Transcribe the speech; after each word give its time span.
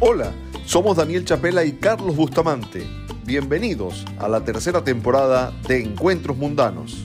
Hola, 0.00 0.32
somos 0.64 0.96
Daniel 0.96 1.24
Chapela 1.24 1.64
y 1.64 1.72
Carlos 1.72 2.14
Bustamante. 2.14 2.86
Bienvenidos 3.24 4.04
a 4.20 4.28
la 4.28 4.44
tercera 4.44 4.84
temporada 4.84 5.52
de 5.66 5.82
Encuentros 5.82 6.36
Mundanos. 6.36 7.04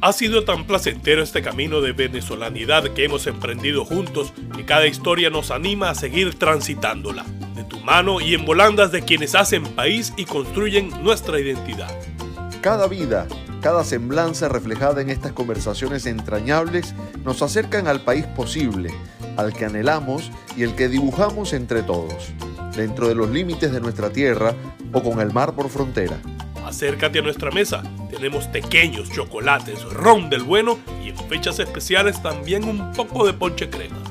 Ha 0.00 0.14
sido 0.14 0.42
tan 0.42 0.66
placentero 0.66 1.22
este 1.22 1.42
camino 1.42 1.82
de 1.82 1.92
venezolanidad 1.92 2.84
que 2.94 3.04
hemos 3.04 3.26
emprendido 3.26 3.84
juntos 3.84 4.32
que 4.56 4.64
cada 4.64 4.86
historia 4.86 5.28
nos 5.28 5.50
anima 5.50 5.90
a 5.90 5.94
seguir 5.94 6.38
transitándola, 6.38 7.26
de 7.54 7.64
tu 7.64 7.78
mano 7.80 8.18
y 8.22 8.32
en 8.32 8.46
volandas 8.46 8.92
de 8.92 9.02
quienes 9.02 9.34
hacen 9.34 9.64
país 9.64 10.14
y 10.16 10.24
construyen 10.24 10.88
nuestra 11.04 11.38
identidad. 11.38 11.94
Cada 12.62 12.86
vida, 12.86 13.28
cada 13.60 13.84
semblanza 13.84 14.48
reflejada 14.48 15.02
en 15.02 15.10
estas 15.10 15.32
conversaciones 15.32 16.06
entrañables 16.06 16.94
nos 17.26 17.42
acercan 17.42 17.88
al 17.88 18.00
país 18.00 18.24
posible, 18.24 18.90
al 19.36 19.52
que 19.52 19.64
anhelamos 19.64 20.30
y 20.56 20.62
el 20.62 20.74
que 20.74 20.88
dibujamos 20.88 21.52
entre 21.52 21.82
todos, 21.82 22.32
dentro 22.76 23.08
de 23.08 23.14
los 23.14 23.30
límites 23.30 23.72
de 23.72 23.80
nuestra 23.80 24.10
tierra 24.10 24.54
o 24.92 25.02
con 25.02 25.20
el 25.20 25.32
mar 25.32 25.54
por 25.54 25.68
frontera. 25.68 26.18
Acércate 26.64 27.18
a 27.18 27.22
nuestra 27.22 27.50
mesa. 27.50 27.82
Tenemos 28.10 28.46
pequeños 28.46 29.10
chocolates, 29.10 29.82
ron 29.84 30.30
del 30.30 30.42
bueno 30.42 30.78
y 31.04 31.10
en 31.10 31.16
fechas 31.28 31.58
especiales 31.58 32.22
también 32.22 32.64
un 32.64 32.92
poco 32.92 33.26
de 33.26 33.32
ponche 33.32 33.68
crema. 33.68 34.02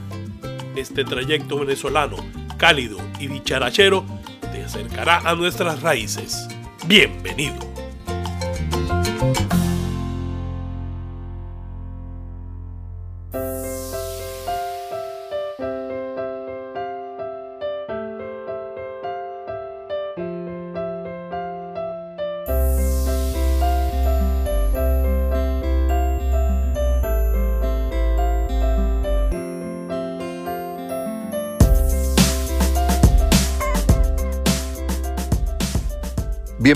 Este 0.76 1.04
trayecto 1.04 1.60
venezolano, 1.60 2.18
cálido 2.58 2.98
y 3.20 3.28
dicharachero, 3.28 4.06
te 4.52 4.64
acercará 4.64 5.20
a 5.20 5.36
nuestras 5.36 5.82
raíces. 5.82 6.48
Bienvenido. 6.88 7.71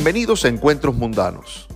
Bienvenidos 0.05 0.45
a 0.45 0.49
Encuentros 0.49 0.93
Mundanos. 0.93 1.67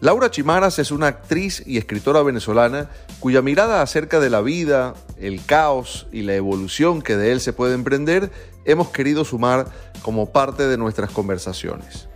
Laura 0.00 0.30
Chimaras 0.30 0.78
es 0.78 0.90
una 0.90 1.08
actriz 1.08 1.62
y 1.66 1.76
escritora 1.76 2.22
venezolana 2.22 2.88
cuya 3.20 3.42
mirada 3.42 3.82
acerca 3.82 4.18
de 4.18 4.30
la 4.30 4.40
vida, 4.40 4.94
el 5.20 5.44
caos 5.44 6.06
y 6.10 6.22
la 6.22 6.34
evolución 6.36 7.02
que 7.02 7.18
de 7.18 7.32
él 7.32 7.40
se 7.42 7.52
puede 7.52 7.74
emprender 7.74 8.30
hemos 8.64 8.88
querido 8.88 9.26
sumar 9.26 9.66
como 10.00 10.32
parte 10.32 10.66
de 10.66 10.78
nuestras 10.78 11.10
conversaciones. 11.10 12.08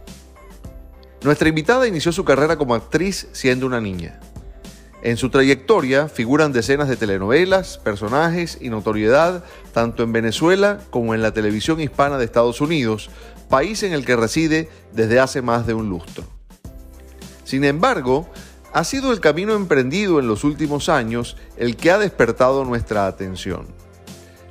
Nuestra 1.22 1.50
invitada 1.50 1.86
inició 1.86 2.10
su 2.10 2.24
carrera 2.24 2.56
como 2.56 2.74
actriz 2.74 3.28
siendo 3.32 3.66
una 3.66 3.82
niña. 3.82 4.20
En 5.02 5.18
su 5.18 5.28
trayectoria 5.28 6.08
figuran 6.08 6.52
decenas 6.52 6.88
de 6.88 6.96
telenovelas, 6.96 7.76
personajes 7.76 8.56
y 8.62 8.70
notoriedad 8.70 9.44
tanto 9.72 10.02
en 10.02 10.12
Venezuela 10.12 10.80
como 10.88 11.14
en 11.14 11.20
la 11.20 11.32
televisión 11.32 11.80
hispana 11.80 12.16
de 12.16 12.24
Estados 12.24 12.62
Unidos, 12.62 13.10
país 13.48 13.82
en 13.82 13.92
el 13.92 14.04
que 14.04 14.16
reside 14.16 14.68
desde 14.92 15.20
hace 15.20 15.42
más 15.42 15.66
de 15.66 15.74
un 15.74 15.88
lustro. 15.88 16.24
Sin 17.44 17.64
embargo, 17.64 18.28
ha 18.72 18.84
sido 18.84 19.12
el 19.12 19.20
camino 19.20 19.54
emprendido 19.54 20.20
en 20.20 20.28
los 20.28 20.44
últimos 20.44 20.88
años 20.88 21.36
el 21.56 21.76
que 21.76 21.90
ha 21.90 21.98
despertado 21.98 22.64
nuestra 22.64 23.06
atención. 23.06 23.66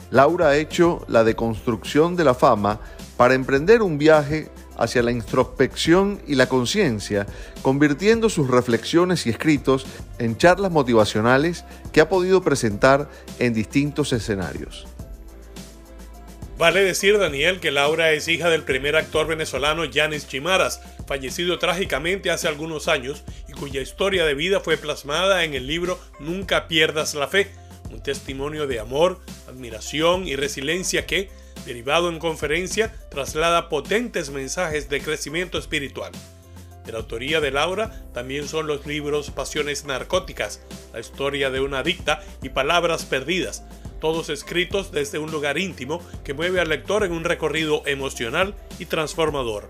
Laura 0.10 0.50
ha 0.50 0.58
hecho 0.58 1.06
la 1.08 1.24
deconstrucción 1.24 2.16
de 2.16 2.24
la 2.24 2.34
fama 2.34 2.80
para 3.18 3.34
emprender 3.34 3.82
un 3.82 3.98
viaje 3.98 4.50
hacia 4.78 5.04
la 5.04 5.12
introspección 5.12 6.22
y 6.28 6.36
la 6.36 6.48
conciencia, 6.48 7.26
convirtiendo 7.62 8.30
sus 8.30 8.48
reflexiones 8.48 9.26
y 9.26 9.32
escritos 9.32 9.86
en 10.20 10.38
charlas 10.38 10.72
motivacionales 10.72 11.66
que 11.92 12.02
ha 12.02 12.10
podido 12.10 12.42
presentar 12.42 13.10
en 13.40 13.54
distintos 13.54 14.14
escenarios. 14.14 14.88
Vale 16.58 16.84
decir, 16.84 17.20
Daniel, 17.20 17.60
que 17.60 17.70
Laura 17.70 18.12
es 18.14 18.28
hija 18.28 18.50
del 18.50 18.64
primer 18.64 18.96
actor 18.96 19.28
venezolano 19.28 19.86
Yanis 19.86 20.28
Chimaras, 20.28 20.82
fallecido 21.06 21.60
trágicamente 21.60 22.32
hace 22.32 22.48
algunos 22.48 22.88
años 22.88 23.24
y 23.48 23.52
cuya 23.52 23.80
historia 23.80 24.26
de 24.26 24.34
vida 24.34 24.60
fue 24.60 24.76
plasmada 24.76 25.44
en 25.44 25.54
el 25.54 25.68
libro 25.68 26.00
Nunca 26.20 26.68
pierdas 26.68 27.14
la 27.14 27.28
fe, 27.28 27.52
un 27.92 28.02
testimonio 28.02 28.66
de 28.66 28.80
amor, 28.80 29.20
admiración 29.48 30.28
y 30.28 30.36
resiliencia 30.36 31.06
que, 31.06 31.30
derivado 31.68 32.10
en 32.10 32.18
conferencia, 32.18 32.92
traslada 33.12 33.70
potentes 33.70 34.32
mensajes 34.32 34.90
de 34.90 35.00
crecimiento 35.00 35.60
espiritual. 35.60 36.12
De 36.88 36.92
la 36.92 37.00
autoría 37.00 37.40
de 37.40 37.52
Laura 37.52 38.02
también 38.16 38.48
son 38.48 38.66
los 38.66 38.88
libros 38.88 39.30
Pasiones 39.30 39.86
Narcóticas, 39.86 40.62
la 40.92 41.02
historia 41.02 41.52
de 41.52 41.60
una 41.60 41.80
adicta 41.80 42.24
y 42.42 42.50
Palabras 42.50 43.06
Perdidas, 43.06 43.64
todos 44.00 44.30
escritos 44.30 44.92
desde 44.92 45.20
un 45.20 45.32
lugar 45.32 45.58
íntimo 45.58 46.02
que 46.24 46.34
mueve 46.34 46.60
al 46.60 46.70
lector 46.70 47.04
en 47.04 47.12
un 47.12 47.24
recorrido 47.24 47.82
emocional 47.86 48.56
y 48.80 48.86
transformador. 48.86 49.70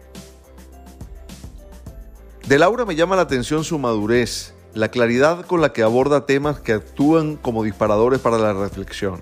De 2.48 2.58
Laura 2.58 2.86
me 2.86 2.96
llama 2.96 3.16
la 3.16 3.24
atención 3.24 3.64
su 3.64 3.78
madurez, 3.78 4.54
la 4.74 4.90
claridad 4.90 5.46
con 5.46 5.60
la 5.60 5.74
que 5.74 5.84
aborda 5.84 6.26
temas 6.26 6.60
que 6.60 6.74
actúan 6.74 7.36
como 7.36 7.64
disparadores 7.64 8.20
para 8.20 8.38
la 8.38 8.54
reflexión. 8.54 9.22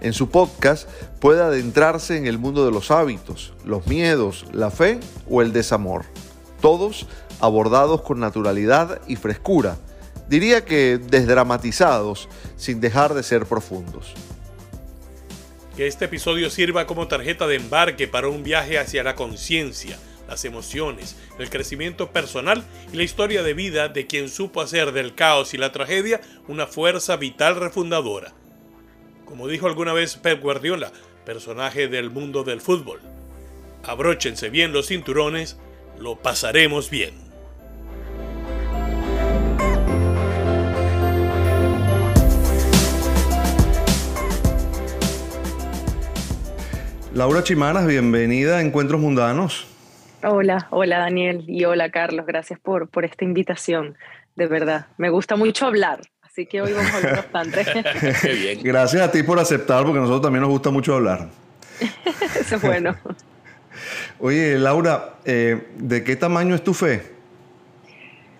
En 0.00 0.12
su 0.12 0.30
podcast 0.30 0.88
puede 1.20 1.42
adentrarse 1.42 2.16
en 2.16 2.26
el 2.26 2.38
mundo 2.38 2.64
de 2.64 2.70
los 2.70 2.90
hábitos, 2.90 3.52
los 3.64 3.86
miedos, 3.86 4.46
la 4.52 4.70
fe 4.70 5.00
o 5.28 5.42
el 5.42 5.52
desamor, 5.52 6.04
todos 6.60 7.06
abordados 7.40 8.02
con 8.02 8.20
naturalidad 8.20 9.00
y 9.08 9.16
frescura, 9.16 9.76
diría 10.28 10.64
que 10.64 10.98
desdramatizados, 10.98 12.28
sin 12.56 12.80
dejar 12.80 13.14
de 13.14 13.22
ser 13.22 13.46
profundos. 13.46 14.14
Que 15.76 15.86
este 15.86 16.06
episodio 16.06 16.50
sirva 16.50 16.86
como 16.86 17.08
tarjeta 17.08 17.46
de 17.46 17.56
embarque 17.56 18.08
para 18.08 18.28
un 18.28 18.42
viaje 18.42 18.78
hacia 18.78 19.02
la 19.04 19.14
conciencia, 19.14 19.98
las 20.28 20.44
emociones, 20.44 21.16
el 21.38 21.50
crecimiento 21.50 22.10
personal 22.10 22.64
y 22.92 22.96
la 22.96 23.02
historia 23.04 23.42
de 23.42 23.54
vida 23.54 23.88
de 23.88 24.06
quien 24.06 24.28
supo 24.28 24.60
hacer 24.60 24.92
del 24.92 25.14
caos 25.14 25.54
y 25.54 25.56
la 25.56 25.72
tragedia 25.72 26.20
una 26.48 26.66
fuerza 26.66 27.16
vital 27.16 27.56
refundadora. 27.56 28.34
Como 29.24 29.46
dijo 29.48 29.66
alguna 29.66 29.92
vez 29.92 30.16
Pep 30.16 30.42
Guardiola, 30.42 30.92
personaje 31.24 31.88
del 31.88 32.10
mundo 32.10 32.44
del 32.44 32.60
fútbol. 32.60 33.00
Abróchense 33.84 34.50
bien 34.50 34.72
los 34.72 34.88
cinturones, 34.88 35.58
lo 35.98 36.16
pasaremos 36.16 36.90
bien. 36.90 37.27
Laura 47.18 47.42
Chimaras, 47.42 47.84
bienvenida 47.84 48.58
a 48.58 48.60
Encuentros 48.60 49.00
Mundanos. 49.00 49.66
Hola, 50.22 50.68
hola 50.70 51.00
Daniel 51.00 51.44
y 51.48 51.64
hola 51.64 51.90
Carlos, 51.90 52.24
gracias 52.26 52.60
por, 52.60 52.88
por 52.88 53.04
esta 53.04 53.24
invitación, 53.24 53.96
de 54.36 54.46
verdad. 54.46 54.86
Me 54.98 55.10
gusta 55.10 55.34
mucho 55.34 55.66
hablar, 55.66 56.00
así 56.22 56.46
que 56.46 56.62
hoy 56.62 56.72
vamos 56.74 56.92
a 56.92 56.96
hablar 56.96 57.16
bastante. 57.32 57.66
bien. 58.22 58.60
Gracias 58.62 59.02
a 59.02 59.10
ti 59.10 59.24
por 59.24 59.40
aceptar, 59.40 59.82
porque 59.82 59.98
a 59.98 60.02
nosotros 60.02 60.22
también 60.22 60.42
nos 60.42 60.50
gusta 60.50 60.70
mucho 60.70 60.94
hablar. 60.94 61.26
Eso 62.38 62.54
es 62.54 62.62
bueno. 62.62 62.96
Oye, 64.20 64.56
Laura, 64.56 65.14
eh, 65.24 65.70
¿de 65.74 66.04
qué 66.04 66.14
tamaño 66.14 66.54
es 66.54 66.62
tu 66.62 66.72
fe? 66.72 67.02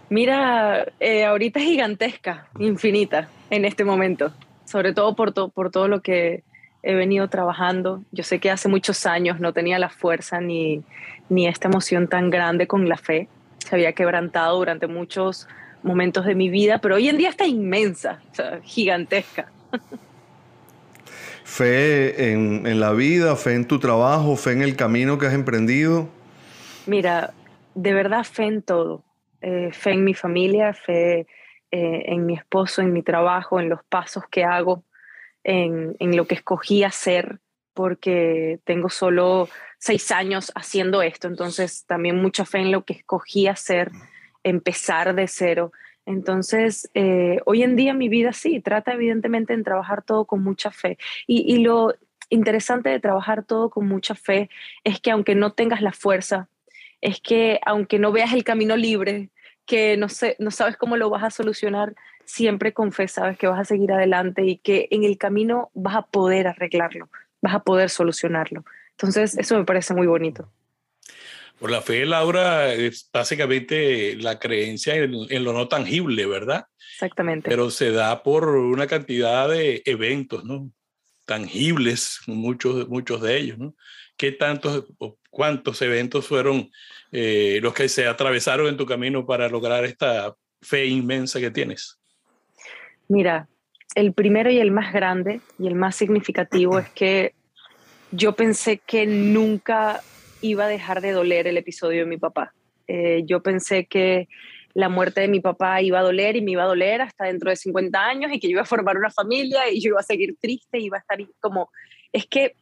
Mira, 0.08 0.86
eh, 1.00 1.24
ahorita 1.24 1.58
es 1.58 1.66
gigantesca, 1.66 2.46
infinita 2.60 3.28
en 3.50 3.64
este 3.64 3.84
momento, 3.84 4.32
sobre 4.66 4.94
todo 4.94 5.16
por, 5.16 5.34
por 5.50 5.72
todo 5.72 5.88
lo 5.88 6.00
que 6.00 6.44
he 6.82 6.94
venido 6.94 7.28
trabajando. 7.28 8.02
Yo 8.12 8.24
sé 8.24 8.38
que 8.38 8.50
hace 8.50 8.68
muchos 8.68 9.06
años 9.06 9.40
no 9.40 9.52
tenía 9.52 9.78
la 9.78 9.88
fuerza 9.88 10.40
ni, 10.40 10.82
ni 11.28 11.46
esta 11.46 11.68
emoción 11.68 12.08
tan 12.08 12.30
grande 12.30 12.66
con 12.66 12.88
la 12.88 12.96
fe. 12.96 13.28
Se 13.58 13.74
había 13.74 13.92
quebrantado 13.92 14.58
durante 14.58 14.86
muchos 14.86 15.48
momentos 15.82 16.24
de 16.24 16.34
mi 16.34 16.48
vida, 16.48 16.78
pero 16.78 16.96
hoy 16.96 17.08
en 17.08 17.18
día 17.18 17.28
está 17.28 17.46
inmensa, 17.46 18.20
gigantesca. 18.62 19.50
Fe 21.44 22.30
en, 22.30 22.66
en, 22.66 22.78
la 22.78 22.92
vida, 22.92 23.34
fe 23.34 23.54
en 23.54 23.66
tu 23.66 23.78
trabajo, 23.78 24.36
fe 24.36 24.52
en 24.52 24.60
el 24.60 24.76
camino 24.76 25.16
que 25.16 25.26
has 25.28 25.32
emprendido. 25.32 26.06
Mira, 26.84 27.32
de 27.74 27.94
verdad 27.94 28.24
fe 28.24 28.44
en 28.44 28.60
todo. 28.60 29.02
Eh, 29.40 29.70
fe 29.72 29.92
en 29.92 30.04
mi 30.04 30.14
familia, 30.14 30.74
fe 30.74 31.20
eh, 31.70 32.02
en 32.06 32.26
mi 32.26 32.34
esposo, 32.34 32.82
en 32.82 32.92
mi 32.92 33.02
trabajo, 33.02 33.60
en 33.60 33.68
los 33.68 33.84
pasos 33.84 34.24
que 34.30 34.44
hago, 34.44 34.82
en, 35.48 36.16
lo 36.16 36.26
que 36.26 36.34
escogí 36.34 36.84
hacer, 36.84 37.40
porque 37.72 38.60
tengo 38.64 38.90
solo 38.90 39.48
seis 39.78 40.10
años 40.10 40.52
haciendo 40.54 41.00
esto, 41.00 41.26
entonces 41.26 41.86
también 41.86 42.20
mucha 42.20 42.44
fe 42.44 42.58
en 42.58 42.70
lo 42.70 42.84
que 42.84 42.92
escogí 42.92 43.46
hacer, 43.46 43.90
empezar 44.42 45.14
de 45.14 45.26
cero. 45.26 45.72
Entonces, 46.04 46.90
eh, 46.94 47.38
hoy 47.46 47.62
en 47.62 47.76
día 47.76 47.94
mi 47.94 48.08
vida 48.08 48.32
sí, 48.32 48.60
trata 48.60 48.92
evidentemente 48.92 49.54
en 49.54 49.64
trabajar 49.64 50.02
todo 50.02 50.26
con 50.26 50.42
mucha 50.42 50.70
fe. 50.70 50.98
Y, 51.26 51.58
lo, 51.58 51.94
interesante 52.30 52.90
de 52.90 53.00
trabajar 53.00 53.42
todo 53.44 53.70
con 53.70 53.88
mucha 53.88 54.14
fe 54.14 54.50
es 54.84 55.00
que 55.00 55.10
aunque 55.10 55.34
no 55.34 55.52
tengas 55.52 55.80
la 55.80 55.92
fuerza, 55.92 56.48
es 57.00 57.20
que 57.20 57.58
aunque 57.64 57.98
no 57.98 58.12
veas 58.12 58.34
el 58.34 58.44
camino 58.44 58.76
libre, 58.76 59.30
que 59.64 59.96
no, 59.96 60.08
sé, 60.08 60.36
no 60.38 60.50
sabes 60.50 60.76
cómo 60.76 60.96
lo 60.96 61.08
vas 61.08 61.22
a 61.24 61.30
solucionar, 61.30 61.94
siempre 62.28 62.74
con 62.74 62.92
fe 62.92 63.08
sabes 63.08 63.38
que 63.38 63.46
vas 63.46 63.58
a 63.58 63.64
seguir 63.64 63.90
adelante 63.90 64.44
y 64.44 64.58
que 64.58 64.86
en 64.90 65.02
el 65.02 65.16
camino 65.16 65.70
vas 65.72 65.96
a 65.96 66.02
poder 66.02 66.46
arreglarlo, 66.46 67.08
vas 67.40 67.54
a 67.54 67.64
poder 67.64 67.88
solucionarlo. 67.88 68.64
Entonces, 68.90 69.36
eso 69.38 69.56
me 69.56 69.64
parece 69.64 69.94
muy 69.94 70.06
bonito. 70.06 70.52
Por 71.58 71.70
la 71.70 71.80
fe, 71.80 72.04
Laura, 72.04 72.72
es 72.74 73.08
básicamente 73.12 74.14
la 74.16 74.38
creencia 74.38 74.94
en, 74.94 75.44
lo 75.44 75.52
no 75.52 75.68
tangible, 75.68 76.26
¿verdad? 76.26 76.66
Exactamente. 76.92 77.48
Pero 77.48 77.70
se 77.70 77.90
da 77.92 78.22
por 78.22 78.46
una 78.48 78.86
cantidad 78.86 79.48
de 79.48 79.82
eventos, 79.86 80.44
¿no? 80.44 80.70
Tangibles, 81.24 82.20
muchos, 82.26 82.88
muchos 82.88 83.22
de 83.22 83.38
ellos, 83.38 83.58
¿no? 83.58 83.74
¿Qué 84.16 84.32
tantos 84.32 84.84
o 84.98 85.18
cuántos 85.30 85.80
eventos 85.80 86.26
fueron 86.26 86.70
eh, 87.10 87.58
los 87.62 87.72
que 87.72 87.88
se 87.88 88.06
atravesaron 88.06 88.68
en 88.68 88.76
tu 88.76 88.84
camino 88.84 89.26
para 89.26 89.48
lograr 89.48 89.84
esta 89.84 90.36
fe 90.60 90.86
inmensa 90.86 91.40
que 91.40 91.50
tienes? 91.50 91.97
Mira, 93.08 93.48
el 93.94 94.12
primero 94.12 94.50
y 94.50 94.58
el 94.58 94.70
más 94.70 94.92
grande 94.92 95.40
y 95.58 95.66
el 95.66 95.74
más 95.74 95.96
significativo 95.96 96.78
es 96.78 96.88
que 96.90 97.34
yo 98.10 98.34
pensé 98.34 98.78
que 98.78 99.06
nunca 99.06 100.02
iba 100.40 100.64
a 100.64 100.68
dejar 100.68 101.00
de 101.00 101.12
doler 101.12 101.46
el 101.46 101.56
episodio 101.56 102.00
de 102.00 102.06
mi 102.06 102.16
papá. 102.16 102.54
Eh, 102.86 103.22
yo 103.26 103.42
pensé 103.42 103.86
que 103.86 104.28
la 104.74 104.88
muerte 104.88 105.22
de 105.22 105.28
mi 105.28 105.40
papá 105.40 105.82
iba 105.82 105.98
a 105.98 106.02
doler 106.02 106.36
y 106.36 106.42
me 106.42 106.52
iba 106.52 106.62
a 106.62 106.68
doler 106.68 107.00
hasta 107.02 107.24
dentro 107.24 107.50
de 107.50 107.56
50 107.56 107.98
años 107.98 108.30
y 108.32 108.38
que 108.38 108.46
yo 108.46 108.52
iba 108.52 108.62
a 108.62 108.66
formar 108.66 108.96
una 108.96 109.10
familia 109.10 109.70
y 109.70 109.80
yo 109.80 109.88
iba 109.88 110.00
a 110.00 110.04
seguir 110.04 110.36
triste 110.40 110.78
y 110.78 110.84
iba 110.84 110.98
a 110.98 111.00
estar 111.00 111.18
como... 111.40 111.70
Es 112.12 112.26
que 112.26 112.54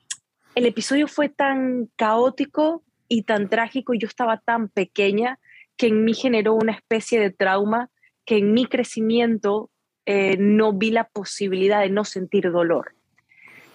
el 0.55 0.67
episodio 0.67 1.07
fue 1.09 1.29
tan 1.29 1.91
caótico 1.97 2.83
y 3.09 3.23
tan 3.23 3.49
trágico 3.49 3.95
y 3.95 3.99
yo 3.99 4.09
estaba 4.09 4.39
tan 4.39 4.69
pequeña 4.69 5.39
que 5.77 5.89
en 5.89 6.05
mí 6.05 6.15
generó 6.15 6.55
una 6.55 6.73
especie 6.73 7.21
de 7.21 7.31
trauma 7.31 7.91
que 8.25 8.39
en 8.39 8.55
mi 8.55 8.67
crecimiento 8.67 9.71
eh, 10.07 10.37
no 10.39 10.73
vi 10.73 10.91
la 10.91 11.05
posibilidad 11.05 11.81
de 11.81 11.91
no 11.91 12.05
sentir 12.05 12.51
dolor. 12.51 12.93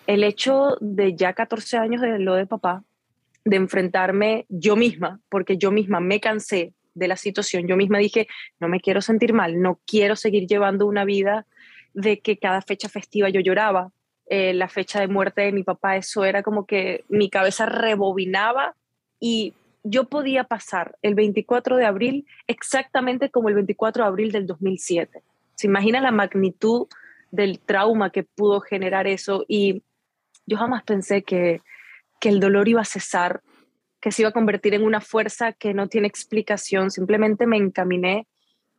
El 0.07 0.23
hecho 0.23 0.77
de 0.79 1.15
ya 1.15 1.33
14 1.33 1.77
años 1.77 2.01
de 2.01 2.19
lo 2.19 2.35
de 2.35 2.47
papá, 2.47 2.83
de 3.43 3.57
enfrentarme 3.57 4.45
yo 4.49 4.75
misma, 4.75 5.19
porque 5.29 5.57
yo 5.57 5.71
misma 5.71 5.99
me 5.99 6.19
cansé 6.19 6.73
de 6.93 7.07
la 7.07 7.15
situación, 7.15 7.67
yo 7.67 7.77
misma 7.77 7.97
dije, 7.97 8.27
no 8.59 8.67
me 8.67 8.79
quiero 8.79 9.01
sentir 9.01 9.33
mal, 9.33 9.61
no 9.61 9.79
quiero 9.85 10.15
seguir 10.15 10.47
llevando 10.47 10.85
una 10.85 11.05
vida 11.05 11.45
de 11.93 12.19
que 12.19 12.37
cada 12.37 12.61
fecha 12.61 12.89
festiva 12.89 13.29
yo 13.29 13.41
lloraba, 13.41 13.91
eh, 14.27 14.53
la 14.53 14.69
fecha 14.69 14.99
de 14.99 15.07
muerte 15.07 15.41
de 15.41 15.51
mi 15.51 15.63
papá, 15.63 15.97
eso 15.97 16.23
era 16.23 16.43
como 16.43 16.65
que 16.65 17.03
mi 17.09 17.29
cabeza 17.29 17.65
rebobinaba 17.65 18.75
y 19.19 19.53
yo 19.83 20.05
podía 20.05 20.45
pasar 20.45 20.97
el 21.01 21.15
24 21.15 21.75
de 21.75 21.85
abril 21.85 22.25
exactamente 22.47 23.29
como 23.29 23.49
el 23.49 23.55
24 23.55 24.03
de 24.03 24.07
abril 24.07 24.31
del 24.31 24.47
2007. 24.47 25.21
¿Se 25.61 25.67
imagina 25.67 26.01
la 26.01 26.09
magnitud 26.09 26.87
del 27.29 27.59
trauma 27.59 28.09
que 28.09 28.23
pudo 28.23 28.61
generar 28.61 29.05
eso? 29.05 29.45
Y 29.47 29.83
yo 30.47 30.57
jamás 30.57 30.81
pensé 30.81 31.21
que, 31.21 31.61
que 32.19 32.29
el 32.29 32.39
dolor 32.39 32.67
iba 32.67 32.81
a 32.81 32.85
cesar, 32.85 33.43
que 33.99 34.11
se 34.11 34.23
iba 34.23 34.29
a 34.29 34.33
convertir 34.33 34.73
en 34.73 34.83
una 34.83 35.01
fuerza 35.01 35.53
que 35.53 35.75
no 35.75 35.87
tiene 35.87 36.07
explicación. 36.07 36.89
Simplemente 36.89 37.45
me 37.45 37.57
encaminé 37.57 38.27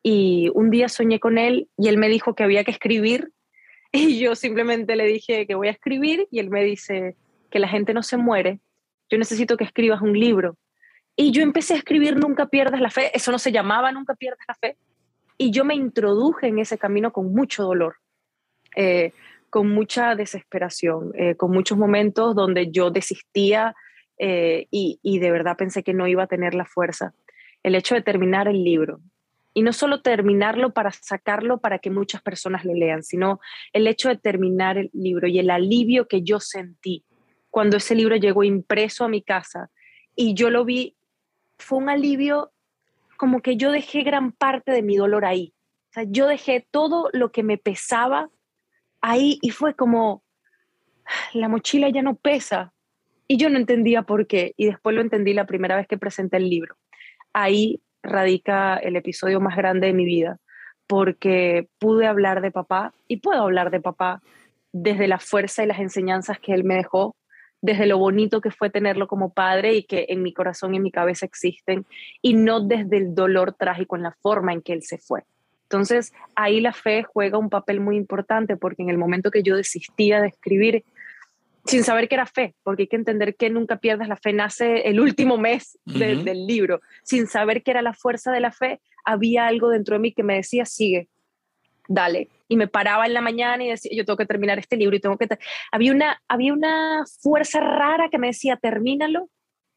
y 0.02 0.50
un 0.54 0.70
día 0.70 0.88
soñé 0.88 1.20
con 1.20 1.38
él 1.38 1.68
y 1.78 1.86
él 1.86 1.98
me 1.98 2.08
dijo 2.08 2.34
que 2.34 2.42
había 2.42 2.64
que 2.64 2.72
escribir 2.72 3.30
y 3.92 4.18
yo 4.18 4.34
simplemente 4.34 4.96
le 4.96 5.06
dije 5.06 5.46
que 5.46 5.54
voy 5.54 5.68
a 5.68 5.72
escribir 5.78 6.26
y 6.32 6.40
él 6.40 6.50
me 6.50 6.64
dice 6.64 7.14
que 7.48 7.60
la 7.60 7.68
gente 7.68 7.94
no 7.94 8.02
se 8.02 8.16
muere, 8.16 8.58
yo 9.08 9.18
necesito 9.18 9.56
que 9.56 9.62
escribas 9.62 10.02
un 10.02 10.18
libro. 10.18 10.56
Y 11.14 11.30
yo 11.30 11.42
empecé 11.42 11.74
a 11.74 11.76
escribir 11.76 12.16
Nunca 12.16 12.46
pierdas 12.46 12.80
la 12.80 12.90
fe, 12.90 13.16
eso 13.16 13.30
no 13.30 13.38
se 13.38 13.52
llamaba 13.52 13.92
Nunca 13.92 14.16
pierdas 14.16 14.44
la 14.48 14.54
fe, 14.54 14.76
y 15.42 15.50
yo 15.50 15.64
me 15.64 15.74
introduje 15.74 16.46
en 16.46 16.60
ese 16.60 16.78
camino 16.78 17.12
con 17.12 17.34
mucho 17.34 17.64
dolor, 17.64 17.96
eh, 18.76 19.12
con 19.50 19.74
mucha 19.74 20.14
desesperación, 20.14 21.10
eh, 21.16 21.34
con 21.34 21.50
muchos 21.50 21.76
momentos 21.76 22.36
donde 22.36 22.70
yo 22.70 22.92
desistía 22.92 23.74
eh, 24.18 24.68
y, 24.70 25.00
y 25.02 25.18
de 25.18 25.32
verdad 25.32 25.56
pensé 25.56 25.82
que 25.82 25.94
no 25.94 26.06
iba 26.06 26.22
a 26.22 26.28
tener 26.28 26.54
la 26.54 26.64
fuerza. 26.64 27.12
El 27.64 27.74
hecho 27.74 27.96
de 27.96 28.02
terminar 28.02 28.46
el 28.46 28.62
libro, 28.62 29.00
y 29.52 29.62
no 29.62 29.72
solo 29.72 30.00
terminarlo 30.00 30.72
para 30.72 30.92
sacarlo 30.92 31.58
para 31.58 31.80
que 31.80 31.90
muchas 31.90 32.22
personas 32.22 32.64
lo 32.64 32.72
lean, 32.72 33.02
sino 33.02 33.40
el 33.72 33.88
hecho 33.88 34.10
de 34.10 34.18
terminar 34.18 34.78
el 34.78 34.90
libro 34.92 35.26
y 35.26 35.40
el 35.40 35.50
alivio 35.50 36.06
que 36.06 36.22
yo 36.22 36.38
sentí 36.38 37.04
cuando 37.50 37.78
ese 37.78 37.96
libro 37.96 38.14
llegó 38.14 38.44
impreso 38.44 39.04
a 39.04 39.08
mi 39.08 39.22
casa 39.22 39.70
y 40.14 40.34
yo 40.34 40.50
lo 40.50 40.64
vi, 40.64 40.96
fue 41.58 41.78
un 41.78 41.88
alivio 41.88 42.52
como 43.22 43.40
que 43.40 43.56
yo 43.56 43.70
dejé 43.70 44.02
gran 44.02 44.32
parte 44.32 44.72
de 44.72 44.82
mi 44.82 44.96
dolor 44.96 45.24
ahí. 45.24 45.54
O 45.90 45.92
sea, 45.92 46.02
yo 46.08 46.26
dejé 46.26 46.66
todo 46.72 47.08
lo 47.12 47.30
que 47.30 47.44
me 47.44 47.56
pesaba 47.56 48.28
ahí 49.00 49.38
y 49.42 49.50
fue 49.50 49.76
como, 49.76 50.24
la 51.32 51.46
mochila 51.46 51.88
ya 51.88 52.02
no 52.02 52.16
pesa. 52.16 52.72
Y 53.28 53.36
yo 53.36 53.48
no 53.48 53.58
entendía 53.58 54.02
por 54.02 54.26
qué. 54.26 54.54
Y 54.56 54.66
después 54.66 54.96
lo 54.96 55.02
entendí 55.02 55.34
la 55.34 55.46
primera 55.46 55.76
vez 55.76 55.86
que 55.86 55.98
presenté 55.98 56.38
el 56.38 56.50
libro. 56.50 56.74
Ahí 57.32 57.80
radica 58.02 58.74
el 58.78 58.96
episodio 58.96 59.38
más 59.38 59.56
grande 59.56 59.86
de 59.86 59.92
mi 59.92 60.04
vida, 60.04 60.38
porque 60.88 61.68
pude 61.78 62.08
hablar 62.08 62.40
de 62.40 62.50
papá 62.50 62.92
y 63.06 63.18
puedo 63.18 63.40
hablar 63.40 63.70
de 63.70 63.80
papá 63.80 64.20
desde 64.72 65.06
la 65.06 65.20
fuerza 65.20 65.62
y 65.62 65.68
las 65.68 65.78
enseñanzas 65.78 66.40
que 66.40 66.54
él 66.54 66.64
me 66.64 66.74
dejó, 66.74 67.14
desde 67.62 67.86
lo 67.86 67.96
bonito 67.96 68.40
que 68.40 68.50
fue 68.50 68.68
tenerlo 68.68 69.06
como 69.06 69.32
padre 69.32 69.74
y 69.74 69.84
que 69.84 70.06
en 70.08 70.22
mi 70.22 70.34
corazón 70.34 70.74
y 70.74 70.76
en 70.76 70.82
mi 70.82 70.90
cabeza 70.90 71.24
existen, 71.24 71.86
y 72.20 72.34
no 72.34 72.60
desde 72.60 72.98
el 72.98 73.14
dolor 73.14 73.54
trágico 73.54 73.96
en 73.96 74.02
la 74.02 74.12
forma 74.20 74.52
en 74.52 74.60
que 74.60 74.72
él 74.72 74.82
se 74.82 74.98
fue. 74.98 75.22
Entonces, 75.62 76.12
ahí 76.34 76.60
la 76.60 76.74
fe 76.74 77.02
juega 77.02 77.38
un 77.38 77.48
papel 77.48 77.80
muy 77.80 77.96
importante 77.96 78.58
porque 78.58 78.82
en 78.82 78.90
el 78.90 78.98
momento 78.98 79.30
que 79.30 79.42
yo 79.42 79.56
desistía 79.56 80.20
de 80.20 80.28
escribir, 80.28 80.84
sin 81.64 81.84
saber 81.84 82.08
que 82.08 82.16
era 82.16 82.26
fe, 82.26 82.54
porque 82.64 82.82
hay 82.82 82.88
que 82.88 82.96
entender 82.96 83.36
que 83.36 83.48
nunca 83.48 83.76
pierdas 83.76 84.08
la 84.08 84.16
fe, 84.16 84.32
nace 84.32 84.88
el 84.88 85.00
último 85.00 85.38
mes 85.38 85.78
del 85.84 86.46
libro, 86.46 86.80
sin 87.04 87.28
saber 87.28 87.62
que 87.62 87.70
era 87.70 87.80
la 87.80 87.94
fuerza 87.94 88.32
de 88.32 88.40
la 88.40 88.50
fe, 88.50 88.80
había 89.04 89.46
algo 89.46 89.68
dentro 89.68 89.94
de 89.94 90.00
mí 90.00 90.12
que 90.12 90.24
me 90.24 90.34
decía, 90.34 90.66
sigue, 90.66 91.08
dale. 91.88 92.28
Y 92.48 92.56
me 92.56 92.68
paraba 92.68 93.06
en 93.06 93.14
la 93.14 93.20
mañana 93.20 93.64
y 93.64 93.68
decía, 93.68 93.92
yo 93.94 94.04
tengo 94.04 94.16
que 94.16 94.26
terminar 94.26 94.58
este 94.58 94.76
libro 94.76 94.96
y 94.96 95.00
tengo 95.00 95.16
que... 95.16 95.28
Había 95.70 95.92
una, 95.92 96.22
había 96.28 96.52
una 96.52 97.04
fuerza 97.20 97.60
rara 97.60 98.08
que 98.10 98.18
me 98.18 98.28
decía, 98.28 98.56
termínalo. 98.56 99.28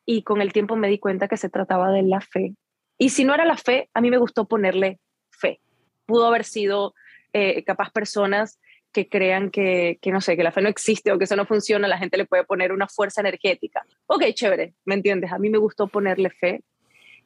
Y 0.05 0.23
con 0.23 0.41
el 0.41 0.53
tiempo 0.53 0.75
me 0.75 0.89
di 0.89 0.99
cuenta 0.99 1.27
que 1.27 1.37
se 1.37 1.49
trataba 1.49 1.91
de 1.91 2.03
la 2.03 2.21
fe. 2.21 2.55
Y 2.97 3.09
si 3.09 3.23
no 3.23 3.33
era 3.33 3.45
la 3.45 3.57
fe, 3.57 3.89
a 3.93 4.01
mí 4.01 4.09
me 4.11 4.17
gustó 4.17 4.47
ponerle 4.47 4.99
fe. 5.31 5.59
Pudo 6.05 6.27
haber 6.27 6.43
sido 6.43 6.93
eh, 7.33 7.63
capaz 7.63 7.91
personas 7.91 8.59
que 8.93 9.09
crean 9.09 9.51
que, 9.51 9.97
que, 10.01 10.11
no 10.11 10.21
sé, 10.21 10.37
que 10.37 10.43
la 10.43 10.51
fe 10.51 10.61
no 10.61 10.69
existe 10.69 11.11
o 11.11 11.17
que 11.17 11.25
eso 11.25 11.35
no 11.35 11.45
funciona, 11.45 11.87
la 11.87 11.97
gente 11.97 12.17
le 12.17 12.25
puede 12.25 12.45
poner 12.45 12.71
una 12.71 12.87
fuerza 12.87 13.19
energética. 13.19 13.85
Ok, 14.05 14.23
chévere, 14.33 14.73
¿me 14.85 14.95
entiendes? 14.95 15.33
A 15.33 15.39
mí 15.39 15.49
me 15.49 15.57
gustó 15.57 15.87
ponerle 15.87 16.29
fe 16.29 16.61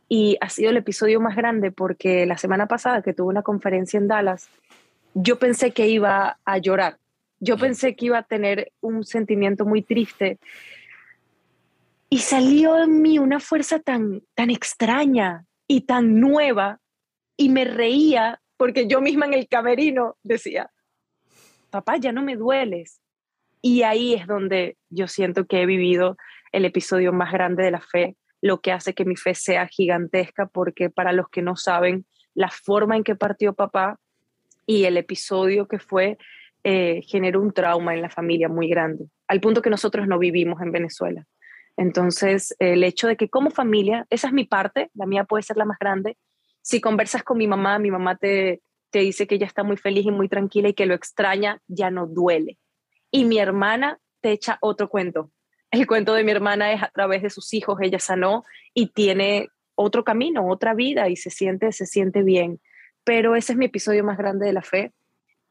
y 0.10 0.38
ha 0.42 0.50
sido 0.50 0.72
el 0.72 0.78
episodio 0.78 1.22
más 1.22 1.36
grande 1.36 1.72
porque 1.72 2.26
la 2.26 2.38
semana 2.38 2.68
pasada 2.68 3.04
que 3.04 3.14
tuve 3.14 3.28
una 3.28 3.44
conferencia 3.44 4.00
en 4.00 4.08
Dallas, 4.08 4.50
yo 5.14 5.38
pensé 5.38 5.72
que 5.72 5.88
iba 5.88 6.40
a 6.44 6.58
llorar, 6.58 6.98
yo 7.40 7.58
pensé 7.58 7.96
que 7.96 8.08
iba 8.08 8.18
a 8.18 8.24
tener 8.24 8.72
un 8.82 9.04
sentimiento 9.04 9.66
muy 9.66 9.84
triste. 9.84 10.40
Y 12.10 12.18
salió 12.20 12.84
en 12.84 13.04
mí 13.04 13.20
una 13.20 13.40
fuerza 13.40 13.80
tan, 13.80 14.24
tan 14.34 14.50
extraña 14.50 15.46
y 15.68 15.82
tan 15.82 16.20
nueva 16.20 16.80
y 17.38 17.50
me 17.50 17.66
reía 17.66 18.42
porque 18.58 18.88
yo 18.88 19.00
misma 19.00 19.28
en 19.28 19.36
el 19.36 19.48
camerino 19.48 20.18
decía, 20.24 20.72
papá, 21.70 21.98
ya 21.98 22.12
no 22.12 22.24
me 22.24 22.36
dueles. 22.36 23.00
Y 23.62 23.84
ahí 23.84 24.16
es 24.16 24.26
donde 24.26 24.76
yo 24.90 25.08
siento 25.08 25.46
que 25.46 25.62
he 25.62 25.66
vivido 25.68 26.18
el 26.52 26.66
episodio 26.66 27.14
más 27.14 27.32
grande 27.32 27.64
de 27.64 27.72
la 27.72 27.80
fe, 27.80 28.16
lo 28.42 28.62
que 28.62 28.72
hace 28.72 28.94
que 28.94 29.06
mi 29.06 29.16
fe 29.16 29.36
sea 29.36 29.68
gigantesca, 29.68 30.48
porque 30.48 30.90
para 30.90 31.12
los 31.12 31.30
que 31.30 31.42
no 31.42 31.56
saben, 31.56 32.06
la 32.34 32.50
forma 32.50 32.96
en 32.96 33.04
que 33.04 33.16
partió 33.16 33.54
papá 33.54 34.00
y 34.66 34.86
el 34.86 34.98
episodio 34.98 35.68
que 35.68 35.80
fue 35.80 36.18
eh, 36.64 37.02
generó 37.08 37.42
un 37.42 37.54
trauma 37.54 37.94
en 37.94 38.02
la 38.02 38.10
familia 38.10 38.50
muy 38.50 38.70
grande, 38.70 39.06
al 39.28 39.40
punto 39.40 39.62
que 39.62 39.70
nosotros 39.70 40.08
no 40.08 40.20
vivimos 40.20 40.62
en 40.62 40.72
Venezuela. 40.72 41.26
Entonces, 41.78 42.56
el 42.60 42.84
hecho 42.84 43.08
de 43.08 43.16
que 43.16 43.30
como 43.30 43.52
familia, 43.52 44.06
esa 44.10 44.28
es 44.28 44.34
mi 44.34 44.44
parte, 44.44 44.92
la 44.94 45.06
mía 45.06 45.24
puede 45.24 45.44
ser 45.44 45.56
la 45.56 45.64
más 45.64 45.80
grande. 45.80 46.18
Si 46.62 46.82
conversas 46.82 47.24
con 47.24 47.38
mi 47.38 47.48
mamá, 47.48 47.80
mi 47.80 47.90
mamá 47.90 48.18
te, 48.18 48.62
te 48.90 49.00
dice 49.00 49.28
que 49.28 49.36
ella 49.36 49.48
está 49.48 49.64
muy 49.64 49.78
feliz 49.78 50.06
y 50.06 50.12
muy 50.12 50.28
tranquila 50.28 50.68
y 50.68 50.74
que 50.74 50.86
lo 50.86 50.94
extraña, 50.94 51.62
ya 51.68 51.90
no 51.90 52.06
duele. 52.06 52.58
Y 53.12 53.24
mi 53.24 53.40
hermana 53.40 53.98
te 54.22 54.32
echa 54.32 54.58
otro 54.62 54.90
cuento. 54.90 55.32
El 55.72 55.86
cuento 55.86 56.14
de 56.14 56.24
mi 56.24 56.32
hermana 56.32 56.74
es 56.74 56.82
a 56.82 56.90
través 56.90 57.22
de 57.22 57.30
sus 57.30 57.54
hijos, 57.54 57.78
ella 57.82 58.00
sanó 58.00 58.46
y 58.74 58.88
tiene 58.88 59.50
otro 59.76 60.04
camino, 60.04 60.48
otra 60.48 60.74
vida 60.74 61.10
y 61.10 61.16
se 61.16 61.30
siente, 61.30 61.72
se 61.72 61.86
siente 61.86 62.24
bien. 62.24 62.60
Pero 63.04 63.36
ese 63.36 63.54
es 63.54 63.58
mi 63.58 63.66
episodio 63.66 64.04
más 64.04 64.18
grande 64.18 64.46
de 64.46 64.54
la 64.54 64.62
fe 64.62 64.94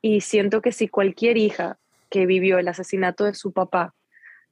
y 0.03 0.21
siento 0.21 0.61
que 0.61 0.73
si 0.73 0.89
cualquier 0.89 1.37
hija 1.37 1.79
que 2.11 2.27
vivió 2.27 2.59
el 2.59 2.69
asesinato 2.69 3.25
de 3.25 3.35
su 3.35 3.53
papá 3.53 3.95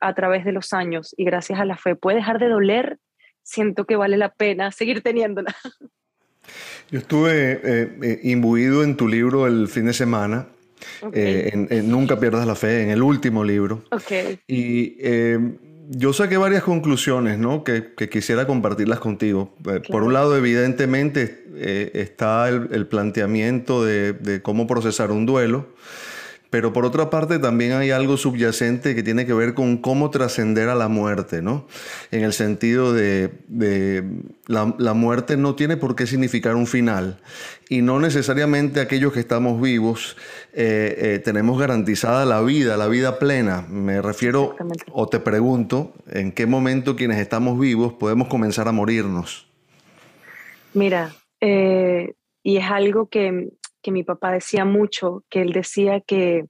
a 0.00 0.14
través 0.14 0.44
de 0.44 0.52
los 0.52 0.73
años 0.73 1.14
y 1.16 1.25
gracias 1.25 1.58
a 1.58 1.64
la 1.64 1.76
fe 1.76 1.96
puede 1.96 2.18
dejar 2.18 2.38
de 2.38 2.49
doler, 2.49 2.99
siento 3.42 3.87
que 3.87 3.96
vale 3.96 4.16
la 4.16 4.32
pena 4.32 4.73
seguir 4.73 5.02
teniéndola. 5.02 5.54
Yo 6.90 7.00
estuve 7.00 7.52
eh, 7.52 7.99
eh, 8.02 8.20
imbuido 8.23 8.85
en 8.85 8.96
tu 8.96 9.08
libro 9.08 9.46
el 9.46 9.68
fin 9.68 9.87
de 9.87 9.92
semana. 9.92 10.46
Eh, 11.12 11.50
en, 11.71 11.90
Nunca 11.90 12.19
pierdas 12.19 12.47
la 12.47 12.55
fe, 12.55 12.83
en 12.83 12.90
el 12.90 13.02
último 13.02 13.45
libro. 13.45 13.83
Okay. 13.90 14.40
Y 14.47 14.97
yo 15.88 16.12
saqué 16.12 16.37
varias 16.37 16.62
conclusiones, 16.62 17.38
¿no? 17.38 17.62
Que, 17.62 17.95
quisiera 18.11 18.47
compartirlas 18.47 18.99
contigo. 18.99 19.55
Por 19.90 20.02
un 20.02 20.12
lado, 20.12 20.37
evidentemente, 20.37 21.45
está 21.95 22.49
el, 22.49 22.87
planteamiento 22.87 23.85
de, 23.85 24.40
cómo 24.43 24.66
procesar 24.66 25.11
un 25.11 25.26
duelo. 25.26 25.66
Pero 26.50 26.73
por 26.73 26.85
otra 26.85 27.11
parte 27.11 27.38
también 27.38 27.73
hay 27.73 27.91
algo 27.91 28.17
subyacente 28.17 28.95
que 28.95 29.03
tiene 29.03 29.26
que 29.26 29.35
ver 29.35 29.55
con 29.55 29.79
cómo 29.79 30.11
trascender 30.11 30.69
a 30.69 30.75
la 30.75 30.88
muerte, 30.88 31.43
¿no? 31.43 31.67
En 32.12 32.23
el 32.23 32.33
sentido 32.33 32.93
de, 32.93 33.33
la, 34.47 34.95
muerte 34.95 35.37
no 35.37 35.57
tiene 35.57 35.76
por 35.76 35.97
qué 35.97 36.07
significar 36.07 36.55
un 36.55 36.67
final 36.67 37.21
y 37.69 37.83
no 37.83 37.99
necesariamente 37.99 38.81
aquellos 38.81 39.12
que 39.12 39.21
estamos 39.21 39.61
vivos 39.61 40.17
eh, 40.53 40.95
eh, 40.99 41.19
tenemos 41.19 41.59
garantizada 41.59 42.25
la 42.25 42.41
vida, 42.43 42.76
la 42.76 42.87
vida 42.87 43.19
plena. 43.19 43.67
Me 43.69 44.00
refiero 44.00 44.55
o 44.93 45.09
te 45.09 45.19
pregunto, 45.19 45.95
¿en 46.09 46.31
qué 46.31 46.47
momento 46.47 46.95
quienes 46.95 47.19
estamos 47.19 47.59
vivos 47.59 47.95
podemos 47.95 48.29
comenzar 48.29 48.69
a 48.69 48.73
morirnos? 48.73 49.49
Mira, 50.75 51.15
eh, 51.41 52.15
y 52.43 52.59
es 52.59 52.71
algo 52.71 53.09
que 53.09 53.50
que 53.87 53.93
mi 53.93 54.02
papá 54.02 54.33
decía 54.33 54.64
mucho, 54.64 55.23
que 55.31 55.43
él 55.43 55.52
decía 55.52 56.00
que, 56.00 56.47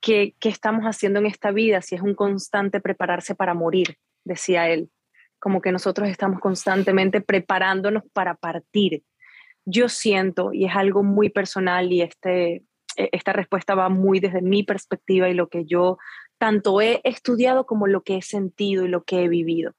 que, 0.00 0.36
estamos 0.42 0.84
haciendo 0.84 1.18
en 1.18 1.26
esta 1.26 1.50
vida 1.50 1.82
si 1.82 1.96
es 1.96 2.00
un 2.00 2.14
constante 2.14 2.80
prepararse 2.80 3.34
para 3.34 3.54
morir, 3.54 3.96
decía 4.22 4.68
él, 4.68 4.88
como 5.40 5.60
que 5.60 5.72
nosotros 5.72 6.08
estamos 6.08 6.38
constantemente 6.38 7.20
preparándonos 7.20 8.04
para 8.12 8.36
partir. 8.36 9.02
Yo 9.64 9.88
siento, 9.88 10.52
y 10.52 10.66
es 10.66 10.76
algo 10.76 11.02
muy 11.02 11.28
personal, 11.28 11.92
y 11.92 12.02
este, 12.02 12.62
e, 12.96 13.08
esta 13.10 13.32
respuesta 13.32 13.74
va 13.74 13.88
muy 13.88 14.20
desde 14.20 14.40
mi 14.40 14.62
perspectiva 14.62 15.28
y 15.28 15.34
lo 15.34 15.48
que 15.48 15.64
yo 15.64 15.98
tanto 16.38 16.80
he 16.80 17.00
estudiado 17.02 17.66
como 17.66 17.88
lo 17.88 18.04
que 18.04 18.18
he 18.18 18.22
sentido 18.22 18.84
y 18.84 18.88
lo 18.88 19.02
que 19.02 19.24
he 19.24 19.28
vivido. 19.28 19.72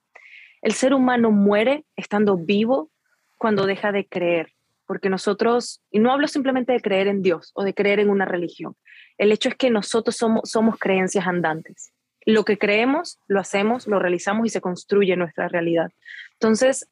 El 0.61 0.73
ser 0.73 0.93
humano 0.93 1.31
muere 1.31 1.85
estando 1.95 2.35
vivo 2.35 2.91
cuando 3.37 3.65
deja 3.65 3.93
de 3.93 4.05
creer 4.05 4.54
porque 4.85 5.09
nosotros, 5.09 5.81
y 5.91 5.99
no 5.99 6.11
hablo 6.11 6.27
simplemente 6.27 6.73
de 6.73 6.81
creer 6.81 7.07
en 7.07 7.21
Dios 7.21 7.51
o 7.53 7.63
de 7.63 7.73
creer 7.73 7.99
en 7.99 8.09
una 8.09 8.25
religión, 8.25 8.75
el 9.17 9.31
hecho 9.31 9.49
es 9.49 9.55
que 9.55 9.69
nosotros 9.69 10.15
somos, 10.15 10.77
creencias 10.79 11.25
andantes. 11.27 11.93
Lo 12.25 12.43
que 12.43 12.57
creemos, 12.57 13.19
lo 13.27 13.39
hacemos, 13.39 13.87
lo 13.87 13.99
realizamos 13.99 14.47
y 14.47 14.49
se 14.49 14.61
construye 14.61 15.15
nuestra 15.15 15.47
realidad. 15.47 15.91
Entonces, 16.33 16.89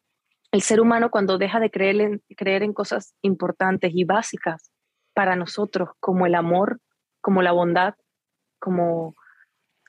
el 0.52 0.62
ser 0.62 0.80
humano 0.80 1.10
cuando 1.10 1.38
deja 1.38 1.60
de 1.60 1.72
creer 1.72 2.00
en, 2.02 2.24
creer 2.38 2.64
en 2.64 2.74
cosas 2.74 3.16
importantes 3.22 3.92
y 3.94 4.04
básicas 4.04 4.72
para 5.14 5.36
nosotros, 5.36 5.90
como 6.00 6.26
el 6.26 6.36
amor, 6.36 6.80
como 7.22 7.42
la 7.42 7.52
bondad, 7.52 7.96
como 8.60 9.16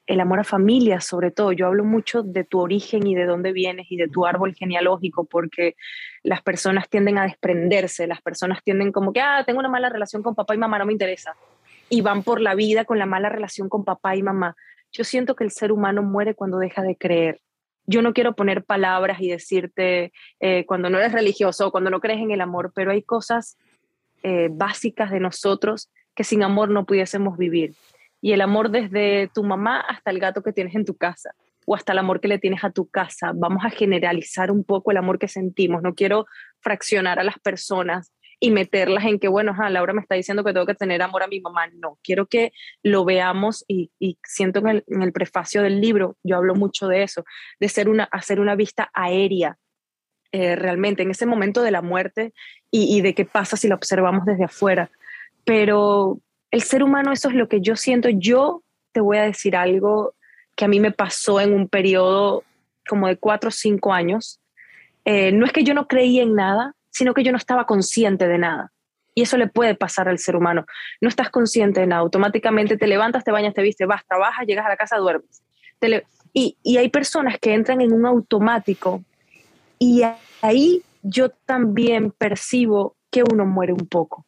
el 0.07 0.21
amor 0.21 0.41
a 0.41 0.45
familia, 0.45 1.01
sobre 1.01 1.31
todo. 1.31 1.53
Yo 1.53 1.67
hablo 1.67 1.85
mucho 1.85 2.23
de 2.23 2.45
tu 2.45 2.61
origen 2.61 3.07
y 3.07 3.15
de 3.15 3.25
dónde 3.25 3.53
vienes 3.53 3.87
y 3.91 3.97
de 3.97 4.09
tu 4.09 4.27
árbol 4.27 4.55
genealógico, 4.55 5.25
porque 5.25 5.77
las 6.23 6.43
personas 6.43 6.89
tienden 6.89 7.19
a 7.19 7.25
desprenderse, 7.25 8.07
las 8.07 8.21
personas 8.21 8.63
tienden 8.63 8.93
como 8.93 9.13
que, 9.13 9.21
ah, 9.21 9.45
tengo 9.47 9.61
una 9.61 9.69
mala 9.69 9.89
relación 9.89 10.23
con 10.23 10.35
papá 10.35 10.55
y 10.55 10.59
mamá, 10.59 10.79
no 10.79 10.87
me 10.87 10.93
interesa. 10.93 11.35
Y 11.89 12.01
van 12.01 12.23
por 12.23 12.41
la 12.41 12.55
vida 12.55 12.85
con 12.85 12.99
la 12.99 13.07
mala 13.07 13.29
relación 13.29 13.69
con 13.69 13.85
papá 13.85 14.17
y 14.17 14.23
mamá. 14.23 14.57
Yo 14.93 15.05
siento 15.05 15.35
que 15.37 15.45
el 15.45 15.51
ser 15.51 15.73
humano 15.73 16.03
muere 16.03 16.35
cuando 16.35 16.59
deja 16.59 16.83
de 16.83 16.97
creer. 16.97 17.41
Yo 17.87 18.01
no 18.01 18.15
quiero 18.15 18.35
poner 18.35 18.65
palabras 18.65 19.21
y 19.21 19.29
decirte 19.29 20.13
eh, 20.41 20.65
cuando 20.67 20.89
no 20.89 20.99
eres 20.99 21.13
religioso 21.13 21.69
o 21.69 21.71
cuando 21.71 21.91
no 21.91 22.01
crees 22.01 22.21
en 22.21 22.31
el 22.31 22.41
amor, 22.41 22.73
pero 22.75 22.93
hay 22.93 23.03
cosas 23.03 23.59
eh, 24.23 24.49
básicas 24.51 25.11
de 25.11 25.21
nosotros 25.21 25.91
que 26.15 26.25
sin 26.25 26.43
amor 26.43 26.71
no 26.71 26.87
pudiésemos 26.87 27.37
vivir 27.37 27.75
y 28.25 28.33
el 28.33 28.41
amor 28.41 28.71
desde 28.71 29.29
tu 29.35 29.45
mamá 29.45 29.81
hasta 29.81 30.11
el 30.11 30.19
gato 30.19 30.43
que 30.43 30.55
tienes 30.55 30.75
en 30.75 30.87
tu 30.87 30.97
casa 30.97 31.35
o 31.67 31.75
hasta 31.75 31.93
el 31.93 31.99
amor 31.99 32.23
que 32.23 32.29
le 32.29 32.39
tienes 32.39 32.65
a 32.65 32.71
tu 32.71 32.89
casa. 32.89 33.33
Vamos 33.35 33.67
a 33.67 33.69
generalizar 33.69 34.51
un 34.51 34.65
poco 34.65 34.91
el 34.91 34.97
amor 34.97 35.19
que 35.19 35.29
sentimos. 35.29 35.83
No 35.83 35.95
quiero 35.95 36.25
fraccionar 36.61 37.19
a 37.19 37.23
las 37.23 37.39
personas 37.39 38.15
y 38.41 38.51
meterlas 38.51 39.05
en 39.05 39.19
que, 39.19 39.29
bueno, 39.29 39.55
Laura 39.69 39.93
me 39.93 40.01
está 40.01 40.15
diciendo 40.15 40.43
que 40.43 40.55
tengo 40.55 40.65
que 40.65 40.75
tener 40.75 41.03
amor 41.03 41.23
a 41.23 41.27
mi 41.27 41.43
mamá. 41.43 41.67
No, 41.75 41.99
quiero 42.03 42.25
que 42.25 42.53
lo 42.83 43.05
veamos 43.05 43.63
y, 43.69 43.91
siento 44.25 44.61
en 44.61 44.69
el, 44.69 44.85
en 44.87 45.03
el, 45.03 45.13
prefacio 45.13 45.61
del 45.61 45.83
libro, 45.83 46.17
yo 46.23 46.37
hablo 46.37 46.55
mucho 46.55 46.89
de 46.89 47.03
eso, 47.03 47.27
de 47.61 47.69
ser 47.69 47.91
una, 47.91 48.05
hacer 48.05 48.41
una 48.41 48.55
vista 48.55 48.89
aérea 48.95 49.59
eh, 50.33 50.57
realmente 50.57 51.03
en 51.03 51.11
ese 51.11 51.27
momento 51.27 51.61
de 51.61 51.73
la 51.73 51.83
muerte 51.83 52.33
y, 52.71 52.97
y 52.97 53.03
de 53.03 53.15
qué 53.15 53.27
pasa 53.27 53.59
si 53.59 53.69
la 53.69 53.75
observamos 53.75 54.25
desde 54.25 54.45
afuera. 54.45 54.91
Pero 55.45 56.23
el 56.55 56.63
ser 56.63 56.85
humano, 56.85 57.11
eso 57.11 57.29
es 57.29 57.35
lo 57.35 57.49
que 57.49 57.61
yo 57.61 57.75
siento. 57.75 58.09
Yo 58.11 58.63
te 58.93 59.01
voy 59.01 59.19
a 59.19 59.23
decir 59.23 59.57
algo 59.57 60.15
que 60.55 60.65
a 60.65 60.69
mí 60.69 60.79
me 60.79 60.93
pasó 60.93 61.41
en 61.41 61.53
un 61.53 61.69
periodo 61.69 62.45
como 62.89 63.09
de 63.09 63.17
cuatro 63.17 63.49
o 63.49 63.51
cinco 63.51 63.93
años. 63.93 64.41
Eh, 65.05 65.33
no 65.33 65.47
es 65.47 65.53
que 65.53 65.65
yo 65.65 65.75
no 65.75 65.89
creía 65.89 66.23
en 66.23 66.37
nada, 66.37 66.77
sino 66.91 67.13
que 67.13 67.25
yo 67.25 67.33
no 67.33 67.39
estaba 67.39 67.67
consciente 67.67 68.29
de 68.29 68.39
nada. 68.39 68.71
Y 69.17 69.23
eso 69.23 69.37
le 69.37 69.49
puede 69.49 69.75
pasar 69.75 70.09
al 70.09 70.21
ser 70.21 70.37
humano. 70.37 70.65
No 71.01 71.09
estás 71.09 71.29
consciente 71.29 71.81
de 71.81 71.89
nada. 71.89 72.03
Automáticamente 72.03 72.77
te 72.77 72.87
levantas, 72.87 73.25
te 73.25 73.33
bañas, 73.33 73.53
te 73.53 73.63
vistes, 73.63 73.89
vas, 73.89 74.07
trabajas, 74.07 74.47
llegas 74.47 74.65
a 74.65 74.69
la 74.69 74.77
casa, 74.77 74.97
duermes. 74.97 75.43
y, 76.33 76.57
y 76.63 76.77
hay 76.77 76.89
personas 76.89 77.37
que 77.41 77.53
entran 77.53 77.81
en 77.81 77.93
un 77.93 78.07
automático 78.07 79.03
y 79.81 80.03
ahí 80.41 80.85
yo 81.03 81.31
también 81.31 82.13
percibo 82.13 82.95
que 83.11 83.25
uno 83.25 83.45
muere 83.45 83.73
un 83.73 83.89
poco. 83.89 84.25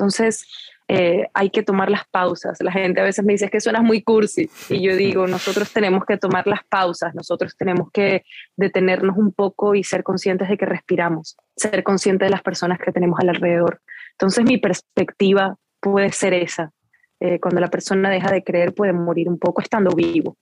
Entonces, 0.00 0.46
eh, 0.92 1.28
hay 1.34 1.50
que 1.50 1.62
tomar 1.62 1.88
las 1.88 2.02
pausas. 2.10 2.58
La 2.60 2.72
gente 2.72 3.00
a 3.00 3.04
veces 3.04 3.24
me 3.24 3.34
dice 3.34 3.48
que 3.48 3.60
suenas 3.60 3.84
muy 3.84 4.02
cursi 4.02 4.50
y 4.68 4.82
yo 4.82 4.96
digo, 4.96 5.28
nosotros 5.28 5.72
tenemos 5.72 6.04
que 6.04 6.16
tomar 6.16 6.48
las 6.48 6.64
pausas, 6.68 7.14
nosotros 7.14 7.54
tenemos 7.56 7.92
que 7.92 8.24
detenernos 8.56 9.16
un 9.16 9.32
poco 9.32 9.76
y 9.76 9.84
ser 9.84 10.02
conscientes 10.02 10.48
de 10.48 10.58
que 10.58 10.66
respiramos, 10.66 11.36
ser 11.54 11.84
conscientes 11.84 12.26
de 12.26 12.30
las 12.30 12.42
personas 12.42 12.80
que 12.80 12.90
tenemos 12.90 13.20
alrededor. 13.20 13.80
Entonces 14.14 14.44
mi 14.44 14.58
perspectiva 14.58 15.56
puede 15.78 16.10
ser 16.10 16.34
esa. 16.34 16.72
Eh, 17.20 17.38
cuando 17.38 17.60
la 17.60 17.68
persona 17.68 18.10
deja 18.10 18.32
de 18.32 18.42
creer 18.42 18.74
puede 18.74 18.92
morir 18.92 19.28
un 19.28 19.38
poco 19.38 19.62
estando 19.62 19.92
vivo. 19.92 20.36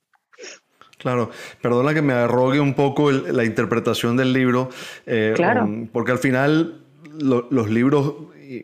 Claro, 0.97 1.29
perdona 1.61 1.93
que 1.93 2.01
me 2.01 2.13
arrogue 2.13 2.59
un 2.59 2.73
poco 2.73 3.11
la 3.11 3.45
interpretación 3.45 4.17
del 4.17 4.33
libro, 4.33 4.69
eh, 5.05 5.33
claro. 5.35 5.69
porque 5.93 6.11
al 6.11 6.17
final 6.17 6.88
los 7.19 7.69
libros 7.69 8.13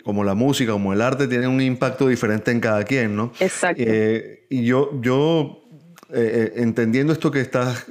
como 0.04 0.24
la 0.24 0.34
música, 0.34 0.72
como 0.72 0.94
el 0.94 1.02
arte, 1.02 1.28
tienen 1.28 1.50
un 1.50 1.62
impacto 1.62 2.08
diferente 2.08 2.52
en 2.52 2.60
cada 2.60 2.84
quien, 2.84 3.16
¿no? 3.16 3.32
Exacto. 3.40 3.84
Eh, 3.86 4.46
y 4.50 4.66
yo, 4.66 5.00
yo 5.02 5.64
eh, 6.10 6.54
eh, 6.56 6.62
entendiendo 6.62 7.14
esto 7.14 7.32
que 7.32 7.42
estás 7.42 7.86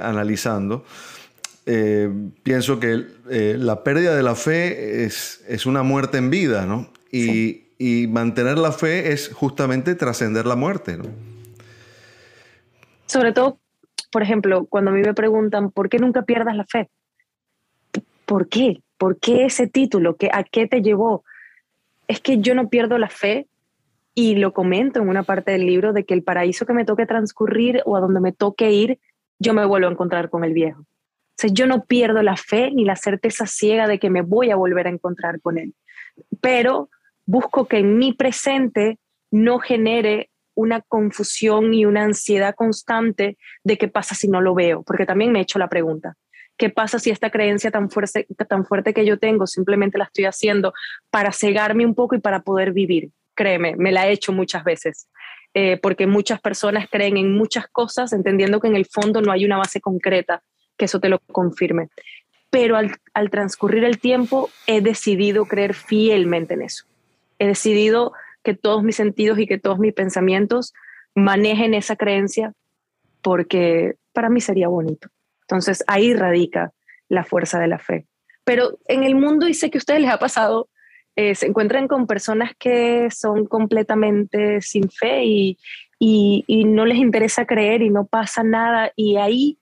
analizando, 0.00 0.84
pienso 2.42 2.80
que 2.80 3.04
la 3.58 3.84
pérdida 3.84 4.16
de 4.16 4.22
la 4.22 4.34
fe 4.34 5.04
es, 5.04 5.44
es 5.48 5.66
una 5.66 5.82
muerte 5.82 6.16
en 6.18 6.30
vida, 6.30 6.64
¿no? 6.64 6.90
Y, 7.12 7.64
y 7.78 8.06
mantener 8.06 8.58
la 8.58 8.72
fe 8.72 9.12
es 9.12 9.30
justamente 9.32 9.94
trascender 9.94 10.46
la 10.46 10.56
muerte, 10.56 10.96
¿no? 10.96 11.04
Sobre 13.06 13.32
todo, 13.32 13.58
por 14.10 14.22
ejemplo, 14.22 14.66
cuando 14.66 14.90
a 14.90 14.94
mí 14.94 15.00
me 15.00 15.14
preguntan, 15.14 15.70
¿por 15.70 15.88
qué 15.88 15.98
nunca 15.98 16.22
pierdas 16.22 16.56
la 16.56 16.64
fe? 16.64 16.90
¿Por 18.26 18.48
qué? 18.48 18.82
¿Por 18.98 19.18
qué 19.18 19.46
ese 19.46 19.66
título? 19.66 20.16
¿A 20.32 20.44
qué 20.44 20.66
te 20.66 20.82
llevó? 20.82 21.24
es 22.08 22.20
que 22.20 22.40
yo 22.40 22.54
no 22.54 22.68
pierdo 22.68 22.98
la 22.98 23.10
fe 23.10 23.46
y 24.14 24.34
lo 24.34 24.52
comento 24.52 25.00
en 25.00 25.08
una 25.08 25.22
parte 25.22 25.52
del 25.52 25.66
libro 25.66 25.92
de 25.92 26.04
que 26.04 26.14
el 26.14 26.24
paraíso 26.24 26.66
que 26.66 26.72
me 26.72 26.86
toque 26.86 27.06
transcurrir 27.06 27.82
o 27.84 27.96
a 27.96 28.00
donde 28.00 28.20
me 28.20 28.32
toque 28.32 28.72
ir, 28.72 28.98
yo 29.38 29.54
me 29.54 29.64
vuelvo 29.64 29.88
a 29.88 29.92
encontrar 29.92 30.30
con 30.30 30.42
el 30.42 30.54
viejo. 30.54 30.80
O 30.80 31.40
sea, 31.40 31.50
yo 31.52 31.68
no 31.68 31.84
pierdo 31.84 32.20
la 32.22 32.36
fe 32.36 32.72
ni 32.72 32.84
la 32.84 32.96
certeza 32.96 33.46
ciega 33.46 33.86
de 33.86 34.00
que 34.00 34.10
me 34.10 34.22
voy 34.22 34.50
a 34.50 34.56
volver 34.56 34.88
a 34.88 34.90
encontrar 34.90 35.40
con 35.40 35.56
él. 35.58 35.74
Pero 36.40 36.90
busco 37.26 37.68
que 37.68 37.78
en 37.78 37.96
mi 37.98 38.12
presente 38.12 38.98
no 39.30 39.60
genere 39.60 40.30
una 40.54 40.80
confusión 40.80 41.72
y 41.74 41.84
una 41.84 42.02
ansiedad 42.02 42.56
constante 42.56 43.36
de 43.62 43.78
qué 43.78 43.86
pasa 43.86 44.16
si 44.16 44.26
no 44.26 44.40
lo 44.40 44.54
veo, 44.54 44.82
porque 44.82 45.06
también 45.06 45.30
me 45.30 45.38
he 45.38 45.42
hecho 45.42 45.60
la 45.60 45.68
pregunta, 45.68 46.16
¿Qué 46.58 46.70
pasa 46.70 46.98
si 46.98 47.10
esta 47.10 47.30
creencia 47.30 47.70
tan 47.70 47.88
fuerte, 47.88 48.92
que 48.92 49.06
yo 49.06 49.18
tengo 49.18 49.46
simplemente 49.46 49.96
la 49.96 50.04
estoy 50.04 50.24
haciendo 50.24 50.74
para 51.08 51.32
cegarme 51.32 51.86
un 51.86 51.94
poco 51.94 52.16
y 52.16 52.18
para 52.18 52.40
poder 52.42 52.72
vivir? 52.72 53.10
Créeme, 53.34 53.76
me 53.76 53.92
la 53.92 54.08
he 54.08 54.12
hecho 54.12 54.32
muchas 54.32 54.64
veces. 54.64 55.08
Eh, 55.54 55.78
porque 55.80 56.08
muchas 56.08 56.40
personas 56.40 56.88
creen 56.90 57.16
en 57.16 57.32
muchas 57.32 57.68
cosas 57.68 58.12
entendiendo 58.12 58.60
que 58.60 58.66
en 58.66 58.76
el 58.76 58.86
fondo 58.86 59.22
no 59.22 59.32
hay 59.32 59.44
una 59.44 59.56
base 59.56 59.80
concreta 59.80 60.42
que 60.76 60.86
eso 60.86 60.98
te 60.98 61.08
lo 61.08 61.20
confirme. 61.20 61.88
Pero 62.50 62.76
al 62.76 63.30
transcurrir 63.30 63.84
el 63.84 64.00
tiempo 64.00 64.50
he 64.66 64.80
decidido 64.80 65.46
creer 65.46 65.74
fielmente 65.74 66.54
en 66.54 66.62
eso. 66.62 66.84
He 67.38 67.46
decidido 67.46 68.12
que 68.42 68.54
todos 68.54 68.82
mis 68.82 68.96
sentidos 68.96 69.38
y 69.38 69.46
que 69.46 69.58
todos 69.58 69.78
mis 69.78 69.94
pensamientos 69.94 70.74
manejen 71.14 71.74
esa 71.74 71.94
creencia 71.94 72.52
porque 73.22 73.94
para 74.12 74.28
mí 74.28 74.40
sería 74.40 74.68
bonito. 74.68 75.08
Entonces 75.48 75.82
ahí 75.86 76.12
radica 76.12 76.72
la 77.08 77.24
fuerza 77.24 77.58
de 77.58 77.68
la 77.68 77.78
fe. 77.78 78.06
Pero 78.44 78.78
en 78.86 79.02
el 79.02 79.14
mundo, 79.14 79.48
y 79.48 79.54
sé 79.54 79.70
que 79.70 79.78
a 79.78 79.80
ustedes 79.80 80.02
les 80.02 80.10
ha 80.10 80.18
pasado, 80.18 80.68
eh, 81.16 81.34
se 81.34 81.46
encuentran 81.46 81.88
con 81.88 82.06
personas 82.06 82.52
que 82.58 83.10
son 83.10 83.46
completamente 83.46 84.60
sin 84.60 84.90
fe 84.90 85.24
y, 85.24 85.58
y, 85.98 86.64
no 86.64 86.86
les 86.86 86.98
interesa 86.98 87.46
creer 87.46 87.82
y 87.82 87.90
no 87.90 88.06
pasa 88.06 88.42
nada. 88.42 88.92
Y 88.94 89.16
ahí 89.16 89.58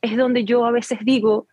es 0.00 0.16
donde 0.16 0.44
yo 0.44 0.64
a 0.64 0.72
veces 0.72 0.98
digo, 1.02 1.46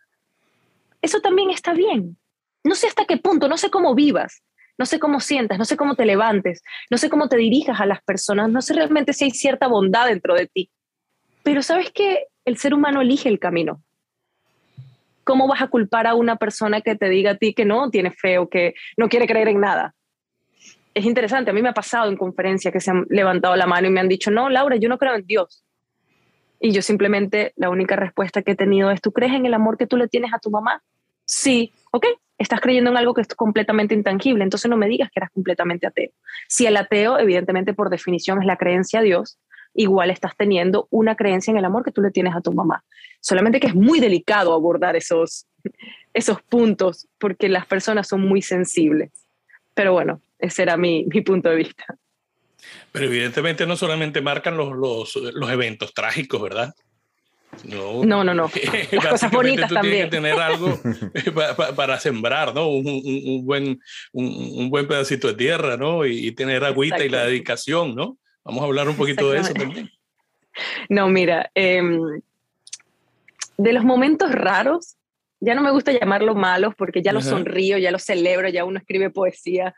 eso 1.01 1.19
también 1.19 1.49
está 1.49 1.73
bien. 1.73 2.17
No 2.63 2.73
sé 2.73 2.87
hasta 2.87 3.05
qué 3.05 3.17
punto, 3.17 3.47
no 3.47 3.57
sé 3.57 3.69
cómo 3.69 3.93
vivas, 3.93 4.43
no 4.77 4.85
sé 4.85 4.97
cómo 4.97 5.19
sientas, 5.19 5.57
no 5.57 5.65
sé 5.65 5.77
cómo 5.77 5.95
te 5.95 6.05
levantes, 6.05 6.63
no 6.89 6.97
sé 6.97 7.09
cómo 7.09 7.29
te 7.29 7.37
dirijas 7.37 7.79
a 7.79 7.85
las 7.85 8.01
personas, 8.01 8.49
no 8.49 8.61
sé 8.61 8.73
realmente 8.73 9.13
si 9.13 9.25
hay 9.25 9.31
cierta 9.31 9.67
bondad 9.67 10.07
dentro 10.07 10.35
de 10.35 10.47
ti. 10.47 10.71
Pero 11.43 11.61
sabes 11.61 11.91
que 11.91 12.25
el 12.47 12.57
ser 12.57 12.73
humano 12.73 13.01
elige 13.01 13.27
el 13.27 13.39
camino. 13.39 13.83
¿Cómo 15.25 15.49
vas 15.49 15.61
a 15.61 15.67
culpar 15.67 16.07
a 16.07 16.15
una 16.15 16.37
persona 16.37 16.79
que 16.79 16.95
te 16.95 17.09
diga 17.09 17.31
a 17.31 17.35
ti 17.35 17.53
que 17.53 17.65
no 17.65 17.89
tiene 17.89 18.11
fe 18.11 18.37
o 18.37 18.47
que 18.47 18.73
no 18.95 19.09
quiere 19.09 19.27
creer 19.27 19.49
en 19.49 19.59
nada? 19.59 19.93
Es 20.93 21.03
interesante, 21.03 21.51
a 21.51 21.53
mí 21.53 21.61
me 21.61 21.67
ha 21.67 21.73
pasado 21.73 22.09
en 22.09 22.15
conferencia 22.15 22.71
que 22.71 22.79
se 22.79 22.89
han 22.89 23.05
levantado 23.09 23.53
la 23.57 23.67
mano 23.67 23.87
y 23.87 23.91
me 23.91 23.99
han 23.99 24.07
dicho, 24.07 24.31
no, 24.31 24.49
Laura, 24.49 24.77
yo 24.77 24.87
no 24.87 24.97
creo 24.97 25.15
en 25.15 25.27
Dios. 25.27 25.65
Y 26.61 26.71
yo 26.71 26.81
simplemente, 26.81 27.51
la 27.57 27.69
única 27.69 27.97
respuesta 27.97 28.41
que 28.41 28.51
he 28.51 28.55
tenido 28.55 28.91
es, 28.91 29.01
¿tú 29.01 29.11
crees 29.11 29.33
en 29.33 29.45
el 29.45 29.53
amor 29.53 29.77
que 29.77 29.85
tú 29.85 29.97
le 29.97 30.07
tienes 30.07 30.33
a 30.33 30.39
tu 30.39 30.49
mamá? 30.49 30.81
Sí, 31.25 31.73
ok, 31.91 32.05
estás 32.37 32.61
creyendo 32.61 32.91
en 32.91 32.97
algo 32.97 33.13
que 33.13 33.21
es 33.21 33.27
completamente 33.27 33.93
intangible, 33.93 34.45
entonces 34.45 34.71
no 34.71 34.77
me 34.77 34.87
digas 34.87 35.09
que 35.11 35.19
eras 35.19 35.31
completamente 35.31 35.85
ateo. 35.85 36.11
Si 36.47 36.65
el 36.65 36.77
ateo, 36.77 37.19
evidentemente 37.19 37.73
por 37.73 37.89
definición, 37.89 38.39
es 38.39 38.45
la 38.45 38.55
creencia 38.55 39.01
a 39.01 39.03
Dios, 39.03 39.37
igual 39.77 40.09
estás 40.09 40.35
teniendo 40.35 40.87
una 40.89 41.15
creencia 41.15 41.51
en 41.51 41.57
el 41.57 41.65
amor 41.65 41.85
que 41.85 41.91
tú 41.91 42.01
le 42.01 42.11
tienes 42.11 42.35
a 42.35 42.41
tu 42.41 42.51
mamá. 42.51 42.83
Solamente 43.21 43.59
que 43.59 43.67
es 43.67 43.75
muy 43.75 43.99
delicado 43.99 44.53
abordar 44.53 44.95
esos, 44.97 45.45
esos 46.13 46.41
puntos 46.41 47.07
porque 47.17 47.47
las 47.47 47.65
personas 47.65 48.07
son 48.07 48.27
muy 48.27 48.41
sensibles. 48.41 49.11
Pero 49.73 49.93
bueno, 49.93 50.21
ese 50.39 50.63
era 50.63 50.75
mi, 50.75 51.05
mi 51.05 51.21
punto 51.21 51.49
de 51.49 51.55
vista. 51.55 51.85
Pero 52.91 53.05
evidentemente 53.05 53.65
no 53.65 53.77
solamente 53.77 54.19
marcan 54.19 54.57
los, 54.57 54.75
los, 54.75 55.15
los 55.15 55.49
eventos 55.51 55.93
trágicos, 55.93 56.41
¿verdad? 56.41 56.73
No, 57.63 58.03
no, 58.03 58.23
no. 58.23 58.33
no. 58.33 58.51
Las 58.91 59.05
cosas 59.09 59.31
bonitas 59.31 59.71
también. 59.71 60.09
Tienes 60.09 60.31
que 60.31 60.35
tener 60.35 60.39
algo 60.39 60.79
para, 61.75 61.99
sembrar, 61.99 62.53
¿no? 62.53 62.67
Un, 62.69 62.87
un, 62.87 63.45
buen, 63.45 63.79
un, 64.11 64.69
buen 64.69 64.87
pedacito 64.87 65.27
de 65.27 65.35
tierra, 65.35 65.77
¿no? 65.77 66.05
Y, 66.05 66.31
tener 66.31 66.63
agüita 66.63 67.03
y 67.03 67.09
la 67.09 67.25
dedicación, 67.25 67.95
¿no? 67.95 68.17
Vamos 68.47 68.61
a 68.61 68.65
hablar 68.65 68.87
un 68.87 68.95
poquito 68.95 69.29
de 69.31 69.39
eso 69.39 69.53
también. 69.53 69.89
No, 70.89 71.07
mira, 71.07 71.51
em, 71.53 72.19
de 73.57 73.73
los 73.73 73.83
momentos 73.83 74.31
raros, 74.31 74.97
ya 75.39 75.53
no 75.53 75.61
me 75.61 75.69
gusta 75.69 75.91
llamarlos 75.91 76.35
malos 76.35 76.73
porque 76.75 77.03
ya 77.03 77.13
los 77.13 77.25
sonrío, 77.25 77.77
ya 77.77 77.91
los 77.91 78.01
celebro, 78.01 78.49
ya 78.49 78.65
uno 78.65 78.79
escribe 78.79 79.11
poesía, 79.11 79.75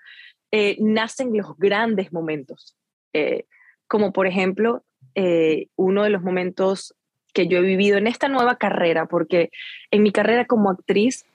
eh, 0.51 0.77
nacen 0.79 1.35
los 1.35 1.57
grandes 1.57 2.13
momentos. 2.13 2.77
Eh, 3.11 3.43
como 3.87 4.13
por 4.13 4.25
ejemplo, 4.25 4.85
eh, 5.15 5.67
uno 5.75 6.03
de 6.03 6.11
los 6.11 6.21
momentos 6.21 6.95
que 7.33 7.47
yo 7.47 7.57
he 7.57 7.61
vivido 7.61 7.97
en 7.97 8.07
esta 8.07 8.29
nueva 8.29 8.55
carrera, 8.55 9.05
porque 9.07 9.49
en 9.91 10.01
mi 10.01 10.13
carrera 10.13 10.45
como 10.45 10.69
actriz, 10.69 11.25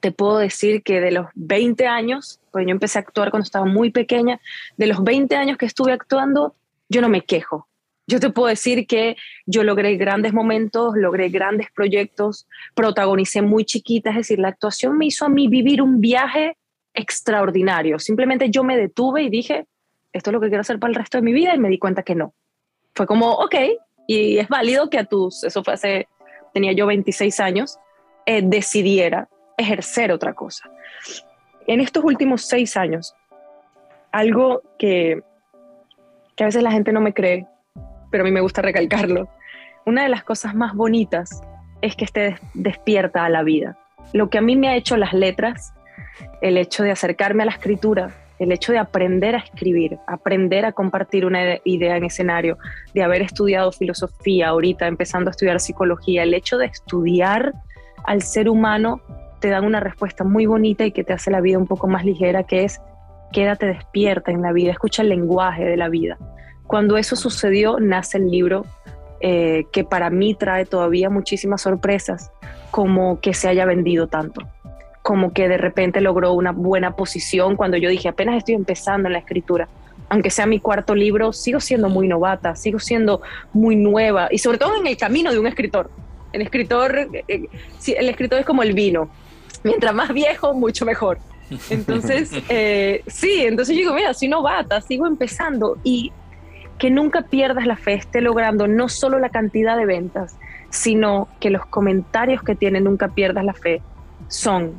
te 0.00 0.10
puedo 0.10 0.38
decir 0.38 0.82
que 0.82 1.00
de 1.00 1.12
los 1.12 1.26
20 1.34 1.86
años, 1.86 2.40
pues 2.54 2.66
yo 2.66 2.70
empecé 2.70 3.00
a 3.00 3.02
actuar 3.02 3.32
cuando 3.32 3.42
estaba 3.42 3.64
muy 3.64 3.90
pequeña, 3.90 4.40
de 4.76 4.86
los 4.86 5.02
20 5.02 5.34
años 5.34 5.58
que 5.58 5.66
estuve 5.66 5.90
actuando, 5.90 6.54
yo 6.88 7.00
no 7.00 7.08
me 7.08 7.22
quejo. 7.22 7.66
Yo 8.06 8.20
te 8.20 8.30
puedo 8.30 8.46
decir 8.46 8.86
que 8.86 9.16
yo 9.44 9.64
logré 9.64 9.96
grandes 9.96 10.32
momentos, 10.32 10.94
logré 10.94 11.30
grandes 11.30 11.66
proyectos, 11.74 12.46
protagonicé 12.76 13.42
muy 13.42 13.64
chiquita, 13.64 14.10
es 14.10 14.16
decir, 14.18 14.38
la 14.38 14.50
actuación 14.50 14.96
me 14.96 15.06
hizo 15.06 15.24
a 15.24 15.28
mí 15.28 15.48
vivir 15.48 15.82
un 15.82 16.00
viaje 16.00 16.56
extraordinario. 16.94 17.98
Simplemente 17.98 18.50
yo 18.50 18.62
me 18.62 18.76
detuve 18.76 19.24
y 19.24 19.30
dije, 19.30 19.66
esto 20.12 20.30
es 20.30 20.32
lo 20.32 20.40
que 20.40 20.46
quiero 20.46 20.60
hacer 20.60 20.78
para 20.78 20.92
el 20.92 20.94
resto 20.94 21.18
de 21.18 21.22
mi 21.22 21.32
vida 21.32 21.56
y 21.56 21.58
me 21.58 21.68
di 21.68 21.80
cuenta 21.80 22.04
que 22.04 22.14
no. 22.14 22.34
Fue 22.94 23.04
como, 23.04 23.32
ok, 23.32 23.56
y 24.06 24.38
es 24.38 24.46
válido 24.46 24.88
que 24.90 24.98
a 24.98 25.06
tus, 25.06 25.42
eso 25.42 25.64
fue 25.64 25.74
hace, 25.74 26.06
tenía 26.52 26.70
yo 26.70 26.86
26 26.86 27.40
años, 27.40 27.78
eh, 28.26 28.42
decidiera 28.44 29.28
ejercer 29.58 30.12
otra 30.12 30.34
cosa. 30.34 30.70
En 31.66 31.80
estos 31.80 32.04
últimos 32.04 32.42
seis 32.42 32.76
años, 32.76 33.14
algo 34.12 34.62
que, 34.78 35.22
que 36.36 36.44
a 36.44 36.46
veces 36.46 36.62
la 36.62 36.70
gente 36.70 36.92
no 36.92 37.00
me 37.00 37.14
cree, 37.14 37.46
pero 38.10 38.22
a 38.22 38.24
mí 38.24 38.30
me 38.30 38.40
gusta 38.40 38.62
recalcarlo, 38.62 39.28
una 39.86 40.02
de 40.02 40.08
las 40.08 40.24
cosas 40.24 40.54
más 40.54 40.74
bonitas 40.74 41.42
es 41.82 41.96
que 41.96 42.04
esté 42.04 42.38
despierta 42.54 43.24
a 43.24 43.28
la 43.28 43.42
vida. 43.42 43.76
Lo 44.12 44.30
que 44.30 44.38
a 44.38 44.40
mí 44.42 44.56
me 44.56 44.68
ha 44.68 44.76
hecho 44.76 44.96
las 44.96 45.12
letras, 45.12 45.74
el 46.40 46.56
hecho 46.56 46.82
de 46.82 46.90
acercarme 46.90 47.42
a 47.42 47.46
la 47.46 47.52
escritura, 47.52 48.10
el 48.38 48.52
hecho 48.52 48.72
de 48.72 48.78
aprender 48.78 49.34
a 49.34 49.38
escribir, 49.38 49.98
aprender 50.06 50.64
a 50.64 50.72
compartir 50.72 51.24
una 51.24 51.58
idea 51.64 51.96
en 51.96 52.04
escenario, 52.04 52.58
de 52.94 53.02
haber 53.02 53.22
estudiado 53.22 53.72
filosofía, 53.72 54.48
ahorita 54.48 54.86
empezando 54.86 55.30
a 55.30 55.32
estudiar 55.32 55.60
psicología, 55.60 56.22
el 56.22 56.34
hecho 56.34 56.58
de 56.58 56.66
estudiar 56.66 57.52
al 58.04 58.22
ser 58.22 58.48
humano 58.48 59.00
te 59.44 59.50
dan 59.50 59.66
una 59.66 59.78
respuesta 59.78 60.24
muy 60.24 60.46
bonita 60.46 60.86
y 60.86 60.90
que 60.90 61.04
te 61.04 61.12
hace 61.12 61.30
la 61.30 61.42
vida 61.42 61.58
un 61.58 61.66
poco 61.66 61.86
más 61.86 62.02
ligera, 62.02 62.44
que 62.44 62.64
es 62.64 62.80
quédate 63.30 63.66
despierta 63.66 64.30
en 64.30 64.40
la 64.40 64.52
vida, 64.52 64.70
escucha 64.70 65.02
el 65.02 65.10
lenguaje 65.10 65.66
de 65.66 65.76
la 65.76 65.90
vida. 65.90 66.16
Cuando 66.66 66.96
eso 66.96 67.14
sucedió, 67.14 67.78
nace 67.78 68.16
el 68.16 68.30
libro 68.30 68.64
eh, 69.20 69.66
que 69.70 69.84
para 69.84 70.08
mí 70.08 70.34
trae 70.34 70.64
todavía 70.64 71.10
muchísimas 71.10 71.60
sorpresas, 71.60 72.32
como 72.70 73.20
que 73.20 73.34
se 73.34 73.46
haya 73.48 73.66
vendido 73.66 74.06
tanto 74.06 74.40
como 75.02 75.34
que 75.34 75.46
de 75.46 75.58
repente 75.58 76.00
logró 76.00 76.32
una 76.32 76.52
buena 76.52 76.96
posición 76.96 77.56
cuando 77.56 77.76
yo 77.76 77.90
dije, 77.90 78.08
apenas 78.08 78.38
estoy 78.38 78.54
empezando 78.54 79.08
en 79.08 79.12
la 79.12 79.18
escritura. 79.18 79.68
Aunque 80.08 80.30
sea 80.30 80.46
mi 80.46 80.58
cuarto 80.58 80.94
libro, 80.94 81.34
sigo 81.34 81.60
siendo 81.60 81.90
muy 81.90 82.08
novata, 82.08 82.56
sigo 82.56 82.78
siendo 82.78 83.20
muy 83.52 83.76
nueva 83.76 84.28
y 84.30 84.38
sobre 84.38 84.56
todo 84.56 84.80
en 84.80 84.86
el 84.86 84.96
camino 84.96 85.30
de 85.30 85.38
un 85.38 85.46
escritor. 85.46 85.90
El 86.32 86.40
escritor, 86.40 86.96
eh, 86.98 87.24
eh, 87.28 87.48
el 87.98 88.08
escritor 88.08 88.38
es 88.38 88.46
como 88.46 88.62
el 88.62 88.72
vino. 88.72 89.10
Mientras 89.64 89.94
más 89.94 90.12
viejo, 90.12 90.54
mucho 90.54 90.84
mejor. 90.84 91.18
Entonces, 91.70 92.30
eh, 92.48 93.02
sí, 93.06 93.42
entonces 93.44 93.74
yo 93.74 93.80
digo, 93.80 93.94
mira, 93.94 94.14
soy 94.14 94.28
novata, 94.28 94.80
sigo 94.80 95.06
empezando 95.06 95.78
y 95.82 96.12
que 96.78 96.90
nunca 96.90 97.22
pierdas 97.22 97.66
la 97.66 97.76
fe, 97.76 97.94
esté 97.94 98.20
logrando 98.20 98.66
no 98.68 98.88
solo 98.88 99.18
la 99.18 99.30
cantidad 99.30 99.76
de 99.76 99.86
ventas, 99.86 100.36
sino 100.70 101.28
que 101.40 101.50
los 101.50 101.66
comentarios 101.66 102.42
que 102.42 102.54
tiene 102.54 102.80
nunca 102.80 103.08
pierdas 103.08 103.44
la 103.44 103.54
fe 103.54 103.80
son 104.28 104.74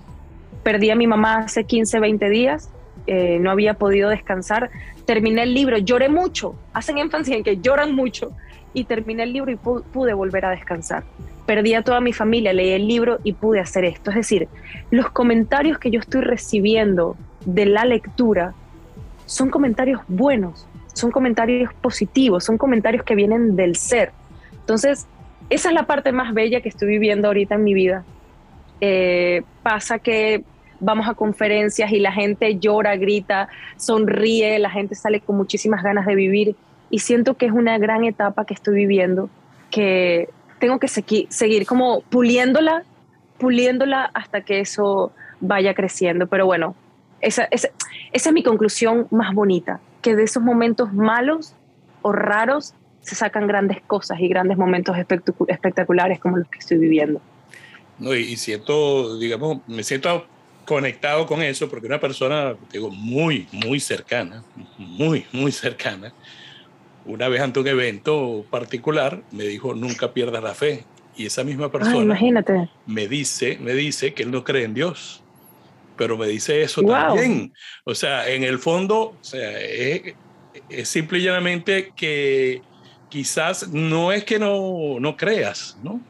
Perdí 0.65 0.89
a 0.89 0.95
mi 0.95 1.05
mamá 1.05 1.43
hace 1.45 1.65
15, 1.65 1.99
20 1.99 2.27
días, 2.27 2.71
eh, 3.05 3.37
no 3.39 3.51
había 3.51 3.75
podido 3.75 4.09
descansar. 4.09 4.71
Terminé 5.05 5.43
el 5.43 5.53
libro, 5.53 5.77
lloré 5.77 6.09
mucho, 6.09 6.55
hacen 6.73 6.97
énfasis 6.97 7.35
en 7.35 7.43
que 7.43 7.57
lloran 7.57 7.93
mucho, 7.93 8.31
y 8.73 8.85
terminé 8.85 9.21
el 9.21 9.31
libro 9.31 9.51
y 9.51 9.57
pude 9.57 10.13
volver 10.15 10.43
a 10.43 10.49
descansar. 10.49 11.03
Perdí 11.45 11.73
a 11.73 11.83
toda 11.83 12.01
mi 12.01 12.13
familia, 12.13 12.53
leí 12.53 12.71
el 12.71 12.87
libro 12.87 13.19
y 13.23 13.33
pude 13.33 13.59
hacer 13.59 13.85
esto. 13.85 14.09
Es 14.09 14.15
decir, 14.15 14.47
los 14.91 15.09
comentarios 15.11 15.77
que 15.77 15.91
yo 15.91 15.99
estoy 15.99 16.21
recibiendo 16.21 17.15
de 17.45 17.65
la 17.65 17.85
lectura 17.85 18.53
son 19.25 19.49
comentarios 19.49 20.01
buenos, 20.07 20.67
son 20.93 21.11
comentarios 21.11 21.73
positivos, 21.75 22.43
son 22.43 22.57
comentarios 22.57 23.03
que 23.03 23.15
vienen 23.15 23.55
del 23.55 23.75
ser. 23.75 24.11
Entonces, 24.53 25.07
esa 25.49 25.69
es 25.69 25.75
la 25.75 25.85
parte 25.85 26.11
más 26.11 26.33
bella 26.33 26.61
que 26.61 26.69
estoy 26.69 26.87
viviendo 26.87 27.27
ahorita 27.27 27.55
en 27.55 27.63
mi 27.63 27.73
vida. 27.73 28.03
Eh, 28.81 29.43
pasa 29.61 29.99
que 29.99 30.43
vamos 30.79 31.07
a 31.07 31.13
conferencias 31.13 31.91
y 31.91 31.99
la 31.99 32.11
gente 32.11 32.57
llora, 32.57 32.95
grita, 32.95 33.47
sonríe, 33.77 34.59
la 34.59 34.69
gente 34.69 34.95
sale 34.95 35.21
con 35.21 35.37
muchísimas 35.37 35.83
ganas 35.83 36.05
de 36.05 36.15
vivir 36.15 36.55
y 36.89 36.99
siento 36.99 37.35
que 37.35 37.45
es 37.45 37.51
una 37.51 37.77
gran 37.77 38.03
etapa 38.03 38.45
que 38.45 38.53
estoy 38.53 38.75
viviendo, 38.75 39.29
que 39.71 40.29
tengo 40.59 40.79
que 40.79 40.87
seguir 40.87 41.65
como 41.65 42.01
puliéndola, 42.01 42.83
puliéndola 43.37 44.11
hasta 44.13 44.41
que 44.41 44.59
eso 44.59 45.11
vaya 45.39 45.73
creciendo. 45.73 46.27
Pero 46.27 46.45
bueno, 46.45 46.75
esa, 47.21 47.45
esa, 47.51 47.69
esa 48.11 48.29
es 48.29 48.33
mi 48.33 48.43
conclusión 48.43 49.07
más 49.11 49.33
bonita, 49.33 49.79
que 50.01 50.15
de 50.15 50.23
esos 50.23 50.41
momentos 50.41 50.93
malos 50.93 51.53
o 52.01 52.11
raros 52.11 52.73
se 53.01 53.15
sacan 53.15 53.47
grandes 53.47 53.81
cosas 53.81 54.19
y 54.19 54.27
grandes 54.27 54.57
momentos 54.57 54.97
espectaculares 54.97 56.19
como 56.19 56.37
los 56.37 56.47
que 56.47 56.59
estoy 56.59 56.77
viviendo. 56.77 57.21
No, 57.99 58.13
y, 58.13 58.35
siento, 58.35 59.17
digamos, 59.17 59.59
me 59.67 59.83
siento 59.83 60.25
conectado 60.65 61.27
con 61.27 61.41
eso 61.41 61.69
porque 61.69 61.85
una 61.85 61.99
persona, 61.99 62.55
digo, 62.71 62.89
muy, 62.89 63.47
muy 63.51 63.79
cercana, 63.79 64.43
muy, 64.77 65.25
muy 65.31 65.51
cercana, 65.51 66.11
una 67.05 67.27
vez 67.27 67.41
ante 67.41 67.59
un 67.59 67.67
evento 67.67 68.45
particular 68.49 69.21
me 69.31 69.43
dijo, 69.45 69.73
nunca 69.73 70.13
pierdas 70.13 70.43
la 70.43 70.53
fe. 70.53 70.83
Y 71.17 71.27
esa 71.27 71.43
misma 71.43 71.71
persona 71.71 71.97
imagínate. 71.97 72.69
me 72.85 73.07
dice, 73.07 73.57
me 73.61 73.73
dice 73.73 74.13
que 74.13 74.23
él 74.23 74.31
no 74.31 74.43
cree 74.43 74.65
en 74.65 74.73
Dios, 74.73 75.23
pero 75.95 76.17
me 76.17 76.27
dice 76.27 76.61
eso 76.61 76.81
también. 76.81 77.53
O 77.85 77.95
sea, 77.95 78.29
en 78.29 78.43
el 78.43 78.59
fondo, 78.59 78.99
o 78.99 79.17
sea, 79.21 79.57
es, 79.61 80.13
es 80.69 80.89
simple 80.89 81.19
y 81.19 81.23
llanamente 81.23 81.93
que 81.95 82.61
quizás 83.07 83.69
no 83.69 84.11
es 84.11 84.25
que 84.25 84.39
no, 84.39 84.99
no 84.99 85.15
creas, 85.15 85.77
¿no? 85.81 86.01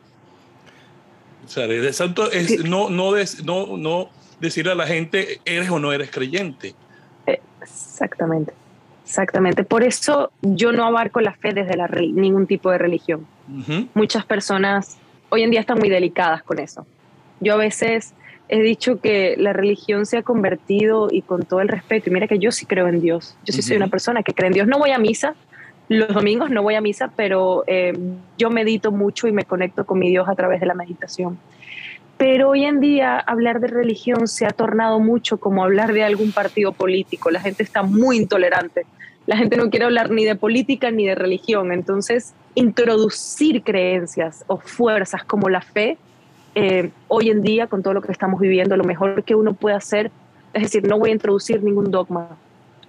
O 1.46 1.48
sea, 1.48 1.66
es 1.66 2.66
no, 2.66 2.90
no, 2.90 3.14
no, 3.44 3.78
no 3.78 4.10
decirle 4.40 4.72
a 4.72 4.76
la 4.76 4.88
gente 4.88 5.40
eres 5.46 5.70
o 5.70 5.78
no 5.78 5.94
eres 5.94 6.10
creyente. 6.10 6.74
Exactamente, 7.62 8.54
exactamente. 9.06 9.64
Por 9.64 9.84
eso 9.84 10.32
yo 10.42 10.72
no 10.72 10.86
abarco 10.86 11.22
la 11.22 11.34
fe 11.34 11.54
desde 11.54 11.78
la, 11.78 11.88
ningún 11.88 12.48
tipo 12.48 12.72
de 12.72 12.78
religión. 12.78 13.26
Muchas 13.94 14.26
personas 14.26 14.98
hoy 15.30 15.44
en 15.44 15.52
día 15.52 15.60
están 15.60 15.80
muy 15.80 15.90
delicadas 15.90 16.44
con 16.44 16.60
eso. 16.60 16.86
Yo 17.40 17.54
a 17.54 17.58
veces 17.58 18.14
he 18.48 18.62
dicho 18.62 19.00
que 19.00 19.36
la 19.38 19.54
religión 19.54 20.06
se 20.06 20.18
ha 20.18 20.24
convertido 20.24 21.08
y 21.12 21.22
con 21.22 21.44
todo 21.44 21.62
el 21.62 21.68
respeto, 21.68 22.10
y 22.10 22.14
mira 22.14 22.28
que 22.28 22.40
yo 22.40 22.52
sí 22.52 22.66
creo 22.66 22.88
en 22.88 23.02
Dios, 23.02 23.36
yo 23.44 23.54
sí 23.54 23.62
soy 23.62 23.78
una 23.78 23.88
persona 23.88 24.24
que 24.24 24.34
cree 24.34 24.48
en 24.48 24.54
Dios, 24.54 24.68
no 24.68 24.78
voy 24.78 24.92
a 24.92 25.00
misa, 25.00 25.36
los 25.90 26.14
domingos 26.14 26.50
no 26.50 26.64
voy 26.64 26.76
a 26.76 26.82
misa, 26.82 27.12
pero 27.16 27.64
eh, 27.68 27.94
yo 28.38 28.50
medito 28.50 28.92
mucho 28.92 29.28
y 29.28 29.32
me 29.32 29.46
conecto 29.46 29.86
con 29.86 30.00
mi 30.00 30.10
Dios 30.10 30.28
a 30.28 30.36
través 30.36 30.60
de 30.60 30.66
la 30.66 30.74
meditación. 30.74 31.38
Pero 32.18 32.50
hoy 32.50 32.64
en 32.64 32.80
día 32.80 33.20
hablar 33.20 33.60
de 33.60 33.68
religión 33.68 34.28
se 34.28 34.46
ha 34.46 34.52
tornado 34.52 35.00
mucho 35.00 35.38
como 35.38 35.64
hablar 35.64 35.92
de 35.92 36.04
algún 36.04 36.32
partido 36.32 36.72
político. 36.72 37.30
La 37.30 37.42
gente 37.42 37.64
está 37.64 37.84
muy 37.84 38.18
intolerante. 38.18 38.86
La 39.26 39.36
gente 39.36 39.58
no 39.58 39.70
quiere 39.70 39.86
hablar 39.86 40.12
ni 40.12 40.24
de 40.24 40.36
política 40.36 40.92
ni 40.92 41.06
de 41.06 41.16
religión. 41.16 41.74
Entonces, 41.74 42.34
introducir 42.54 43.64
creencias 43.64 44.46
o 44.48 44.58
fuerzas 44.58 45.26
como 45.26 45.50
la 45.50 45.62
fe, 45.62 45.98
eh, 46.54 46.92
hoy 47.10 47.32
en 47.32 47.42
día, 47.42 47.68
con 47.68 47.84
todo 47.84 47.94
lo 47.94 48.02
que 48.02 48.12
estamos 48.14 48.40
viviendo, 48.40 48.78
lo 48.78 48.86
mejor 48.86 49.24
que 49.24 49.36
uno 49.36 49.54
puede 49.54 49.76
hacer, 49.76 50.10
es 50.54 50.64
decir, 50.64 50.88
no 50.88 50.98
voy 50.98 51.10
a 51.10 51.14
introducir 51.14 51.62
ningún 51.64 51.92
dogma. 51.92 52.38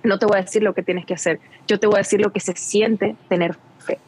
No 0.05 0.21
te 0.21 0.27
voy 0.27 0.39
a 0.39 0.43
decir 0.43 0.62
lo 0.62 0.73
que 0.73 0.85
tienes 0.85 1.05
que 1.05 1.15
hacer. 1.15 1.41
Yo 1.67 1.81
te 1.81 1.89
voy 1.89 1.97
a 1.97 1.99
decir 1.99 2.21
lo 2.21 2.33
que 2.33 2.39
se 2.39 2.55
siente 2.55 3.17
tener 3.29 3.57
fe. 3.79 3.99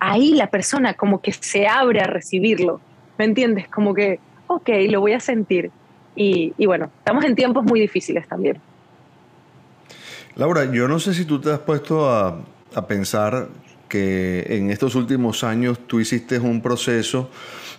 Ahí 0.00 0.34
la 0.34 0.48
persona 0.48 0.94
como 0.94 1.20
que 1.20 1.32
se 1.32 1.68
abre 1.68 2.00
a 2.00 2.06
recibirlo 2.08 2.80
¿Me 3.18 3.24
entiendes? 3.24 3.68
Como 3.68 3.94
que, 3.94 4.20
ok, 4.46 4.68
lo 4.88 5.00
voy 5.00 5.12
a 5.12 5.20
sentir. 5.20 5.70
Y, 6.14 6.52
bueno, 6.64 6.90
estamos 6.98 7.24
en 7.24 7.34
tiempos 7.34 7.64
muy 7.64 7.78
difíciles 7.78 8.26
también. 8.26 8.58
Laura, 10.34 10.64
yo 10.70 10.88
no 10.88 10.98
sé 10.98 11.12
si 11.12 11.24
tú 11.24 11.40
te 11.40 11.50
has 11.50 11.58
puesto 11.58 12.10
a, 12.10 12.42
pensar 12.88 13.48
que 13.88 14.44
en 14.48 14.70
estos 14.70 14.94
últimos 14.94 15.44
años 15.44 15.78
tú 15.86 16.00
hiciste 16.00 16.38
un 16.38 16.60
proceso 16.60 17.30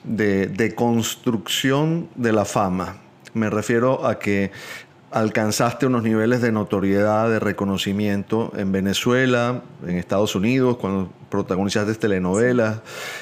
de, 0.03 0.47
de, 0.47 0.73
construcción 0.73 2.09
de 2.15 2.31
la 2.31 2.45
fama. 2.45 2.97
Me 3.33 3.49
refiero 3.49 4.05
a 4.05 4.17
que 4.17 4.51
alcanzaste 5.11 5.85
unos 5.85 6.03
niveles 6.03 6.41
de 6.41 6.51
notoriedad, 6.51 7.29
de 7.29 7.39
reconocimiento 7.39 8.51
en 8.57 8.71
Venezuela, 8.71 9.61
en 9.85 9.97
Estados 9.97 10.35
Unidos, 10.35 10.77
cuando 10.77 11.09
protagonizaste 11.29 11.95
telenovelas, 11.95 12.79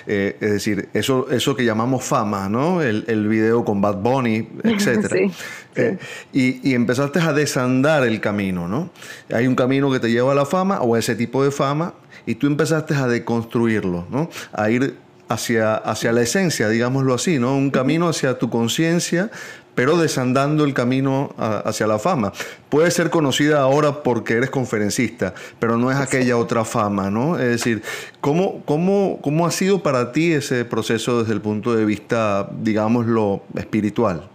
eh, 0.07 0.37
es 0.39 0.51
decir, 0.51 0.89
eso, 0.93 1.27
eso 1.29 1.55
que 1.55 1.63
llamamos 1.63 2.03
fama, 2.03 2.49
¿no? 2.49 2.81
El, 2.81 3.05
el 3.07 3.27
video 3.27 3.63
con 3.63 3.81
Bad 3.81 3.97
Bunny, 3.97 4.47
etc. 4.63 5.31
Eh, 5.75 5.97
y, 6.33 6.69
y, 6.69 6.73
empezaste 6.73 7.19
a 7.19 7.33
desandar 7.33 8.03
el 8.05 8.19
camino, 8.19 8.67
¿no? 8.67 8.89
Hay 9.33 9.45
un 9.45 9.55
camino 9.55 9.91
que 9.91 9.99
te 9.99 10.09
lleva 10.09 10.31
a 10.31 10.35
la 10.35 10.45
fama 10.45 10.81
o 10.81 10.95
a 10.95 10.99
ese 10.99 11.15
tipo 11.15 11.43
de 11.43 11.51
fama 11.51 11.93
y 12.25 12.35
tú 12.35 12.47
empezaste 12.47 12.95
a 12.95 13.07
deconstruirlo, 13.07 14.07
¿no? 14.09 14.29
A 14.53 14.69
ir 14.69 14.95
hacia, 15.27 15.75
hacia 15.75 16.11
la 16.11 16.21
esencia, 16.21 16.69
digámoslo 16.69 17.13
así, 17.13 17.39
¿no? 17.39 17.55
Un 17.55 17.71
camino 17.71 18.07
hacia 18.07 18.37
tu 18.37 18.49
conciencia, 18.49 19.31
pero 19.75 19.97
desandando 19.97 20.63
el 20.63 20.73
camino 20.73 21.35
hacia 21.37 21.85
la 21.85 21.99
fama. 21.99 22.31
Puedes 22.69 22.93
ser 22.93 23.09
conocida 23.09 23.61
ahora 23.61 24.01
porque 24.03 24.33
eres 24.33 24.49
conferencista, 24.49 25.33
pero 25.59 25.77
no 25.77 25.91
es 25.91 25.97
aquella 25.97 26.37
otra 26.37 26.65
fama, 26.65 27.11
¿no? 27.11 27.37
Es 27.37 27.49
decir, 27.49 27.83
¿cómo, 28.21 28.63
cómo, 28.65 29.19
cómo 29.21 29.45
ha 29.45 29.51
sido 29.51 29.83
para 29.83 30.11
ti 30.11 30.31
ese 30.31 30.65
proceso 30.65 31.19
desde 31.19 31.33
el 31.33 31.41
punto 31.41 31.75
de 31.75 31.85
vista, 31.85 32.49
digámoslo, 32.51 33.43
espiritual? 33.55 34.29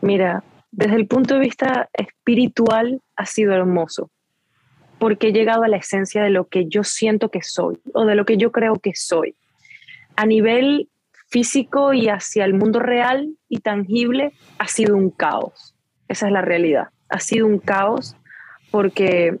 Mira, 0.00 0.42
desde 0.70 0.96
el 0.96 1.06
punto 1.06 1.34
de 1.34 1.40
vista 1.40 1.88
espiritual 1.92 3.00
ha 3.16 3.26
sido 3.26 3.52
hermoso, 3.52 4.10
porque 4.98 5.28
he 5.28 5.32
llegado 5.32 5.62
a 5.62 5.68
la 5.68 5.76
esencia 5.76 6.22
de 6.22 6.30
lo 6.30 6.48
que 6.48 6.66
yo 6.66 6.84
siento 6.84 7.30
que 7.30 7.42
soy 7.42 7.78
o 7.92 8.04
de 8.04 8.14
lo 8.14 8.24
que 8.24 8.36
yo 8.36 8.52
creo 8.52 8.76
que 8.76 8.92
soy. 8.94 9.34
A 10.16 10.24
nivel 10.24 10.88
físico 11.28 11.92
y 11.92 12.08
hacia 12.08 12.44
el 12.44 12.54
mundo 12.54 12.78
real 12.78 13.34
y 13.48 13.58
tangible 13.58 14.32
ha 14.58 14.68
sido 14.68 14.96
un 14.96 15.10
caos. 15.10 15.74
Esa 16.08 16.26
es 16.26 16.32
la 16.32 16.42
realidad. 16.42 16.88
Ha 17.08 17.20
sido 17.20 17.46
un 17.46 17.58
caos 17.58 18.16
porque 18.70 19.38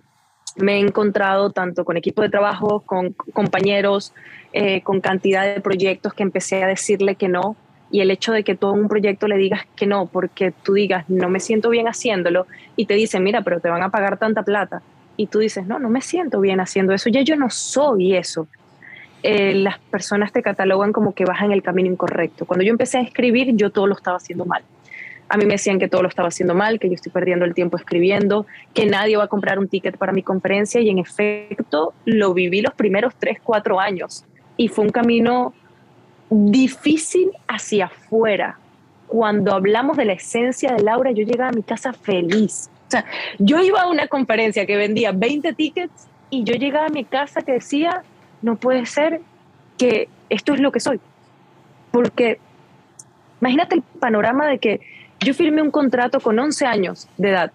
me 0.56 0.76
he 0.76 0.80
encontrado 0.80 1.50
tanto 1.50 1.84
con 1.84 1.96
equipo 1.96 2.22
de 2.22 2.28
trabajo, 2.28 2.80
con 2.80 3.12
compañeros, 3.32 4.12
eh, 4.52 4.82
con 4.82 5.00
cantidad 5.00 5.44
de 5.44 5.60
proyectos 5.60 6.14
que 6.14 6.22
empecé 6.22 6.62
a 6.64 6.66
decirle 6.66 7.16
que 7.16 7.28
no. 7.28 7.56
Y 7.90 8.00
el 8.00 8.10
hecho 8.10 8.32
de 8.32 8.42
que 8.42 8.56
todo 8.56 8.72
un 8.72 8.88
proyecto 8.88 9.28
le 9.28 9.36
digas 9.36 9.62
que 9.76 9.86
no, 9.86 10.06
porque 10.06 10.50
tú 10.50 10.74
digas, 10.74 11.04
no 11.08 11.28
me 11.28 11.38
siento 11.38 11.70
bien 11.70 11.86
haciéndolo, 11.86 12.46
y 12.74 12.86
te 12.86 12.94
dicen, 12.94 13.22
mira, 13.22 13.42
pero 13.42 13.60
te 13.60 13.68
van 13.68 13.82
a 13.82 13.90
pagar 13.90 14.18
tanta 14.18 14.42
plata. 14.42 14.82
Y 15.16 15.28
tú 15.28 15.38
dices, 15.38 15.66
no, 15.66 15.78
no 15.78 15.88
me 15.88 16.00
siento 16.00 16.40
bien 16.40 16.58
haciendo 16.58 16.92
eso, 16.92 17.10
ya 17.10 17.20
yo 17.20 17.36
no 17.36 17.48
soy 17.48 18.16
eso. 18.16 18.48
Eh, 19.28 19.54
las 19.54 19.80
personas 19.80 20.30
te 20.30 20.40
catalogan 20.40 20.92
como 20.92 21.12
que 21.12 21.24
vas 21.24 21.42
en 21.42 21.50
el 21.50 21.60
camino 21.60 21.90
incorrecto. 21.90 22.46
Cuando 22.46 22.64
yo 22.64 22.70
empecé 22.70 22.98
a 22.98 23.00
escribir, 23.00 23.56
yo 23.56 23.70
todo 23.70 23.88
lo 23.88 23.96
estaba 23.96 24.18
haciendo 24.18 24.44
mal. 24.44 24.62
A 25.28 25.36
mí 25.36 25.46
me 25.46 25.54
decían 25.54 25.80
que 25.80 25.88
todo 25.88 26.02
lo 26.02 26.08
estaba 26.08 26.28
haciendo 26.28 26.54
mal, 26.54 26.78
que 26.78 26.88
yo 26.88 26.94
estoy 26.94 27.10
perdiendo 27.10 27.44
el 27.44 27.52
tiempo 27.52 27.76
escribiendo, 27.76 28.46
que 28.72 28.86
nadie 28.86 29.16
va 29.16 29.24
a 29.24 29.26
comprar 29.26 29.58
un 29.58 29.66
ticket 29.66 29.96
para 29.96 30.12
mi 30.12 30.22
conferencia 30.22 30.80
y 30.80 30.90
en 30.90 31.00
efecto 31.00 31.92
lo 32.04 32.34
viví 32.34 32.60
los 32.60 32.72
primeros 32.74 33.16
tres, 33.18 33.38
cuatro 33.42 33.80
años. 33.80 34.24
Y 34.56 34.68
fue 34.68 34.84
un 34.84 34.92
camino 34.92 35.52
difícil 36.30 37.32
hacia 37.48 37.86
afuera. 37.86 38.60
Cuando 39.08 39.54
hablamos 39.54 39.96
de 39.96 40.04
la 40.04 40.12
esencia 40.12 40.72
de 40.72 40.84
Laura, 40.84 41.10
yo 41.10 41.24
llegaba 41.24 41.50
a 41.50 41.52
mi 41.52 41.64
casa 41.64 41.92
feliz. 41.92 42.70
O 42.86 42.90
sea, 42.92 43.04
yo 43.40 43.60
iba 43.60 43.80
a 43.80 43.88
una 43.88 44.06
conferencia 44.06 44.66
que 44.66 44.76
vendía 44.76 45.10
20 45.10 45.52
tickets 45.54 46.06
y 46.30 46.44
yo 46.44 46.54
llegaba 46.54 46.86
a 46.86 46.90
mi 46.90 47.04
casa 47.04 47.42
que 47.42 47.54
decía, 47.54 48.04
no 48.46 48.54
puede 48.54 48.86
ser 48.86 49.20
que 49.76 50.08
esto 50.30 50.54
es 50.54 50.60
lo 50.60 50.70
que 50.70 50.78
soy. 50.78 51.00
Porque 51.90 52.38
imagínate 53.40 53.74
el 53.74 53.82
panorama 53.82 54.46
de 54.46 54.58
que 54.58 54.80
yo 55.18 55.34
firmé 55.34 55.62
un 55.62 55.72
contrato 55.72 56.20
con 56.20 56.38
11 56.38 56.64
años 56.64 57.08
de 57.16 57.30
edad 57.30 57.52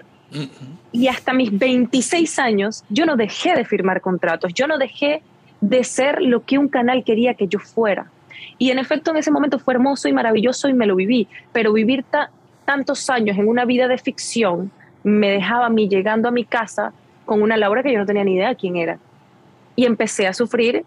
y 0.91 1.07
hasta 1.07 1.33
mis 1.33 1.57
26 1.57 2.39
años 2.39 2.83
yo 2.89 3.05
no 3.05 3.15
dejé 3.15 3.55
de 3.55 3.63
firmar 3.63 4.01
contratos, 4.01 4.53
yo 4.53 4.67
no 4.67 4.77
dejé 4.77 5.21
de 5.61 5.83
ser 5.83 6.21
lo 6.21 6.43
que 6.43 6.57
un 6.57 6.67
canal 6.67 7.03
quería 7.05 7.35
que 7.35 7.47
yo 7.47 7.59
fuera. 7.59 8.11
Y 8.57 8.71
en 8.71 8.79
efecto 8.79 9.11
en 9.11 9.17
ese 9.17 9.31
momento 9.31 9.59
fue 9.59 9.75
hermoso 9.75 10.09
y 10.09 10.13
maravilloso 10.13 10.67
y 10.67 10.73
me 10.73 10.87
lo 10.87 10.95
viví, 10.95 11.27
pero 11.53 11.71
vivir 11.71 12.03
tantos 12.65 13.09
años 13.09 13.37
en 13.37 13.47
una 13.47 13.63
vida 13.63 13.87
de 13.87 13.97
ficción 13.97 14.71
me 15.03 15.29
dejaba 15.29 15.67
a 15.67 15.69
mí 15.69 15.87
llegando 15.87 16.27
a 16.27 16.31
mi 16.31 16.43
casa 16.43 16.91
con 17.25 17.41
una 17.41 17.55
Laura 17.55 17.81
que 17.81 17.93
yo 17.93 17.99
no 17.99 18.05
tenía 18.05 18.25
ni 18.25 18.35
idea 18.35 18.55
quién 18.55 18.75
era 18.75 18.97
y 19.75 19.85
empecé 19.85 20.27
a 20.27 20.33
sufrir 20.33 20.85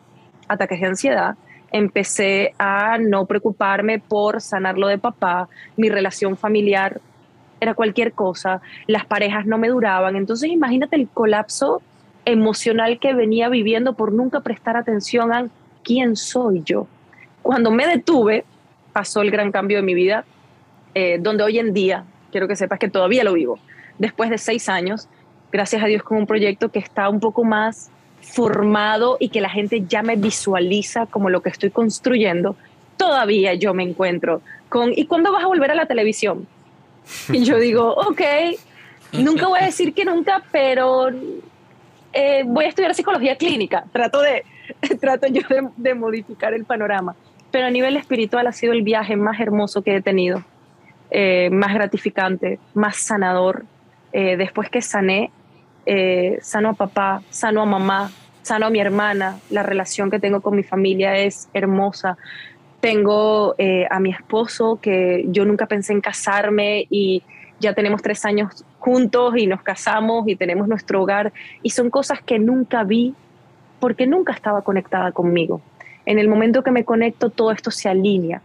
ataques 0.49 0.81
de 0.81 0.87
ansiedad, 0.87 1.35
empecé 1.73 2.55
a 2.59 2.99
no 2.99 3.27
preocuparme 3.27 3.99
por 3.99 4.41
sanar 4.41 4.79
lo 4.79 4.89
de 4.89 4.99
papá, 4.99 5.49
mi 5.77 5.89
relación 5.89 6.37
familiar 6.37 7.01
era 7.61 7.75
cualquier 7.75 8.13
cosa, 8.13 8.61
las 8.87 9.07
parejas 9.07 9.47
no 9.47 9.59
me 9.59 9.69
duraban, 9.69 10.17
entonces 10.17 10.51
imagínate 10.51 10.97
el 10.97 11.09
colapso 11.09 11.83
emocional 12.25 12.99
que 12.99 13.15
venía 13.15 13.49
viviendo 13.49 13.95
por 13.95 14.13
nunca 14.13 14.41
prestar 14.41 14.77
atención 14.77 15.33
a 15.33 15.49
quién 15.83 16.17
soy 16.17 16.63
yo. 16.65 16.87
Cuando 17.43 17.71
me 17.71 17.87
detuve, 17.87 18.45
pasó 18.93 19.23
el 19.23 19.31
gran 19.31 19.51
cambio 19.51 19.79
de 19.79 19.83
mi 19.83 19.95
vida, 19.95 20.25
eh, 20.95 21.19
donde 21.21 21.43
hoy 21.43 21.59
en 21.59 21.75
día, 21.75 22.05
quiero 22.31 22.49
que 22.49 22.57
sepas 22.57 22.79
que 22.79 22.89
todavía 22.89 23.25
lo 23.25 23.33
vivo, 23.33 23.59
después 23.99 24.31
de 24.31 24.39
seis 24.39 24.69
años, 24.69 25.09
gracias 25.51 25.83
a 25.83 25.87
Dios 25.87 26.03
con 26.03 26.19
un 26.19 26.27
proyecto 26.27 26.71
que 26.71 26.79
está 26.79 27.09
un 27.09 27.21
poco 27.21 27.45
más 27.45 27.91
formado 28.25 29.17
y 29.21 29.29
que 29.29 29.41
la 29.41 29.51
gente 29.51 29.85
ya 29.87 30.03
me 30.03 30.17
visualiza 30.17 31.07
como 31.07 31.31
lo 31.31 31.43
que 31.43 31.51
estoy 31.51 31.71
construyendo, 31.71 32.57
todavía 32.97 33.55
yo 33.55 33.75
me 33.75 33.83
encuentro 33.83 34.43
con, 34.69 34.93
¿y 34.95 35.07
cuándo 35.07 35.33
vas 35.33 35.45
a 35.45 35.47
volver 35.47 35.71
a 35.71 35.75
la 35.75 35.87
televisión? 35.87 36.47
Y 37.33 37.45
yo 37.45 37.59
digo, 37.59 37.95
ok, 37.95 38.21
nunca 39.13 39.47
voy 39.47 39.61
a 39.61 39.67
decir 39.67 39.95
que 39.95 40.05
nunca, 40.05 40.43
pero 40.51 41.11
eh, 42.13 42.43
voy 42.47 42.65
a 42.65 42.69
estudiar 42.69 42.95
psicología 42.95 43.37
clínica. 43.37 43.85
Trato, 43.93 44.21
de, 44.21 44.45
trato 45.01 45.27
yo 45.29 45.43
de, 45.77 45.95
modificar 45.95 46.55
el 46.55 46.65
panorama. 46.65 47.15
Pero 47.51 47.67
a 47.67 47.71
nivel 47.71 47.97
espiritual 47.97 48.47
ha 48.47 48.53
sido 48.53 48.73
el 48.73 48.83
viaje 48.83 49.17
más 49.17 49.39
hermoso 49.39 49.83
que 49.83 49.97
he 49.97 50.03
tenido, 50.03 50.43
eh, 51.11 51.51
más 51.51 51.75
gratificante, 51.75 52.59
más 52.73 52.97
sanador. 52.97 53.65
Eh, 54.13 54.37
después 54.37 54.71
que 54.71 54.81
sané, 54.81 55.31
eh, 55.87 56.39
sano 56.43 56.71
a 56.71 56.73
papá, 56.75 57.23
sano 57.31 57.63
a 57.63 57.67
mamá, 57.67 58.11
sano 58.43 58.67
a 58.67 58.71
mi 58.71 58.81
hermana, 58.81 59.39
la 59.51 59.63
relación 59.63 60.11
que 60.11 60.21
tengo 60.21 60.41
con 60.41 60.57
mi 60.57 60.63
familia 60.63 61.17
es 61.17 61.49
hermosa. 61.55 62.17
Tengo 62.81 63.55
eh, 63.59 63.87
a 63.91 63.99
mi 64.01 64.11
esposo 64.11 64.79
que 64.81 65.25
yo 65.29 65.45
nunca 65.45 65.67
pensé 65.67 65.93
en 65.93 66.01
casarme 66.01 66.87
y 66.91 67.23
ya 67.61 67.73
tenemos 67.73 68.03
tres 68.03 68.25
años 68.25 68.65
juntos 68.79 69.37
y 69.39 69.47
nos 69.47 69.63
casamos 69.63 70.29
y 70.29 70.37
tenemos 70.37 70.69
nuestro 70.69 71.03
hogar 71.03 71.33
y 71.63 71.71
son 71.71 71.89
cosas 71.89 72.21
que 72.23 72.39
nunca 72.39 72.85
vi 72.85 73.15
porque 73.81 74.07
nunca 74.07 74.33
estaba 74.33 74.63
conectada 74.63 75.13
conmigo. 75.13 75.63
En 76.07 76.19
el 76.19 76.29
momento 76.29 76.63
que 76.63 76.71
me 76.71 76.85
conecto, 76.85 77.31
todo 77.31 77.51
esto 77.51 77.71
se 77.71 77.89
alinea. 77.89 78.43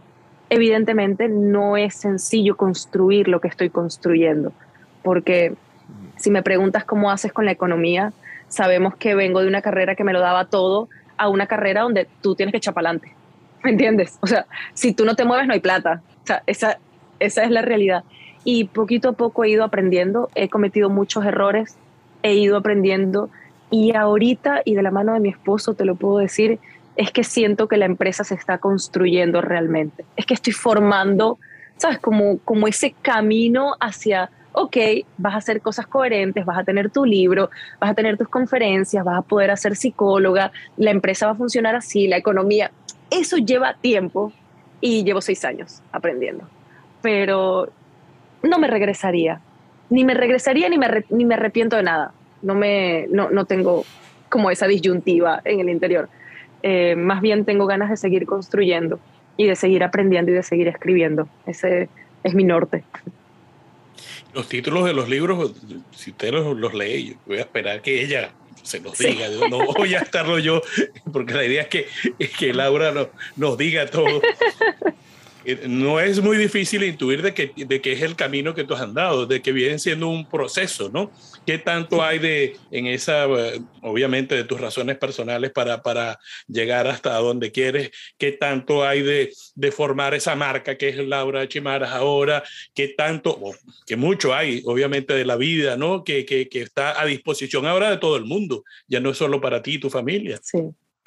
Evidentemente 0.48 1.28
no 1.28 1.76
es 1.76 1.94
sencillo 1.94 2.56
construir 2.56 3.28
lo 3.28 3.40
que 3.40 3.48
estoy 3.48 3.70
construyendo, 3.70 4.52
porque 5.02 5.54
si 6.20 6.30
me 6.30 6.42
preguntas 6.42 6.84
cómo 6.84 7.10
haces 7.10 7.32
con 7.32 7.46
la 7.46 7.50
economía, 7.50 8.12
sabemos 8.48 8.94
que 8.96 9.14
vengo 9.14 9.40
de 9.40 9.48
una 9.48 9.62
carrera 9.62 9.94
que 9.94 10.04
me 10.04 10.12
lo 10.12 10.20
daba 10.20 10.44
todo 10.44 10.88
a 11.16 11.28
una 11.28 11.46
carrera 11.46 11.82
donde 11.82 12.06
tú 12.20 12.34
tienes 12.34 12.52
que 12.52 12.58
echar 12.58 12.74
para 12.74 12.90
adelante. 12.90 13.14
¿Me 13.64 13.70
entiendes? 13.70 14.18
O 14.20 14.26
sea, 14.26 14.46
si 14.74 14.92
tú 14.92 15.04
no 15.04 15.16
te 15.16 15.24
mueves, 15.24 15.46
no 15.46 15.54
hay 15.54 15.60
plata. 15.60 16.02
O 16.22 16.26
sea, 16.26 16.42
esa, 16.46 16.78
esa 17.18 17.42
es 17.42 17.50
la 17.50 17.62
realidad. 17.62 18.04
Y 18.44 18.64
poquito 18.64 19.10
a 19.10 19.12
poco 19.12 19.44
he 19.44 19.50
ido 19.50 19.64
aprendiendo, 19.64 20.30
he 20.34 20.48
cometido 20.48 20.90
muchos 20.90 21.24
errores, 21.24 21.76
he 22.22 22.34
ido 22.34 22.56
aprendiendo 22.56 23.30
y 23.70 23.94
ahorita, 23.94 24.62
y 24.64 24.74
de 24.74 24.82
la 24.82 24.90
mano 24.90 25.14
de 25.14 25.20
mi 25.20 25.30
esposo, 25.30 25.74
te 25.74 25.84
lo 25.84 25.94
puedo 25.94 26.18
decir, 26.18 26.58
es 26.96 27.12
que 27.12 27.24
siento 27.24 27.68
que 27.68 27.76
la 27.76 27.86
empresa 27.86 28.24
se 28.24 28.34
está 28.34 28.58
construyendo 28.58 29.40
realmente. 29.40 30.04
Es 30.16 30.26
que 30.26 30.34
estoy 30.34 30.52
formando, 30.52 31.38
¿sabes? 31.78 31.98
Como, 31.98 32.38
como 32.40 32.66
ese 32.66 32.94
camino 33.00 33.74
hacia, 33.80 34.30
ok, 34.52 34.76
vas 35.18 35.34
a 35.34 35.38
hacer 35.38 35.60
cosas 35.60 35.86
coherentes, 35.86 36.44
vas 36.44 36.58
a 36.58 36.64
tener 36.64 36.90
tu 36.90 37.04
libro, 37.04 37.50
vas 37.80 37.90
a 37.90 37.94
tener 37.94 38.16
tus 38.16 38.28
conferencias, 38.28 39.04
vas 39.04 39.18
a 39.18 39.22
poder 39.22 39.50
hacer 39.50 39.76
psicóloga, 39.76 40.52
la 40.76 40.90
empresa 40.90 41.26
va 41.26 41.32
a 41.32 41.36
funcionar 41.36 41.74
así, 41.74 42.08
la 42.08 42.16
economía. 42.16 42.70
Eso 43.10 43.36
lleva 43.36 43.74
tiempo 43.74 44.32
y 44.80 45.04
llevo 45.04 45.20
seis 45.20 45.44
años 45.44 45.82
aprendiendo. 45.92 46.48
Pero 47.02 47.70
no 48.42 48.58
me 48.58 48.68
regresaría. 48.68 49.40
Ni 49.88 50.04
me 50.04 50.14
regresaría 50.14 50.68
ni 50.68 50.78
me, 50.78 51.04
ni 51.10 51.24
me 51.24 51.34
arrepiento 51.34 51.76
de 51.76 51.82
nada. 51.82 52.12
No, 52.42 52.54
me, 52.54 53.06
no, 53.10 53.30
no 53.30 53.44
tengo 53.44 53.84
como 54.28 54.50
esa 54.50 54.66
disyuntiva 54.66 55.42
en 55.44 55.60
el 55.60 55.68
interior. 55.68 56.08
Eh, 56.62 56.94
más 56.96 57.20
bien 57.20 57.44
tengo 57.44 57.66
ganas 57.66 57.90
de 57.90 57.96
seguir 57.96 58.26
construyendo 58.26 59.00
y 59.36 59.46
de 59.46 59.56
seguir 59.56 59.82
aprendiendo 59.82 60.30
y 60.30 60.34
de 60.34 60.42
seguir 60.42 60.68
escribiendo. 60.68 61.28
Ese 61.46 61.88
es 62.22 62.34
mi 62.34 62.44
norte. 62.44 62.84
Los 64.32 64.48
títulos 64.48 64.84
de 64.84 64.92
los 64.92 65.08
libros, 65.08 65.52
si 65.92 66.10
usted 66.10 66.32
los, 66.32 66.56
los 66.56 66.74
lee, 66.74 67.16
voy 67.26 67.38
a 67.38 67.40
esperar 67.40 67.82
que 67.82 68.02
ella 68.02 68.32
se 68.62 68.80
los 68.80 68.96
diga. 68.98 69.28
No 69.48 69.66
voy 69.66 69.94
a 69.94 70.00
estarlo 70.00 70.38
yo, 70.38 70.62
porque 71.12 71.34
la 71.34 71.44
idea 71.44 71.62
es 71.62 71.68
que, 71.68 71.86
que 72.38 72.54
Laura 72.54 72.92
nos, 72.92 73.08
nos 73.36 73.58
diga 73.58 73.86
todo. 73.86 74.20
Eh, 75.44 75.66
no 75.68 76.00
es 76.00 76.20
muy 76.22 76.36
difícil 76.36 76.82
intuir 76.82 77.22
de 77.22 77.32
que, 77.34 77.52
de 77.56 77.80
que 77.80 77.92
es 77.92 78.02
el 78.02 78.16
camino 78.16 78.54
que 78.54 78.64
tú 78.64 78.74
has 78.74 78.82
andado, 78.82 79.26
de 79.26 79.40
que 79.40 79.52
viene 79.52 79.78
siendo 79.78 80.08
un 80.08 80.28
proceso, 80.28 80.90
¿no? 80.92 81.10
¿Qué 81.46 81.58
tanto 81.58 82.02
hay 82.02 82.18
de, 82.18 82.56
en 82.70 82.86
esa, 82.86 83.24
eh, 83.24 83.60
obviamente, 83.82 84.34
de 84.34 84.44
tus 84.44 84.60
razones 84.60 84.98
personales 84.98 85.50
para, 85.52 85.82
para 85.82 86.18
llegar 86.46 86.86
hasta 86.86 87.14
donde 87.14 87.50
quieres? 87.52 87.90
¿Qué 88.18 88.32
tanto 88.32 88.86
hay 88.86 89.02
de, 89.02 89.32
de 89.54 89.72
formar 89.72 90.14
esa 90.14 90.36
marca 90.36 90.76
que 90.76 90.90
es 90.90 90.96
Laura 90.96 91.48
Chimaras 91.48 91.90
ahora? 91.90 92.42
¿Qué 92.74 92.88
tanto, 92.88 93.40
que 93.86 93.96
mucho 93.96 94.34
hay, 94.34 94.62
obviamente, 94.66 95.14
de 95.14 95.24
la 95.24 95.36
vida, 95.36 95.76
¿no? 95.76 96.04
Que, 96.04 96.24
que, 96.26 96.48
que 96.48 96.60
está 96.60 97.00
a 97.00 97.06
disposición 97.06 97.66
ahora 97.66 97.90
de 97.90 97.96
todo 97.96 98.16
el 98.16 98.26
mundo, 98.26 98.64
ya 98.86 99.00
no 99.00 99.10
es 99.10 99.16
solo 99.16 99.40
para 99.40 99.62
ti 99.62 99.74
y 99.74 99.80
tu 99.80 99.90
familia. 99.90 100.38
Sí, 100.42 100.58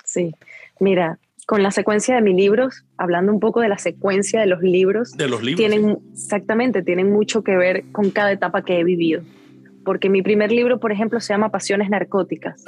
sí. 0.03 0.31
Mira, 0.79 1.19
con 1.45 1.63
la 1.63 1.71
secuencia 1.71 2.15
de 2.15 2.21
mis 2.21 2.35
libros, 2.35 2.85
hablando 2.97 3.31
un 3.31 3.39
poco 3.39 3.61
de 3.61 3.69
la 3.69 3.77
secuencia 3.77 4.39
de 4.39 4.47
los 4.47 4.61
libros, 4.61 5.11
de 5.11 5.27
los 5.27 5.43
libros 5.43 5.57
tienen 5.57 5.97
exactamente, 6.11 6.81
tienen 6.83 7.11
mucho 7.11 7.43
que 7.43 7.55
ver 7.55 7.83
con 7.91 8.11
cada 8.11 8.31
etapa 8.31 8.63
que 8.63 8.79
he 8.79 8.83
vivido. 8.83 9.21
Porque 9.85 10.09
mi 10.09 10.21
primer 10.21 10.51
libro, 10.51 10.79
por 10.79 10.91
ejemplo, 10.91 11.19
se 11.19 11.33
llama 11.33 11.49
Pasiones 11.49 11.89
Narcóticas. 11.89 12.63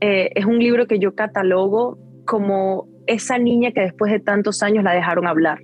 Eh, 0.00 0.30
es 0.34 0.46
un 0.46 0.58
libro 0.58 0.86
que 0.86 0.98
yo 0.98 1.14
catalogo 1.14 1.98
como 2.24 2.88
esa 3.06 3.38
niña 3.38 3.72
que 3.72 3.80
después 3.80 4.12
de 4.12 4.20
tantos 4.20 4.62
años 4.62 4.84
la 4.84 4.92
dejaron 4.92 5.26
hablar. 5.26 5.60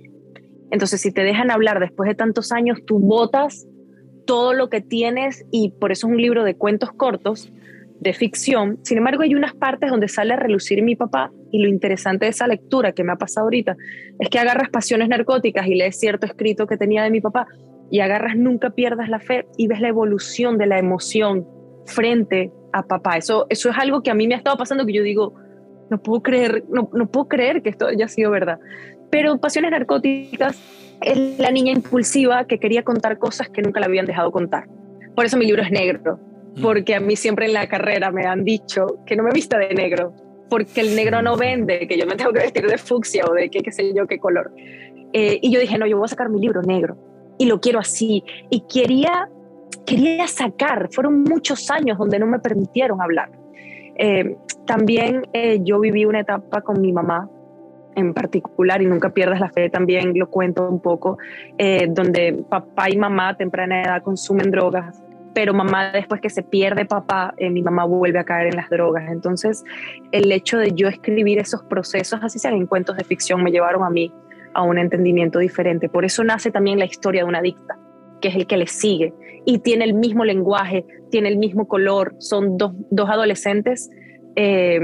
Entonces, 0.71 1.01
si 1.01 1.11
te 1.11 1.21
dejan 1.21 1.51
hablar 1.51 1.79
después 1.79 2.07
de 2.07 2.15
tantos 2.15 2.51
años, 2.51 2.79
tú 2.85 2.99
botas 2.99 3.67
todo 4.25 4.53
lo 4.53 4.69
que 4.69 4.81
tienes 4.81 5.45
y 5.51 5.71
por 5.79 5.91
eso 5.91 6.07
es 6.07 6.13
un 6.13 6.21
libro 6.21 6.43
de 6.43 6.55
cuentos 6.55 6.91
cortos, 6.91 7.51
de 7.99 8.13
ficción. 8.13 8.79
Sin 8.83 8.97
embargo, 8.97 9.23
hay 9.23 9.35
unas 9.35 9.53
partes 9.53 9.89
donde 9.89 10.07
sale 10.07 10.33
a 10.33 10.37
relucir 10.37 10.81
mi 10.83 10.95
papá 10.95 11.31
y 11.51 11.59
lo 11.59 11.69
interesante 11.69 12.25
de 12.25 12.31
esa 12.31 12.47
lectura 12.47 12.91
que 12.91 13.03
me 13.03 13.13
ha 13.13 13.15
pasado 13.15 13.45
ahorita 13.45 13.75
es 14.19 14.29
que 14.29 14.39
agarras 14.39 14.69
pasiones 14.69 15.07
narcóticas 15.07 15.67
y 15.67 15.75
lees 15.75 15.99
cierto 15.99 16.25
escrito 16.25 16.67
que 16.67 16.77
tenía 16.77 17.03
de 17.03 17.09
mi 17.09 17.21
papá 17.21 17.47
y 17.89 17.99
agarras 17.99 18.35
nunca 18.35 18.71
pierdas 18.71 19.09
la 19.09 19.19
fe 19.19 19.45
y 19.57 19.67
ves 19.67 19.79
la 19.79 19.89
evolución 19.89 20.57
de 20.57 20.67
la 20.67 20.79
emoción 20.79 21.47
frente 21.85 22.51
a 22.73 22.83
papá. 22.83 23.17
Eso, 23.17 23.45
eso 23.49 23.69
es 23.69 23.77
algo 23.77 24.01
que 24.01 24.11
a 24.11 24.13
mí 24.13 24.27
me 24.27 24.35
ha 24.35 24.37
estado 24.37 24.57
pasando 24.57 24.85
que 24.85 24.93
yo 24.93 25.03
digo, 25.03 25.33
no 25.89 26.01
puedo 26.01 26.21
creer, 26.21 26.63
no, 26.69 26.89
no 26.93 27.07
puedo 27.07 27.27
creer 27.27 27.61
que 27.61 27.69
esto 27.69 27.87
haya 27.87 28.07
sido 28.07 28.31
verdad. 28.31 28.59
Pero 29.11 29.39
pasiones 29.39 29.71
narcóticas 29.71 30.59
es 31.01 31.39
la 31.39 31.51
niña 31.51 31.71
impulsiva 31.71 32.45
que 32.45 32.59
quería 32.59 32.83
contar 32.83 33.17
cosas 33.17 33.49
que 33.49 33.61
nunca 33.61 33.79
le 33.79 33.85
habían 33.85 34.05
dejado 34.05 34.31
contar. 34.31 34.67
Por 35.15 35.25
eso 35.25 35.37
mi 35.37 35.45
libro 35.45 35.61
es 35.61 35.71
negro, 35.71 36.19
porque 36.61 36.95
a 36.95 36.99
mí 36.99 37.15
siempre 37.15 37.45
en 37.45 37.53
la 37.53 37.67
carrera 37.67 38.11
me 38.11 38.25
han 38.25 38.43
dicho 38.43 38.99
que 39.05 39.15
no 39.15 39.23
me 39.23 39.31
vista 39.31 39.57
de 39.57 39.73
negro, 39.73 40.13
porque 40.49 40.81
el 40.81 40.95
negro 40.95 41.21
no 41.21 41.35
vende, 41.35 41.87
que 41.87 41.97
yo 41.97 42.05
me 42.05 42.15
tengo 42.15 42.31
que 42.31 42.39
vestir 42.39 42.67
de 42.67 42.77
fucsia 42.77 43.25
o 43.25 43.33
de 43.33 43.49
qué, 43.49 43.59
qué 43.59 43.71
sé 43.71 43.93
yo, 43.93 44.07
qué 44.07 44.19
color. 44.19 44.51
Eh, 45.13 45.39
y 45.41 45.51
yo 45.51 45.59
dije, 45.59 45.77
no, 45.77 45.85
yo 45.85 45.97
voy 45.97 46.05
a 46.05 46.09
sacar 46.09 46.29
mi 46.29 46.39
libro 46.39 46.61
negro 46.61 46.97
y 47.37 47.45
lo 47.45 47.59
quiero 47.59 47.79
así. 47.79 48.23
Y 48.49 48.61
quería, 48.61 49.29
quería 49.85 50.27
sacar, 50.27 50.89
fueron 50.91 51.23
muchos 51.23 51.69
años 51.71 51.97
donde 51.97 52.19
no 52.19 52.27
me 52.27 52.39
permitieron 52.39 53.01
hablar. 53.01 53.29
Eh, 53.97 54.35
también 54.65 55.27
eh, 55.33 55.59
yo 55.63 55.79
viví 55.79 56.05
una 56.05 56.21
etapa 56.21 56.61
con 56.61 56.81
mi 56.81 56.91
mamá 56.91 57.29
en 57.97 58.13
particular, 58.13 58.81
y 58.81 58.87
nunca 58.87 59.13
pierdas 59.13 59.39
la 59.39 59.49
fe, 59.49 59.69
también 59.69 60.11
lo 60.19 60.29
cuento 60.29 60.67
un 60.67 60.81
poco, 60.81 61.17
donde 61.87 62.43
papá 62.49 62.89
y 62.89 62.97
mamá 62.97 63.29
a 63.29 63.37
temprana 63.37 63.83
edad 63.83 64.03
consumen 64.03 64.51
drogas 64.51 65.01
pero 65.35 65.53
mamá 65.53 65.91
después 65.91 66.21
que 66.21 66.29
se 66.29 66.41
pierde 66.41 66.85
papá, 66.85 67.33
eh, 67.37 67.49
mi 67.49 67.61
mamá 67.61 67.83
vuelve 67.83 68.17
a 68.17 68.23
caer 68.23 68.47
en 68.47 68.55
las 68.55 68.69
drogas. 68.69 69.03
Entonces, 69.11 69.65
el 70.13 70.31
hecho 70.31 70.57
de 70.57 70.71
yo 70.71 70.87
escribir 70.87 71.39
esos 71.39 71.61
procesos, 71.63 72.21
así 72.23 72.39
sean 72.39 72.53
en 72.53 72.65
cuentos 72.65 72.95
de 72.95 73.03
ficción, 73.03 73.43
me 73.43 73.51
llevaron 73.51 73.83
a 73.83 73.89
mí 73.89 74.13
a 74.53 74.63
un 74.63 74.77
entendimiento 74.77 75.39
diferente. 75.39 75.89
Por 75.89 76.05
eso 76.05 76.23
nace 76.23 76.51
también 76.51 76.79
la 76.79 76.85
historia 76.85 77.23
de 77.23 77.27
una 77.27 77.39
adicta, 77.39 77.77
que 78.21 78.29
es 78.29 78.35
el 78.35 78.47
que 78.47 78.55
le 78.55 78.67
sigue 78.67 79.13
y 79.45 79.59
tiene 79.59 79.83
el 79.83 79.93
mismo 79.93 80.23
lenguaje, 80.23 80.85
tiene 81.11 81.27
el 81.27 81.37
mismo 81.37 81.67
color. 81.67 82.15
Son 82.19 82.57
dos, 82.57 82.71
dos 82.89 83.09
adolescentes, 83.09 83.91
eh, 84.37 84.79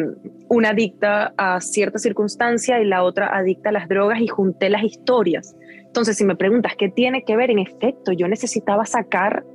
una 0.49 0.71
adicta 0.71 1.33
a 1.37 1.61
cierta 1.61 1.97
circunstancia 1.97 2.81
y 2.81 2.85
la 2.85 3.03
otra 3.03 3.33
adicta 3.33 3.69
a 3.69 3.71
las 3.71 3.87
drogas 3.87 4.19
y 4.19 4.27
junté 4.27 4.69
las 4.69 4.83
historias. 4.83 5.55
Entonces, 5.85 6.17
si 6.17 6.25
me 6.25 6.35
preguntas 6.35 6.73
qué 6.77 6.89
tiene 6.89 7.23
que 7.23 7.37
ver, 7.37 7.51
en 7.51 7.59
efecto, 7.59 8.11
yo 8.11 8.27
necesitaba 8.27 8.85
sacar 8.85 9.45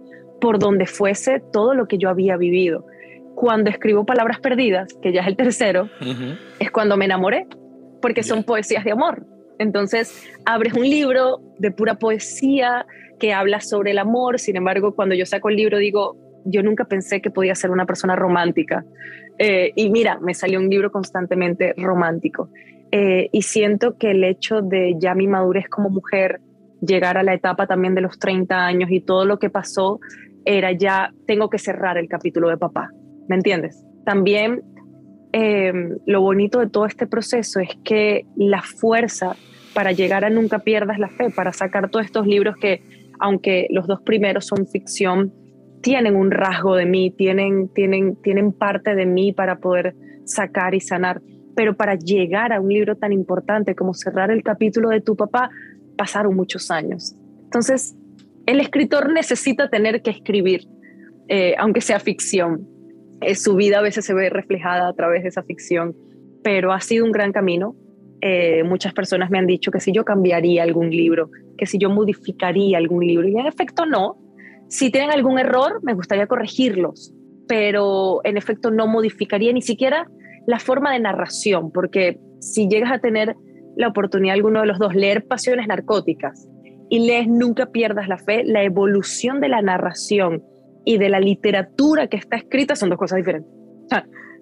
por 0.41 0.59
donde 0.59 0.87
fuese 0.87 1.41
todo 1.53 1.75
lo 1.75 1.87
que 1.87 1.99
yo 1.99 2.09
había 2.09 2.37
vivido. 2.37 2.87
Cuando 3.35 3.71
escribo 3.71 4.07
Palabras 4.07 4.41
Perdidas, 4.41 4.95
que 5.03 5.13
ya 5.13 5.21
es 5.21 5.27
el 5.27 5.37
tercero, 5.37 5.89
es 6.59 6.71
cuando 6.71 6.97
me 6.97 7.05
enamoré, 7.05 7.47
porque 8.01 8.23
son 8.23 8.45
poesías 8.45 8.85
de 8.85 8.93
amor. 8.93 9.27
Entonces, 9.59 10.27
abres 10.45 10.75
un 10.75 10.89
libro 10.89 11.41
de 11.59 11.71
pura 11.71 11.97
poesía 11.97 12.87
que 13.19 13.33
habla 13.33 13.61
sobre 13.61 13.93
el 13.93 13.99
amor, 13.99 14.39
sin 14.39 14.57
embargo, 14.57 14.95
cuando 14.95 15.15
yo 15.15 15.27
saco 15.27 15.49
el 15.49 15.57
libro 15.57 15.79
digo, 15.79 16.17
yo 16.45 16.63
nunca 16.63 16.85
pensé 16.85 17.21
que 17.21 17.31
podía 17.31 17.55
ser 17.55 17.71
una 17.71 17.87
persona 17.87 18.17
romántica. 18.17 18.85
Eh, 19.39 19.73
y 19.75 19.91
mira, 19.91 20.19
me 20.21 20.35
salió 20.35 20.59
un 20.59 20.69
libro 20.69 20.91
constantemente 20.91 21.75
romántico. 21.77 22.49
Eh, 22.93 23.29
y 23.33 23.43
siento 23.43 23.97
que 23.99 24.13
el 24.13 24.25
hecho 24.25 24.63
de 24.63 24.95
ya 24.99 25.15
mi 25.15 25.27
madurez 25.27 25.69
como 25.69 25.91
mujer, 25.91 26.41
llegar 26.81 27.19
a 27.19 27.23
la 27.23 27.35
etapa 27.35 27.67
también 27.67 27.95
de 27.95 28.01
los 28.01 28.19
30 28.19 28.67
años 28.67 28.91
y 28.91 29.01
todo 29.01 29.25
lo 29.25 29.39
que 29.39 29.51
pasó, 29.51 30.01
era 30.45 30.73
ya 30.73 31.13
tengo 31.27 31.51
que 31.51 31.59
cerrar 31.59 31.99
el 31.99 32.09
capítulo 32.09 32.49
de 32.49 32.57
papá, 32.57 32.91
¿me 33.29 33.37
entiendes? 33.37 33.85
También 34.05 34.63
em, 35.33 35.99
lo 36.07 36.21
bonito 36.21 36.61
de 36.61 36.69
todo 36.69 36.87
este 36.87 37.07
proceso 37.07 37.61
es 37.61 37.71
que 37.85 38.25
la 38.37 38.63
fuerza 38.63 39.37
para 39.75 39.93
llegar 39.93 40.25
a 40.25 40.31
Nunca 40.31 40.61
pierdas 40.61 40.99
la 40.99 41.09
fe, 41.09 41.29
para 41.29 41.53
sacar 41.53 41.91
todos 41.91 42.07
estos 42.07 42.27
libros 42.27 42.57
que, 42.57 42.83
aunque 43.21 43.67
los 43.71 43.87
dos 43.87 44.01
primeros 44.01 44.47
son 44.47 44.67
ficción, 44.67 45.35
tienen 45.83 46.17
un 46.17 46.31
rasgo 46.31 46.77
de 46.77 46.87
mí, 46.87 47.11
tienen, 47.11 47.69
tienen, 47.69 48.17
tienen 48.23 48.53
parte 48.53 48.95
de 48.95 49.05
mí 49.05 49.33
para 49.33 49.59
poder 49.59 49.95
sacar 50.25 50.75
y 50.75 50.81
sanar. 50.81 51.21
Pero 51.55 51.77
para 51.77 51.95
llegar 51.95 52.55
a 52.55 52.61
un 52.61 52.71
libro 52.71 52.97
tan 52.97 53.13
importante 53.13 53.75
como 53.75 53.93
cerrar 53.93 54.31
el 54.31 54.43
capítulo 54.43 54.89
de 54.89 55.03
tu 55.03 55.15
papá, 55.15 55.51
pasaron 55.97 56.35
muchos 56.35 56.71
años. 56.71 57.15
Entonces, 57.45 57.97
el 58.47 58.61
escritor 58.61 59.13
necesita 59.13 59.69
tener 59.69 60.03
que 60.03 60.11
escribir, 60.11 60.69
eh, 61.29 61.55
aunque 61.59 61.81
sea 61.81 61.99
ficción. 61.99 62.67
Eh, 63.21 63.35
su 63.35 63.57
vida 63.57 63.79
a 63.79 63.83
veces 63.83 64.05
se 64.05 64.15
ve 64.15 64.31
reflejada 64.31 64.89
a 64.89 64.93
través 64.93 65.23
de 65.23 65.31
esa 65.31 65.43
ficción, 65.43 65.97
pero 66.43 66.73
ha 66.73 66.81
sido 66.81 67.05
un 67.05 67.13
gran 67.13 67.33
camino. 67.33 67.75
Eh, 68.21 68.63
muchas 68.63 68.95
personas 68.95 69.31
me 69.31 69.39
han 69.39 69.47
dicho 69.47 69.71
que 69.71 69.81
si 69.81 69.93
yo 69.93 70.05
cambiaría 70.05 70.63
algún 70.63 70.91
libro, 70.91 71.31
que 71.59 71.67
si 71.67 71.79
yo 71.79 71.91
modificaría 71.91 72.79
algún 72.79 73.07
libro, 73.07 73.29
y 73.29 73.37
en 73.37 73.47
efecto 73.47 73.85
no. 73.85 74.17
Si 74.69 74.91
tienen 74.91 75.11
algún 75.11 75.39
error, 75.39 75.81
me 75.83 75.95
gustaría 75.95 76.27
corregirlos, 76.27 77.15
pero 77.49 78.21
en 78.25 78.37
efecto 78.37 78.71
no 78.71 78.87
modificaría 78.87 79.53
ni 79.53 79.63
siquiera 79.63 80.09
la 80.47 80.59
forma 80.59 80.93
de 80.93 81.01
narración, 81.01 81.71
porque 81.73 82.19
si 82.41 82.69
llegas 82.69 82.93
a 82.93 82.99
tener 82.99 83.37
la 83.77 83.89
oportunidad 83.89 84.35
alguno 84.35 84.61
de 84.61 84.67
los 84.67 84.79
dos, 84.79 84.95
leer 84.95 85.27
Pasiones 85.27 85.69
Narcóticas 85.69 86.49
y 86.89 87.07
lees 87.07 87.29
Nunca 87.29 87.67
pierdas 87.67 88.09
la 88.09 88.19
fe, 88.19 88.43
la 88.45 88.63
evolución 88.65 89.41
de 89.41 89.49
la 89.49 89.63
narración 89.63 90.43
y 90.85 90.99
de 90.99 91.09
la 91.09 91.21
literatura 91.21 92.07
que 92.09 92.17
está 92.17 92.37
escrita 92.37 92.75
son 92.77 92.91
dos 92.91 92.99
cosas 92.99 93.19
diferentes. 93.19 93.51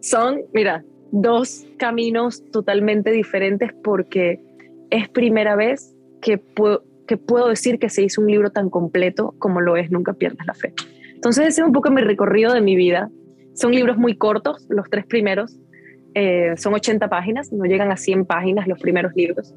son, 0.00 0.40
mira, 0.52 0.84
dos 1.10 1.66
caminos 1.78 2.42
totalmente 2.50 3.10
diferentes 3.10 3.70
porque 3.82 4.40
es 4.90 5.08
primera 5.08 5.56
vez 5.56 5.94
que 6.20 6.38
puedo, 6.38 6.84
que 7.06 7.16
puedo 7.16 7.48
decir 7.48 7.78
que 7.78 7.88
se 7.88 8.02
hizo 8.02 8.20
un 8.20 8.28
libro 8.28 8.50
tan 8.50 8.70
completo 8.70 9.34
como 9.38 9.60
lo 9.60 9.76
es 9.76 9.90
Nunca 9.90 10.12
pierdas 10.12 10.46
la 10.46 10.54
fe. 10.54 10.72
Entonces 11.14 11.48
ese 11.48 11.62
es 11.62 11.66
un 11.66 11.72
poco 11.72 11.90
mi 11.90 12.02
recorrido 12.02 12.52
de 12.52 12.60
mi 12.60 12.76
vida. 12.76 13.10
Son 13.54 13.72
libros 13.72 13.96
muy 13.96 14.16
cortos, 14.16 14.66
los 14.68 14.88
tres 14.90 15.06
primeros, 15.06 15.58
eh, 16.14 16.54
son 16.56 16.74
80 16.74 17.08
páginas, 17.08 17.52
no 17.52 17.64
llegan 17.64 17.90
a 17.90 17.96
100 17.96 18.24
páginas 18.24 18.66
los 18.66 18.78
primeros 18.78 19.12
libros 19.14 19.54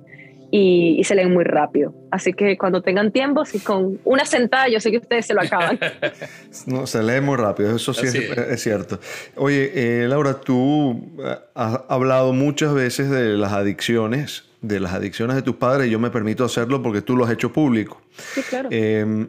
y, 0.51 1.03
se 1.03 1.15
leen 1.15 1.33
muy 1.33 1.43
rápido. 1.43 1.93
Así 2.11 2.33
que 2.33 2.57
cuando 2.57 2.81
tengan 2.81 3.11
tiempo, 3.11 3.45
si 3.45 3.59
con 3.59 3.99
una 4.03 4.25
sentada, 4.25 4.67
yo 4.67 4.79
sé 4.79 4.91
que 4.91 4.97
ustedes 4.97 5.25
se 5.25 5.33
lo 5.33 5.41
acaban. 5.41 5.79
no, 6.65 6.87
se 6.87 7.03
lee 7.03 7.21
muy 7.21 7.35
rápido, 7.35 7.75
eso 7.75 7.93
sí 7.93 8.07
es, 8.07 8.61
cierto. 8.61 8.99
Oye, 9.35 9.71
eh, 9.75 10.07
Laura, 10.07 10.35
tú 10.35 11.13
eh, 11.19 11.35
has 11.53 11.81
hablado 11.89 12.33
muchas 12.33 12.73
veces 12.73 13.09
de 13.09 13.37
las 13.37 13.51
adicciones, 13.51 14.45
de 14.61 14.79
las 14.79 14.93
adicciones 14.93 15.35
de 15.35 15.41
tus 15.41 15.55
padres, 15.55 15.87
y 15.87 15.91
yo 15.91 15.99
me 15.99 16.09
permito 16.09 16.45
hacerlo 16.45 16.81
porque 16.81 17.01
tú 17.01 17.15
lo 17.15 17.25
has 17.25 17.31
hecho 17.31 17.51
público. 17.51 18.01
Sí, 18.33 18.41
claro. 18.41 18.69
Em, 18.71 19.27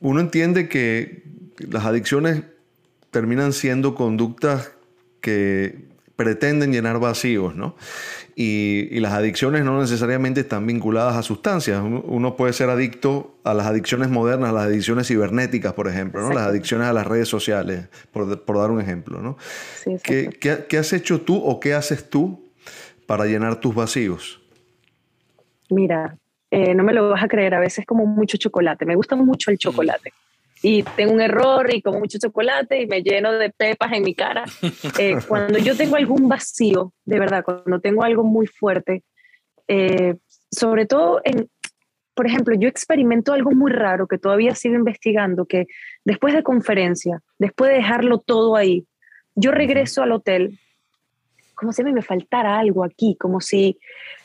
uno 0.00 0.20
entiende 0.20 0.68
que 0.68 1.22
las 1.70 1.84
adicciones 1.84 2.42
terminan 3.10 3.52
siendo 3.52 3.94
conductas 3.94 4.72
que 5.20 5.91
pretenden 6.16 6.72
llenar 6.72 6.98
vacíos, 6.98 7.54
¿no? 7.54 7.74
Y, 8.34 8.98
las 9.00 9.12
adicciones 9.12 9.64
no 9.64 9.80
necesariamente 9.80 10.40
están 10.40 10.66
vinculadas 10.66 11.16
a 11.16 11.22
sustancias. 11.22 11.82
Uno 11.82 12.36
puede 12.36 12.52
ser 12.52 12.70
adicto 12.70 13.36
a 13.44 13.52
las 13.54 13.66
adicciones 13.66 14.08
modernas, 14.08 14.50
a 14.50 14.52
las 14.52 14.64
adicciones 14.64 15.08
cibernéticas, 15.08 15.72
por 15.74 15.88
ejemplo, 15.88 16.22
¿no? 16.22 16.32
las 16.32 16.46
adicciones 16.46 16.86
a 16.86 16.92
las 16.92 17.06
redes 17.06 17.28
sociales, 17.28 17.88
por, 18.12 18.28
dar 18.28 18.70
un 18.70 18.80
ejemplo. 18.80 19.20
¿no? 19.20 19.36
¿Qué, 20.02 20.78
has 20.78 20.92
hecho 20.92 21.20
tú 21.20 21.36
o 21.36 21.60
qué 21.60 21.74
haces 21.74 22.08
tú 22.08 22.48
para 23.06 23.26
llenar 23.26 23.56
tus 23.56 23.74
vacíos? 23.74 24.40
Mira, 25.68 26.16
eh, 26.50 26.74
no 26.74 26.84
me 26.84 26.92
lo 26.92 27.10
vas 27.10 27.24
a 27.24 27.28
creer, 27.28 27.54
a 27.54 27.60
veces 27.60 27.84
como 27.84 28.06
mucho 28.06 28.36
chocolate. 28.38 28.86
Me 28.86 28.94
gusta 28.94 29.16
mucho 29.16 29.50
el 29.50 29.58
chocolate 29.58 30.12
y 30.62 30.82
tengo 30.82 31.12
un 31.12 31.20
error 31.20 31.74
y 31.74 31.82
como 31.82 31.98
mucho 31.98 32.18
chocolate 32.18 32.80
y 32.80 32.86
me 32.86 33.02
lleno 33.02 33.32
de 33.32 33.50
pepas 33.50 33.92
en 33.92 34.02
mi 34.04 34.14
cara. 34.14 34.44
Eh, 34.98 35.16
cuando 35.28 35.58
yo 35.58 35.76
tengo 35.76 35.96
algún 35.96 36.28
vacío, 36.28 36.92
de 37.04 37.18
verdad, 37.18 37.44
cuando 37.44 37.80
tengo 37.80 38.04
algo 38.04 38.22
muy 38.22 38.46
fuerte, 38.46 39.02
eh, 39.66 40.16
sobre 40.50 40.86
todo 40.86 41.20
en, 41.24 41.48
por 42.14 42.26
ejemplo, 42.26 42.54
yo 42.54 42.68
experimento 42.68 43.32
algo 43.32 43.50
muy 43.50 43.72
raro 43.72 44.06
que 44.06 44.18
todavía 44.18 44.54
sigo 44.54 44.76
investigando, 44.76 45.46
que 45.46 45.66
después 46.04 46.32
de 46.34 46.42
conferencia, 46.44 47.20
después 47.38 47.70
de 47.70 47.78
dejarlo 47.78 48.18
todo 48.18 48.54
ahí, 48.54 48.86
yo 49.34 49.50
regreso 49.50 50.02
al 50.02 50.12
hotel 50.12 50.58
como 51.54 51.72
si 51.72 51.84
me 51.84 52.02
faltara 52.02 52.58
algo 52.58 52.84
aquí, 52.84 53.16
como 53.16 53.40
si, 53.40 53.78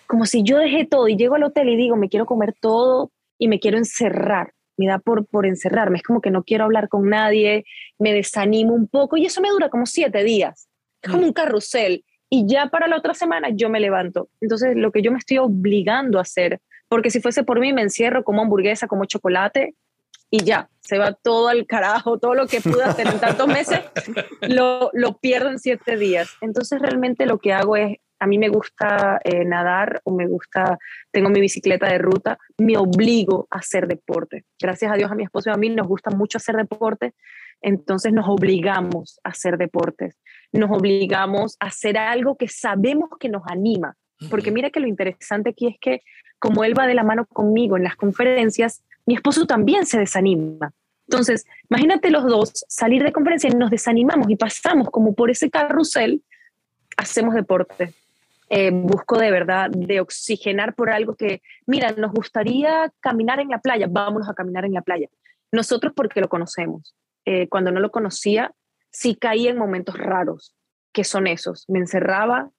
como 0.08 0.26
si 0.26 0.42
yo 0.44 0.58
dejé 0.58 0.86
todo 0.86 1.08
y 1.08 1.16
llego 1.16 1.36
al 1.36 1.44
hotel 1.44 1.70
y 1.70 1.76
digo, 1.76 1.96
me 1.96 2.10
quiero 2.10 2.26
comer 2.26 2.56
todo 2.60 3.12
y 3.38 3.48
me 3.48 3.60
quiero 3.60 3.78
encerrar 3.78 4.54
me 4.78 4.88
da 4.88 5.00
por, 5.00 5.26
por 5.26 5.46
encerrarme, 5.46 5.98
es 5.98 6.04
como 6.04 6.22
que 6.22 6.32
no 6.32 6.44
quiero 6.44 6.64
hablar 6.64 6.88
con 6.88 7.10
nadie, 7.10 7.66
me 7.98 8.14
desanimo 8.14 8.74
un 8.74 8.88
poco 8.88 9.18
y 9.18 9.26
eso 9.26 9.42
me 9.42 9.50
dura 9.50 9.70
como 9.70 9.86
siete 9.86 10.24
días, 10.24 10.70
es 11.02 11.12
como 11.12 11.24
un 11.24 11.34
carrusel 11.34 12.06
y 12.30 12.46
ya 12.48 12.68
para 12.68 12.88
la 12.88 12.98
otra 12.98 13.14
semana 13.14 13.50
yo 13.50 13.70
me 13.70 13.80
levanto. 13.80 14.30
Entonces 14.42 14.76
lo 14.76 14.92
que 14.92 15.02
yo 15.02 15.12
me 15.12 15.18
estoy 15.18 15.38
obligando 15.38 16.20
a 16.20 16.24
hacer, 16.24 16.62
porque 16.88 17.10
si 17.10 17.22
fuese 17.22 17.44
por 17.44 17.60
mí 17.60 17.74
me 17.74 17.82
encierro 17.82 18.24
como 18.24 18.42
hamburguesa, 18.42 18.88
como 18.88 19.06
chocolate 19.06 19.76
y 20.30 20.44
ya, 20.44 20.70
se 20.82 20.98
va 20.98 21.14
todo 21.14 21.48
al 21.48 21.66
carajo, 21.66 22.20
todo 22.20 22.34
lo 22.34 22.48
que 22.48 22.60
pude 22.60 22.84
hacer 22.84 23.08
en 23.08 23.20
tantos 23.20 23.48
meses, 23.48 23.80
lo, 24.42 24.90
lo 24.94 25.18
pierdo 25.18 25.50
en 25.50 25.60
siete 25.60 25.96
días. 25.96 26.30
Entonces 26.42 26.82
realmente 26.82 27.26
lo 27.26 27.40
que 27.40 27.54
hago 27.54 27.78
es 27.78 27.98
a 28.20 28.28
mí 28.28 28.38
me 28.38 28.50
gusta 28.50 29.20
eh, 29.24 29.46
nadar 29.46 30.02
o 30.04 30.16
me 30.16 30.28
gusta, 30.28 30.78
tengo 31.12 31.30
mi 31.30 31.40
bicicleta 31.40 31.88
de 31.88 31.98
ruta, 31.98 32.38
me 32.58 32.78
obligo 32.78 33.48
a 33.52 33.58
hacer 33.58 33.88
deporte. 33.88 34.46
Gracias 34.60 34.92
a 34.92 34.96
Dios 34.96 35.12
a 35.12 35.16
mi 35.16 35.24
esposo 35.24 35.50
y 35.50 35.54
a 35.54 35.58
mí 35.58 35.70
nos 35.70 35.88
gusta 35.88 36.10
mucho 36.12 36.38
hacer 36.38 36.56
deporte, 36.56 37.14
entonces 37.62 38.14
nos 38.14 38.28
obligamos 38.28 39.20
a 39.24 39.30
hacer 39.30 39.58
deportes, 39.58 40.18
nos 40.52 40.72
obligamos 40.72 41.58
a 41.60 41.68
hacer 41.68 41.98
algo 41.98 42.36
que 42.38 42.48
sabemos 42.48 43.10
que 43.20 43.30
nos 43.30 43.44
anima, 43.48 43.96
porque 44.30 44.52
mira 44.52 44.70
que 44.70 44.80
lo 44.80 44.88
interesante 44.88 45.52
aquí 45.52 45.68
es 45.68 45.76
que 45.80 46.02
como 46.40 46.64
él 46.64 46.78
va 46.78 46.88
de 46.88 46.94
la 46.94 47.04
mano 47.04 47.26
conmigo 47.26 47.78
en 47.78 47.84
las 47.84 47.96
conferencias, 47.96 48.84
mi 49.06 49.16
esposo 49.16 49.46
también 49.46 49.86
se 49.86 50.00
desanima. 50.00 50.72
Entonces, 51.08 51.46
imagínate 51.70 52.10
los 52.10 52.26
dos 52.26 52.66
salir 52.68 53.02
de 53.04 53.14
conferencia 53.14 53.50
y 53.50 53.54
nos 53.56 53.72
desanimamos 53.72 54.30
y 54.30 54.36
pasamos 54.36 54.90
como 54.90 55.16
por 55.16 55.32
ese 55.32 55.50
carrusel, 55.50 56.22
hacemos 56.98 57.34
deporte. 57.34 57.94
Eh, 58.50 58.72
busco 58.72 59.18
de 59.18 59.30
verdad 59.30 59.70
de 59.70 60.00
oxigenar 60.00 60.74
por 60.74 60.90
algo 60.90 61.16
que, 61.16 61.42
mira, 61.66 61.92
nos 61.92 62.12
gustaría 62.12 62.92
caminar 63.02 63.40
en 63.40 63.50
la 63.50 63.60
playa, 63.60 63.88
vámonos 63.90 64.30
a 64.30 64.34
caminar 64.34 64.64
en 64.66 64.74
la 64.74 64.82
playa. 64.82 65.10
Nosotros 65.52 65.94
porque 65.96 66.22
lo 66.22 66.30
conocemos. 66.30 66.96
Eh, 67.26 67.50
cuando 67.50 67.72
no 67.72 67.80
lo 67.80 67.92
conocía, 67.92 68.54
sí 68.90 69.16
caía 69.16 69.52
en 69.52 69.58
momentos 69.58 69.98
raros, 69.98 70.56
que 70.94 71.04
son 71.04 71.28
esos. 71.28 71.66
Me 71.68 71.80
encerraba, 71.80 72.50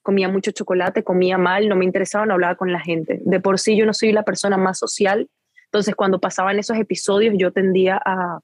comía 0.00 0.28
mucho 0.28 0.50
chocolate, 0.50 1.04
comía 1.04 1.36
mal, 1.36 1.68
no 1.68 1.76
me 1.76 1.84
interesaba, 1.84 2.24
no 2.24 2.34
hablaba 2.34 2.56
con 2.56 2.72
la 2.72 2.80
gente. 2.80 3.20
De 3.24 3.40
por 3.40 3.58
sí 3.58 3.76
yo 3.76 3.84
no 3.84 3.92
soy 3.92 4.12
la 4.12 4.22
persona 4.22 4.56
más 4.56 4.78
social, 4.78 5.28
entonces 5.66 5.94
cuando 5.94 6.20
pasaban 6.20 6.58
esos 6.58 6.78
episodios 6.78 7.34
yo 7.36 7.52
tendía 7.52 8.00
a, 8.02 8.36
a 8.36 8.40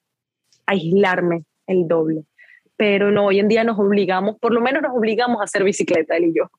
aislarme 0.66 1.44
el 1.66 1.88
doble. 1.88 2.24
Pero 2.76 3.10
no, 3.10 3.26
hoy 3.26 3.40
en 3.40 3.48
día 3.48 3.64
nos 3.64 3.78
obligamos, 3.78 4.36
por 4.38 4.52
lo 4.52 4.60
menos 4.60 4.82
nos 4.82 4.96
obligamos 4.96 5.40
a 5.40 5.44
hacer 5.44 5.64
bicicleta, 5.64 6.16
él 6.16 6.24
y 6.24 6.34
yo. 6.34 6.50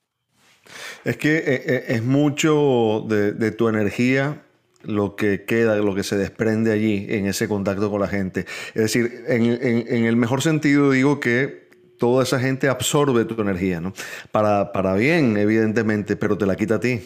Es 1.03 1.17
que 1.17 1.37
eh, 1.37 1.43
eh, 1.65 1.83
es 1.89 2.03
mucho 2.03 3.05
de, 3.07 3.51
tu 3.51 3.67
energía 3.67 4.43
lo 4.83 5.15
que 5.15 5.45
queda, 5.45 5.75
lo 5.77 5.93
que 5.93 6.03
se 6.03 6.17
desprende 6.17 6.71
allí 6.71 7.05
en 7.09 7.25
ese 7.25 7.47
contacto 7.47 7.89
con 7.91 8.01
la 8.01 8.07
gente. 8.07 8.45
Es 8.73 8.81
decir, 8.81 9.23
en, 9.27 10.05
el 10.05 10.15
mejor 10.15 10.41
sentido 10.41 10.91
digo 10.91 11.19
que 11.19 11.69
toda 11.97 12.23
esa 12.23 12.39
gente 12.39 12.67
absorbe 12.67 13.25
tu 13.25 13.39
energía, 13.39 13.79
¿no? 13.79 13.93
Para, 14.31 14.71
para 14.71 14.95
bien, 14.95 15.37
evidentemente, 15.37 16.15
pero 16.15 16.37
te 16.37 16.47
la 16.47 16.55
quita 16.55 16.75
a 16.75 16.79
ti. 16.79 16.99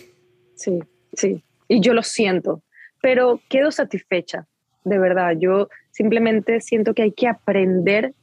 Sí, 0.56 0.80
sí. 1.14 1.44
Y 1.68 1.82
yo 1.82 1.94
lo 1.94 2.02
siento, 2.02 2.62
pero 3.02 3.42
quedo 3.50 3.72
satisfecha, 3.72 4.48
de 4.86 4.98
verdad. 4.98 5.34
Yo 5.38 5.68
simplemente 5.92 6.62
siento 6.62 6.94
que 6.94 7.02
hay 7.02 7.12
que 7.12 7.28
aprender 7.28 8.14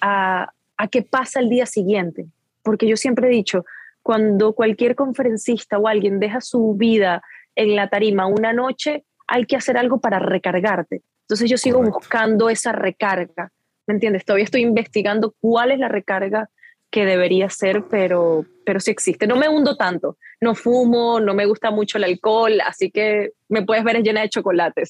a, 0.00 0.50
a 0.78 0.88
qué 0.88 1.02
pasa 1.02 1.40
el 1.40 1.50
día 1.50 1.66
siguiente, 1.66 2.26
porque 2.62 2.88
yo 2.88 2.96
siempre 2.96 3.26
he 3.26 3.30
dicho, 3.30 3.66
cuando 4.04 4.52
cualquier 4.52 4.94
conferencista 4.94 5.78
o 5.78 5.88
alguien 5.88 6.20
deja 6.20 6.42
su 6.42 6.74
vida 6.74 7.22
en 7.56 7.74
la 7.74 7.88
tarima 7.88 8.26
una 8.26 8.52
noche, 8.52 9.04
hay 9.26 9.46
que 9.46 9.56
hacer 9.56 9.78
algo 9.78 9.98
para 9.98 10.18
recargarte. 10.18 11.00
Entonces 11.22 11.48
yo 11.48 11.56
sigo 11.56 11.82
buscando 11.82 12.50
esa 12.50 12.72
recarga, 12.72 13.50
¿me 13.86 13.94
entiendes? 13.94 14.26
Todavía 14.26 14.44
estoy 14.44 14.60
investigando 14.60 15.34
cuál 15.40 15.72
es 15.72 15.78
la 15.78 15.88
recarga 15.88 16.50
que 16.90 17.06
debería 17.06 17.48
ser, 17.48 17.84
pero, 17.90 18.44
pero 18.66 18.78
sí 18.78 18.90
existe. 18.90 19.26
No 19.26 19.36
me 19.36 19.48
hundo 19.48 19.74
tanto, 19.74 20.18
no 20.38 20.54
fumo, 20.54 21.18
no 21.18 21.32
me 21.32 21.46
gusta 21.46 21.70
mucho 21.70 21.96
el 21.96 22.04
alcohol, 22.04 22.60
así 22.60 22.90
que 22.90 23.30
me 23.48 23.64
puedes 23.64 23.84
ver 23.84 24.02
llena 24.02 24.20
de 24.20 24.28
chocolate. 24.28 24.82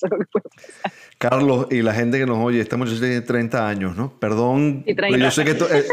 Carlos, 1.18 1.68
y 1.70 1.82
la 1.82 1.94
gente 1.94 2.18
que 2.18 2.26
nos 2.26 2.38
oye, 2.38 2.60
esta 2.60 2.76
muchacha 2.76 2.98
tiene 2.98 3.20
30 3.20 3.68
años, 3.68 3.96
¿no? 3.96 4.18
Perdón, 4.18 4.84
yo 4.84 5.30
sé 5.30 5.44
que 5.44 5.52
esto, 5.52 5.72
eh, 5.72 5.84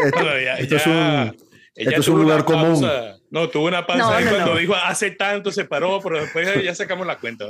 esto 0.57 0.75
es 0.77 0.87
un 0.87 1.50
esto 1.75 1.99
es 2.01 2.07
un 2.07 2.21
lugar 2.21 2.45
común. 2.45 2.85
No, 3.31 3.47
tuvo 3.47 3.67
una 3.67 3.87
pausa 3.87 4.17
ahí 4.17 4.25
cuando 4.25 4.57
dijo 4.57 4.75
hace 4.75 5.11
tanto 5.11 5.53
se 5.53 5.63
paró, 5.63 6.01
pero 6.03 6.19
después 6.19 6.61
ya 6.61 6.75
sacamos 6.75 7.07
la 7.07 7.17
cuenta. 7.17 7.45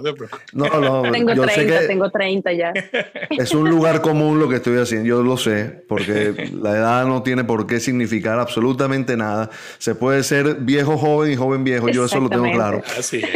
No, 0.54 0.68
no, 0.68 1.02
tengo 1.12 1.34
30, 1.34 1.88
tengo 1.88 2.10
30 2.12 2.54
ya. 2.54 2.72
Es 3.32 3.52
un 3.54 3.68
lugar 3.68 4.02
común 4.02 4.40
lo 4.40 4.48
que 4.48 4.58
estoy 4.58 4.78
haciendo, 4.78 5.08
yo 5.08 5.24
lo 5.24 5.38
sé, 5.38 5.84
porque 5.88 6.52
la 6.54 6.72
edad 6.72 7.06
no 7.08 7.24
tiene 7.24 7.44
por 7.44 7.66
qué 7.66 7.80
significar 7.80 8.38
absolutamente 8.38 9.18
nada. 9.18 9.50
Se 9.80 9.96
puede 9.96 10.22
ser 10.22 10.58
viejo 10.60 11.00
joven 11.00 11.32
y 11.32 11.36
joven 11.36 11.64
viejo, 11.64 11.90
yo 11.90 12.06
eso 12.06 12.20
lo 12.20 12.30
tengo 12.30 12.52
claro. 12.52 12.84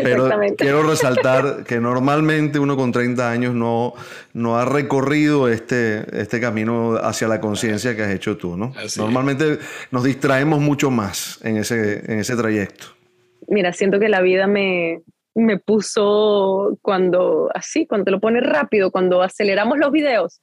Pero 0.04 0.30
quiero 0.56 0.84
resaltar 0.84 1.64
que 1.64 1.80
normalmente 1.80 2.60
uno 2.60 2.78
con 2.78 2.92
30 2.92 3.28
años 3.28 3.56
no, 3.56 3.96
no 4.34 4.60
ha 4.60 4.66
recorrido 4.66 5.50
este, 5.50 6.06
este 6.22 6.40
camino 6.40 6.98
hacia 7.02 7.28
la 7.28 7.42
conciencia 7.42 7.96
que 7.96 8.04
has 8.04 8.12
hecho 8.12 8.38
tú, 8.38 8.56
¿no? 8.56 8.72
normalmente 8.98 9.58
nos 9.90 10.04
distraemos 10.04 10.60
mucho 10.60 10.92
más 10.92 11.40
en 11.42 11.58
ese, 11.58 12.04
en 12.12 12.20
ese 12.20 12.35
trayecto? 12.36 12.88
Mira, 13.48 13.74
siento 13.74 14.00
que 14.00 14.10
la 14.10 14.22
vida 14.22 14.48
me, 14.48 15.02
me 15.36 15.60
puso 15.60 16.78
cuando, 16.82 17.50
así, 17.54 17.86
cuando 17.86 18.06
te 18.06 18.12
lo 18.12 18.20
pones 18.20 18.44
rápido, 18.44 18.92
cuando 18.92 19.22
aceleramos 19.22 19.78
los 19.78 19.92
videos, 19.92 20.42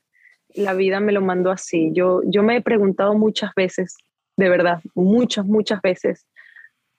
la 0.55 0.75
vida 0.75 1.01
me 1.01 1.13
lo 1.13 1.23
mandó 1.23 1.51
así. 1.51 1.91
Yo, 1.93 2.21
yo 2.27 2.43
me 2.43 2.57
he 2.57 2.61
preguntado 2.61 3.15
muchas 3.15 3.53
veces, 3.55 3.97
de 4.37 4.49
verdad, 4.49 4.81
muchas, 4.95 5.47
muchas 5.47 5.81
veces, 5.81 6.27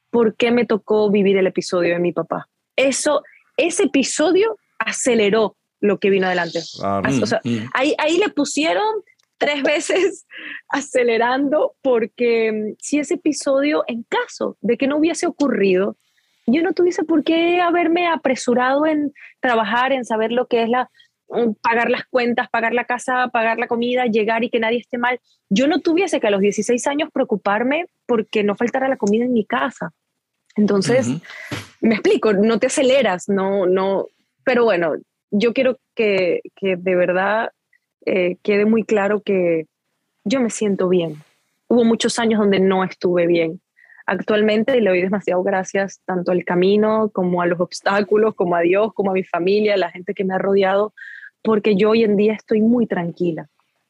por 0.10 0.36
qué 0.36 0.52
me 0.52 0.66
tocó 0.66 1.10
vivir 1.10 1.38
el 1.38 1.48
episodio 1.48 1.94
de 1.94 2.00
mi 2.00 2.12
papá. 2.12 2.48
Eso, 2.76 3.24
ese 3.58 3.84
episodio 3.84 4.58
aceleró 4.80 5.56
lo 5.80 6.00
que 6.00 6.10
vino 6.10 6.28
adelante. 6.28 6.60
O 6.60 7.26
sea, 7.26 7.42
mm, 7.44 7.50
mm. 7.50 7.70
ahí, 7.74 7.96
ahí 7.98 8.18
le 8.18 8.30
pusieron 8.30 9.04
tres 9.44 9.64
veces 9.64 10.26
acelerando 10.70 11.76
porque 11.82 12.52
mm, 12.52 12.76
si 12.80 13.00
ese 13.00 13.16
episodio, 13.16 13.84
en 13.88 14.04
caso 14.04 14.58
de 14.62 14.78
que 14.78 14.88
no 14.88 14.98
hubiese 14.98 15.28
ocurrido, 15.28 15.98
yo 16.46 16.62
no 16.62 16.74
tuviese 16.74 17.04
por 17.04 17.24
qué 17.24 17.62
haberme 17.62 18.08
apresurado 18.08 18.86
en 18.86 19.14
trabajar, 19.40 19.94
en 19.94 20.04
saber 20.04 20.32
lo 20.32 20.48
que 20.48 20.64
es 20.64 20.70
la 20.70 20.90
pagar 21.62 21.90
las 21.90 22.06
cuentas, 22.06 22.50
pagar 22.50 22.74
la 22.74 22.86
casa, 22.86 23.28
pagar 23.30 23.58
la 23.58 23.68
comida, 23.68 24.06
llegar 24.06 24.44
y 24.44 24.50
que 24.50 24.60
nadie 24.60 24.80
esté 24.80 24.98
mal. 24.98 25.20
Yo 25.50 25.68
no 25.68 25.80
tuviese 25.80 26.20
que 26.20 26.28
a 26.28 26.32
los 26.32 26.42
16 26.42 26.86
años 26.88 27.10
preocuparme 27.12 27.88
porque 28.06 28.44
no 28.44 28.56
faltara 28.56 28.88
la 28.88 28.98
comida 28.98 29.26
en 29.26 29.34
mi 29.34 29.46
casa. 29.46 29.92
Entonces, 30.56 31.08
me 31.82 31.96
explico, 31.96 32.34
no 32.34 32.60
te 32.60 32.68
aceleras, 32.68 33.28
no, 33.28 33.66
no, 33.66 34.06
pero 34.44 34.64
bueno, 34.66 34.94
yo 35.32 35.54
quiero 35.54 35.78
que, 35.96 36.42
que 36.56 36.76
de 36.76 36.96
verdad 36.96 37.50
eh, 38.06 38.38
quede 38.42 38.66
muy 38.66 38.84
claro 38.84 39.22
que 39.22 39.66
yo 40.24 40.42
me 40.42 40.50
siento 40.50 40.90
bien. 40.90 41.18
Hubo 41.68 41.84
muchos 41.84 42.20
años 42.20 42.40
donde 42.40 42.60
no 42.60 42.84
estuve 42.84 43.28
bien. 43.28 43.62
Actualmente 44.06 44.80
le 44.82 44.90
doy 44.90 45.02
demasiado 45.02 45.44
gracias 45.44 46.02
tanto 46.06 46.32
al 46.32 46.44
camino 46.44 47.10
como 47.14 47.42
a 47.42 47.46
los 47.46 47.60
obstáculos, 47.60 48.36
como 48.36 48.56
a 48.56 48.62
Dios, 48.62 48.94
como 48.94 49.12
a 49.12 49.14
mi 49.14 49.24
familia, 49.24 49.76
a 49.76 49.78
la 49.78 49.92
gente 49.92 50.14
que 50.14 50.26
me 50.26 50.34
ha 50.34 50.38
rodeado, 50.38 50.94
porque 51.42 51.76
yo 51.76 51.92
hoy 51.92 52.04
en 52.04 52.18
día 52.18 52.34
estoy 52.34 52.62
muy 52.62 52.86
tranquila, 52.86 53.48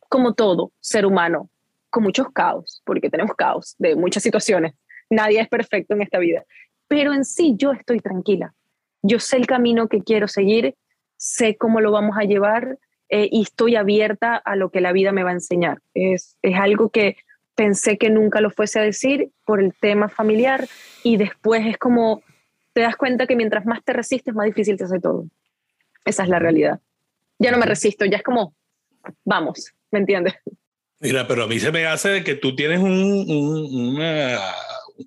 como 0.10 0.34
todo 0.34 0.72
ser 0.80 1.06
humano, 1.06 1.50
con 1.90 2.04
muchos 2.04 2.32
caos, 2.32 2.82
porque 2.86 3.10
tenemos 3.10 3.36
caos 3.36 3.76
de 3.80 3.96
muchas 3.96 4.22
situaciones. 4.22 4.74
Nadie 5.10 5.40
es 5.42 5.50
perfecto 5.50 5.96
en 5.96 6.04
esta 6.04 6.20
vida, 6.20 6.44
pero 6.88 7.14
en 7.14 7.26
sí 7.26 7.56
yo 7.58 7.72
estoy 7.72 8.00
tranquila. 8.00 8.54
Yo 9.02 9.20
sé 9.20 9.38
el 9.38 9.48
camino 9.48 9.88
que 9.88 10.04
quiero 10.04 10.28
seguir, 10.28 10.76
sé 11.18 11.58
cómo 11.58 11.82
lo 11.82 11.92
vamos 11.92 12.16
a 12.20 12.24
llevar 12.24 12.78
eh, 13.16 13.30
y 13.32 13.44
estoy 13.44 13.76
abierta 13.76 14.38
a 14.38 14.56
lo 14.56 14.72
que 14.72 14.82
la 14.82 14.92
vida 14.92 15.12
me 15.12 15.22
va 15.22 15.30
a 15.30 15.34
enseñar. 15.34 15.78
Es, 15.94 16.36
es 16.42 16.56
algo 16.56 16.90
que 16.90 17.18
pensé 17.54 18.00
que 18.00 18.10
nunca 18.10 18.42
lo 18.42 18.50
fuese 18.50 18.80
a 18.80 18.82
decir 18.82 19.30
por 19.46 19.62
el 19.62 19.72
tema 19.80 20.10
familiar 20.10 20.68
y 21.04 21.18
después 21.18 21.64
es 21.68 21.78
como 21.78 22.24
te 22.74 22.82
das 22.82 22.96
cuenta 22.96 23.28
que 23.28 23.36
mientras 23.36 23.68
más 23.68 23.84
te 23.84 23.94
resistes, 23.94 24.34
más 24.34 24.48
difícil 24.48 24.78
te 24.78 24.86
hace 24.86 25.00
todo. 25.00 25.28
Esa 26.04 26.24
es 26.24 26.30
la 26.30 26.40
realidad. 26.40 26.80
Ya 27.38 27.52
no 27.52 27.60
me 27.60 27.68
resisto, 27.68 28.04
ya 28.04 28.18
es 28.18 28.24
como, 28.24 28.56
vamos, 29.24 29.72
¿me 29.92 30.00
entiendes? 30.00 30.34
Mira, 31.00 31.28
pero 31.28 31.44
a 31.44 31.48
mí 31.48 31.60
se 31.60 31.72
me 31.72 31.86
hace 31.86 32.24
que 32.24 32.34
tú 32.34 32.56
tienes 32.56 32.80
un, 32.80 33.28
una, 33.30 34.40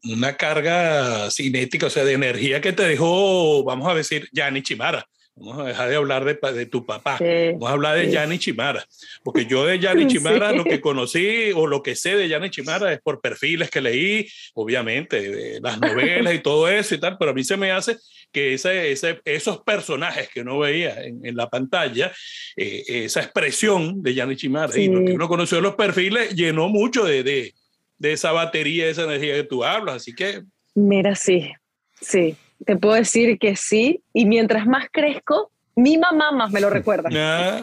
una, 0.05 0.37
carga 0.37 1.29
cinética, 1.33 1.87
o 1.87 1.91
sea, 1.91 2.05
de 2.05 2.13
energía 2.13 2.61
que 2.61 2.73
te 2.73 2.85
dejó, 2.85 3.65
vamos 3.65 3.89
a 3.89 3.95
decir, 3.97 4.29
Yanni 4.31 4.63
Chimara. 4.63 5.09
Vamos 5.39 5.59
a 5.59 5.65
dejar 5.65 5.91
de 5.91 5.97
hablar 5.97 6.25
de, 6.25 6.53
de 6.53 6.65
tu 6.65 6.87
papá. 6.87 7.19
Vamos 7.21 7.69
a 7.69 7.73
hablar 7.73 7.99
de 7.99 8.11
Yanni 8.11 8.39
Chimara. 8.39 8.87
Porque 9.23 9.45
yo 9.45 9.67
de 9.67 9.79
Yanni 9.79 10.07
Chimara 10.09 10.53
lo 10.53 10.65
que 10.65 10.81
conocí 10.81 11.53
o 11.55 11.67
lo 11.67 11.83
que 11.83 11.95
sé 11.95 12.17
de 12.17 12.27
Yanni 12.27 12.49
Chimara 12.49 12.91
es 12.95 13.03
por 13.03 13.21
perfiles 13.21 13.69
que 13.69 13.83
leí, 13.83 14.27
obviamente, 14.55 15.21
de 15.29 15.61
las 15.61 15.79
novelas 15.79 16.35
y 16.35 16.39
todo 16.39 16.69
eso 16.69 16.95
y 16.95 17.01
tal, 17.01 17.19
pero 17.19 17.33
a 17.33 17.35
mí 17.35 17.45
se 17.45 17.59
me 17.59 17.71
hace 17.71 17.99
que 18.33 18.55
ese, 18.55 18.91
ese, 18.91 19.21
esos 19.27 19.63
personajes 19.63 20.31
que 20.31 20.41
uno 20.41 20.59
veía 20.59 21.05
en, 21.05 21.25
en 21.25 21.37
la 21.37 21.51
pantalla, 21.51 22.11
eh, 22.57 22.83
esa 22.89 23.21
expresión 23.21 24.03
de 24.03 24.15
Yanni 24.15 24.37
Chimara 24.37 24.79
y 24.79 24.89
lo 24.89 25.05
que 25.05 25.13
uno 25.13 25.29
conoció 25.29 25.59
de 25.59 25.63
los 25.63 25.75
perfiles 25.75 26.35
llenó 26.35 26.71
mucho 26.71 27.05
de, 27.05 27.23
de, 27.23 27.53
de 27.99 28.13
esa 28.13 28.33
batería, 28.33 28.87
de 28.87 28.93
esa 28.93 29.05
energía 29.05 29.35
que 29.35 29.45
tú 29.45 29.65
hablas. 29.65 29.97
Así 29.97 30.15
que... 30.15 30.45
Mira, 30.75 31.15
sí, 31.15 31.53
sí 32.01 32.37
te 32.65 32.77
puedo 32.77 32.95
decir 32.95 33.39
que 33.39 33.57
sí, 33.57 34.03
y 34.13 34.27
mientras 34.27 34.67
más 34.67 34.87
crezco, 34.91 35.51
mi 35.75 35.99
mamá 35.99 36.33
más 36.33 36.51
me 36.51 36.61
lo 36.61 36.71
recuerda. 36.71 37.11
Ah. 37.13 37.61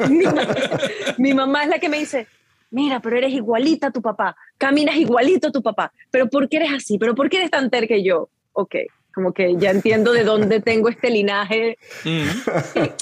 mi, 1.18 1.34
mamá, 1.34 1.64
es 1.64 1.70
la 1.70 1.80
que 1.80 1.90
me 1.90 2.00
dice, 2.00 2.28
mira, 2.70 3.00
pero 3.00 3.18
eres 3.18 3.34
igualita 3.34 3.88
a 3.88 3.92
tu 3.92 4.02
papá, 4.02 4.36
caminas 4.58 4.96
igualito 4.96 5.48
a 5.48 5.52
tu 5.52 5.64
papá, 5.64 5.92
pero 6.12 6.30
¿por 6.30 6.48
qué 6.48 6.58
eres 6.58 6.74
así? 6.74 6.98
¿Pero 6.98 7.16
por 7.16 7.30
qué 7.30 7.38
eres 7.38 7.52
tan 7.52 7.70
ter 7.70 7.88
que 7.88 8.04
yo? 8.04 8.30
Ok, 8.54 8.76
como 9.14 9.34
que 9.34 9.56
ya 9.58 9.72
entiendo 9.72 10.14
de 10.14 10.24
dónde 10.24 10.60
tengo 10.60 10.90
este 10.90 11.10
linaje. 11.10 11.78
Mm. 12.04 12.28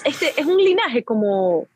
Este 0.05 0.33
es 0.37 0.45
un 0.45 0.57
linaje 0.57 1.03
como 1.03 1.67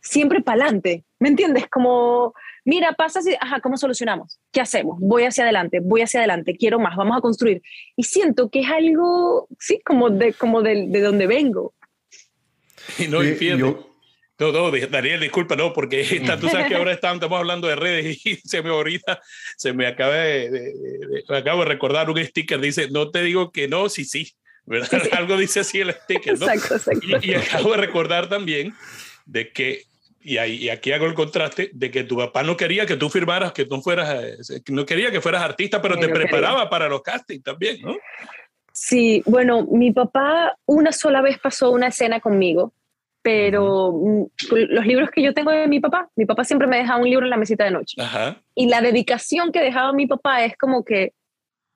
siempre 0.00 0.40
para 0.40 0.64
adelante, 0.64 1.04
¿me 1.18 1.28
entiendes? 1.28 1.66
Como 1.68 2.32
mira, 2.66 2.92
pasa 2.92 3.20
así, 3.20 3.34
ajá, 3.40 3.60
¿cómo 3.60 3.78
solucionamos? 3.78 4.38
¿Qué 4.52 4.60
hacemos? 4.60 4.98
Voy 5.00 5.22
hacia 5.22 5.44
adelante, 5.44 5.80
voy 5.80 6.02
hacia 6.02 6.20
adelante, 6.20 6.56
quiero 6.56 6.78
más, 6.78 6.96
vamos 6.96 7.16
a 7.16 7.20
construir. 7.22 7.62
Y 7.96 8.02
siento 8.02 8.50
que 8.50 8.60
es 8.60 8.68
algo, 8.68 9.48
sí, 9.58 9.80
como 9.82 10.10
de, 10.10 10.34
como 10.34 10.60
de, 10.60 10.86
de 10.88 11.00
donde 11.00 11.26
vengo. 11.26 11.72
Y 12.98 13.08
no, 13.08 13.24
y 13.24 13.36
no, 14.38 14.52
no, 14.52 14.70
Daniel, 14.70 15.20
disculpa, 15.20 15.56
no, 15.56 15.72
porque 15.72 16.02
tú 16.40 16.48
sabes 16.48 16.66
que 16.66 16.74
ahora 16.74 16.92
estamos, 16.92 17.22
hablando 17.32 17.68
de 17.68 17.76
redes 17.76 18.26
y 18.26 18.36
se 18.44 18.62
me 18.62 18.70
ahorita, 18.70 19.22
se 19.56 19.72
me 19.72 19.86
acaba 19.86 20.14
de, 20.14 20.74
me 21.28 21.36
acabo 21.38 21.60
de 21.60 21.68
recordar 21.68 22.10
un 22.10 22.22
sticker, 22.22 22.60
dice, 22.60 22.90
no 22.90 23.10
te 23.10 23.22
digo 23.22 23.52
que 23.52 23.68
no, 23.68 23.88
sí, 23.88 24.04
sí, 24.04 24.34
¿verdad? 24.64 25.02
Algo 25.12 25.36
dice 25.38 25.60
así 25.60 25.80
el 25.80 25.92
sticker, 25.92 26.38
¿no? 26.38 26.48
Exacto, 26.48 26.74
exacto. 26.76 27.18
y 27.22 27.34
acabo 27.34 27.70
de 27.70 27.76
recordar 27.78 28.28
también 28.28 28.74
de 29.24 29.52
que 29.52 29.84
y, 30.26 30.38
ahí, 30.38 30.68
aquí 30.68 30.90
hago 30.90 31.06
el 31.06 31.14
contraste 31.14 31.70
de 31.72 31.90
que 31.90 32.02
tu 32.02 32.16
papá 32.16 32.42
no 32.42 32.56
quería 32.56 32.84
que 32.84 32.96
tú 32.96 33.08
firmaras, 33.08 33.52
que 33.52 33.64
tú 33.64 33.80
fueras, 33.80 34.50
eh, 34.50 34.60
no 34.68 34.84
quería 34.84 35.12
que 35.12 35.20
fueras 35.20 35.42
artista, 35.42 35.80
pero 35.80 35.96
te 35.96 36.08
preparaba 36.08 36.68
para 36.68 36.88
los 36.88 37.00
castings 37.02 37.44
también, 37.44 37.80
¿no? 37.80 37.96
Sí, 38.72 39.22
bueno, 39.24 39.64
mi 39.70 39.92
papá 39.92 40.56
una 40.66 40.90
sola 40.90 41.22
vez 41.22 41.38
pasó 41.38 41.70
una 41.70 41.86
escena 41.86 42.18
conmigo, 42.20 42.72
pero 43.22 43.92
mm, 43.92 44.24
los 44.50 44.84
libros 44.84 45.10
que 45.10 45.22
yo 45.22 45.32
tengo 45.32 45.52
de 45.52 45.68
mi 45.68 45.78
papá, 45.78 46.10
mi 46.16 46.26
papá 46.26 46.42
siempre 46.42 46.66
me 46.66 46.78
dejaba 46.78 46.98
un 47.00 47.08
libro 47.08 47.24
en 47.24 47.30
la 47.30 47.36
mesita 47.36 47.64
de 47.64 47.70
noche. 47.70 47.96
Y 48.56 48.66
la 48.68 48.80
dedicación 48.80 49.52
que 49.52 49.60
dejaba 49.60 49.92
mi 49.92 50.08
papá 50.08 50.44
es 50.44 50.56
como 50.58 50.84
que, 50.84 51.12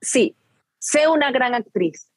sí, 0.01 0.35
sé 0.81 1.07
una 1.07 1.31
gran 1.31 1.55
actriz, 1.55 2.11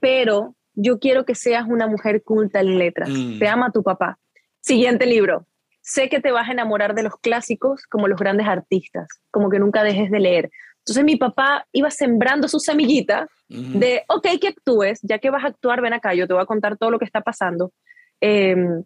pero 0.00 0.56
yo 0.74 0.98
quiero 0.98 1.26
que 1.26 1.34
seas 1.34 1.66
una 1.68 1.86
mujer 1.86 2.22
culta 2.22 2.60
en 2.60 2.78
letras. 2.78 3.10
Mm. 3.10 3.38
Te 3.38 3.46
ama 3.46 3.70
tu 3.72 3.82
papá. 3.82 4.18
Siguiente 4.60 5.04
libro 5.04 5.46
sé 5.86 6.08
que 6.08 6.20
te 6.20 6.32
vas 6.32 6.48
a 6.48 6.52
enamorar 6.52 6.96
de 6.96 7.04
los 7.04 7.14
clásicos 7.20 7.84
como 7.84 8.08
los 8.08 8.18
grandes 8.18 8.48
artistas, 8.48 9.06
como 9.30 9.48
que 9.48 9.60
nunca 9.60 9.84
dejes 9.84 10.10
de 10.10 10.18
leer. 10.18 10.50
Entonces 10.78 11.04
mi 11.04 11.14
papá 11.14 11.64
iba 11.70 11.90
sembrando 11.90 12.48
su 12.48 12.58
semillita 12.58 13.28
de, 13.48 14.02
ok, 14.08 14.26
que 14.40 14.48
actúes, 14.48 14.98
ya 15.02 15.20
que 15.20 15.30
vas 15.30 15.44
a 15.44 15.48
actuar, 15.48 15.80
ven 15.80 15.92
acá, 15.92 16.12
yo 16.12 16.26
te 16.26 16.34
voy 16.34 16.42
a 16.42 16.46
contar 16.46 16.76
todo 16.76 16.90
lo 16.90 16.98
que 16.98 17.04
está 17.04 17.20
pasando, 17.20 17.72
em, 18.20 18.82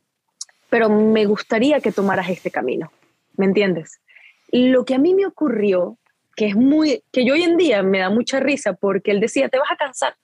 pero 0.69 0.91
me 0.91 1.25
gustaría 1.25 1.81
que 1.81 1.91
tomaras 1.91 2.29
este 2.29 2.51
camino, 2.51 2.93
¿me 3.35 3.47
entiendes? 3.47 3.99
Lo 4.53 4.85
que 4.85 4.95
a 4.95 4.99
mí 4.99 5.15
me 5.15 5.25
ocurrió, 5.25 5.97
que 6.37 6.49
es 6.49 6.55
muy, 6.55 7.03
que 7.11 7.25
yo 7.25 7.33
hoy 7.33 7.45
en 7.45 7.57
día 7.57 7.83
me 7.83 8.01
da 8.01 8.11
mucha 8.11 8.41
risa 8.41 8.75
porque 8.75 9.11
él 9.11 9.21
decía, 9.21 9.49
te 9.49 9.59
vas 9.59 9.73
a 9.73 9.77
cansar. 9.77 10.17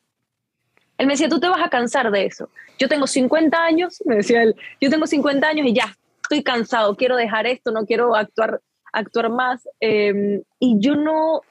Él 0.98 1.06
me 1.06 1.14
decía, 1.14 1.30
tú 1.30 1.40
te 1.40 1.48
vas 1.48 1.62
a 1.62 1.70
cansar 1.70 2.10
de 2.10 2.26
eso. 2.26 2.50
Yo 2.78 2.86
tengo 2.86 3.06
50 3.06 3.64
años, 3.64 4.02
me 4.04 4.16
decía 4.16 4.42
él, 4.42 4.54
yo 4.78 4.90
tengo 4.90 5.06
50 5.06 5.48
años 5.48 5.66
y 5.66 5.74
ya, 5.74 5.96
estoy 6.26 6.42
cansado, 6.42 6.96
quiero 6.96 7.16
dejar 7.16 7.46
esto, 7.46 7.70
no 7.70 7.86
quiero 7.86 8.16
actuar, 8.16 8.60
actuar 8.92 9.30
más. 9.30 9.68
Em, 9.80 10.42
y 10.58 10.76
yo 10.80 10.96
no, 10.96 11.42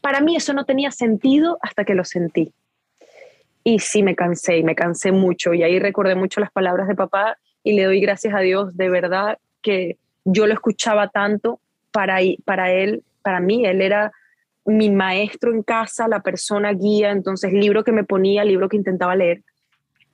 para 0.00 0.20
mí 0.20 0.36
eso 0.36 0.54
no 0.54 0.64
tenía 0.64 0.90
sentido 0.90 1.58
hasta 1.60 1.84
que 1.84 1.94
lo 1.94 2.04
sentí. 2.04 2.52
Y 3.62 3.78
sí 3.78 4.02
me 4.02 4.16
cansé 4.16 4.56
y 4.56 4.62
me 4.62 4.74
cansé 4.74 5.12
mucho. 5.12 5.52
Y 5.52 5.62
ahí 5.62 5.78
recordé 5.78 6.14
mucho 6.14 6.40
las 6.40 6.50
palabras 6.50 6.88
de 6.88 6.94
papá 6.94 7.36
y 7.62 7.74
le 7.74 7.84
doy 7.84 8.00
gracias 8.00 8.34
a 8.34 8.40
Dios 8.40 8.74
de 8.76 8.88
verdad 8.88 9.38
que 9.60 9.98
yo 10.24 10.46
lo 10.46 10.54
escuchaba 10.54 11.08
tanto 11.08 11.60
para, 11.92 12.18
para 12.44 12.72
él, 12.72 13.02
para 13.22 13.40
mí, 13.40 13.66
él 13.66 13.82
era 13.82 14.12
mi 14.64 14.90
maestro 14.90 15.52
en 15.52 15.62
casa, 15.62 16.08
la 16.08 16.20
persona 16.20 16.72
guía, 16.72 17.10
entonces 17.10 17.52
libro 17.52 17.84
que 17.84 17.92
me 17.92 18.04
ponía, 18.04 18.44
libro 18.44 18.68
que 18.68 18.76
intentaba 18.76 19.16
leer, 19.16 19.42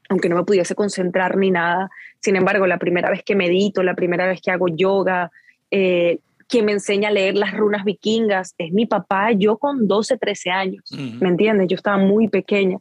aunque 0.08 0.28
no 0.28 0.36
me 0.36 0.44
pudiese 0.44 0.74
concentrar 0.74 1.36
ni 1.36 1.50
nada. 1.50 1.90
Sin 2.20 2.36
embargo, 2.36 2.66
la 2.66 2.78
primera 2.78 3.10
vez 3.10 3.22
que 3.22 3.34
medito, 3.34 3.82
la 3.82 3.94
primera 3.94 4.26
vez 4.26 4.40
que 4.40 4.50
hago 4.50 4.68
yoga, 4.68 5.30
eh, 5.70 6.18
quien 6.48 6.64
me 6.64 6.72
enseña 6.72 7.08
a 7.08 7.12
leer 7.12 7.36
las 7.36 7.56
runas 7.56 7.84
vikingas 7.84 8.54
es 8.58 8.72
mi 8.72 8.86
papá, 8.86 9.32
yo 9.32 9.58
con 9.58 9.88
12, 9.88 10.16
13 10.16 10.50
años, 10.50 10.84
¿me 10.90 11.28
entiendes? 11.28 11.66
Yo 11.68 11.74
estaba 11.74 11.98
muy 11.98 12.28
pequeña. 12.28 12.78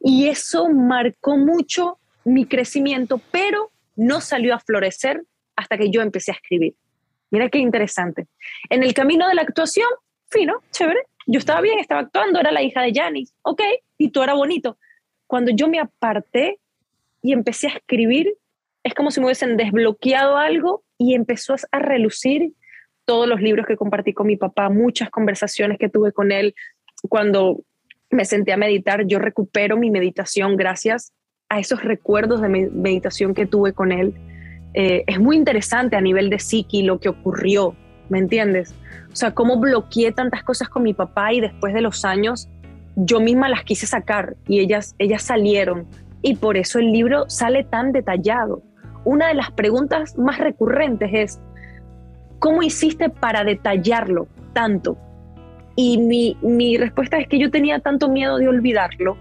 Y 0.00 0.28
eso 0.28 0.68
marcó 0.70 1.36
mucho 1.36 1.98
mi 2.24 2.46
crecimiento, 2.46 3.20
pero 3.30 3.70
no 3.96 4.20
salió 4.20 4.54
a 4.54 4.60
florecer 4.60 5.22
hasta 5.56 5.76
que 5.76 5.90
yo 5.90 6.00
empecé 6.00 6.32
a 6.32 6.34
escribir. 6.34 6.74
Mira 7.30 7.48
qué 7.50 7.58
interesante. 7.58 8.26
En 8.70 8.82
el 8.82 8.94
camino 8.94 9.28
de 9.28 9.34
la 9.34 9.42
actuación, 9.42 9.88
fino, 10.30 10.62
chévere. 10.70 11.00
Yo 11.26 11.38
estaba 11.38 11.60
bien, 11.60 11.78
estaba 11.78 12.02
actuando, 12.02 12.38
era 12.38 12.52
la 12.52 12.62
hija 12.62 12.82
de 12.82 12.92
Janis, 12.94 13.34
ok, 13.42 13.60
y 13.98 14.10
todo 14.10 14.24
era 14.24 14.34
bonito 14.34 14.78
cuando 15.26 15.50
yo 15.50 15.68
me 15.68 15.78
aparté 15.78 16.58
y 17.22 17.32
empecé 17.32 17.68
a 17.68 17.70
escribir, 17.70 18.34
es 18.84 18.94
como 18.94 19.10
si 19.10 19.20
me 19.20 19.26
hubiesen 19.26 19.56
desbloqueado 19.56 20.36
algo 20.36 20.84
y 20.98 21.14
empezó 21.14 21.56
a 21.72 21.78
relucir 21.78 22.52
todos 23.04 23.28
los 23.28 23.40
libros 23.40 23.66
que 23.66 23.76
compartí 23.76 24.12
con 24.12 24.26
mi 24.26 24.36
papá, 24.36 24.68
muchas 24.68 25.10
conversaciones 25.10 25.78
que 25.78 25.88
tuve 25.88 26.12
con 26.12 26.32
él 26.32 26.54
cuando 27.08 27.62
me 28.10 28.24
senté 28.24 28.52
a 28.52 28.56
meditar. 28.56 29.06
Yo 29.06 29.18
recupero 29.18 29.76
mi 29.76 29.90
meditación 29.90 30.56
gracias 30.56 31.12
a 31.48 31.60
esos 31.60 31.82
recuerdos 31.82 32.40
de 32.40 32.48
meditación 32.48 33.34
que 33.34 33.46
tuve 33.46 33.72
con 33.72 33.92
él. 33.92 34.14
Eh, 34.74 35.04
es 35.06 35.18
muy 35.18 35.36
interesante 35.36 35.96
a 35.96 36.00
nivel 36.00 36.28
de 36.30 36.38
psiqui 36.38 36.82
lo 36.82 36.98
que 37.00 37.08
ocurrió, 37.08 37.74
¿me 38.08 38.18
entiendes? 38.18 38.74
O 39.10 39.16
sea, 39.16 39.32
cómo 39.32 39.58
bloqueé 39.58 40.12
tantas 40.12 40.42
cosas 40.42 40.68
con 40.68 40.82
mi 40.82 40.92
papá 40.92 41.32
y 41.32 41.40
después 41.40 41.72
de 41.72 41.80
los 41.80 42.04
años 42.04 42.48
yo 42.96 43.20
misma 43.20 43.48
las 43.48 43.62
quise 43.62 43.86
sacar 43.86 44.36
y 44.48 44.60
ellas, 44.60 44.94
ellas 44.98 45.22
salieron. 45.22 45.86
Y 46.22 46.36
por 46.36 46.56
eso 46.56 46.78
el 46.78 46.92
libro 46.92 47.28
sale 47.28 47.62
tan 47.62 47.92
detallado. 47.92 48.62
Una 49.04 49.28
de 49.28 49.34
las 49.34 49.52
preguntas 49.52 50.18
más 50.18 50.38
recurrentes 50.38 51.10
es, 51.12 51.40
¿cómo 52.38 52.62
hiciste 52.62 53.10
para 53.10 53.44
detallarlo 53.44 54.26
tanto? 54.52 54.96
Y 55.76 55.98
mi, 55.98 56.36
mi 56.40 56.78
respuesta 56.78 57.18
es 57.18 57.28
que 57.28 57.38
yo 57.38 57.50
tenía 57.50 57.78
tanto 57.80 58.08
miedo 58.08 58.38
de 58.38 58.48
olvidarlo 58.48 59.16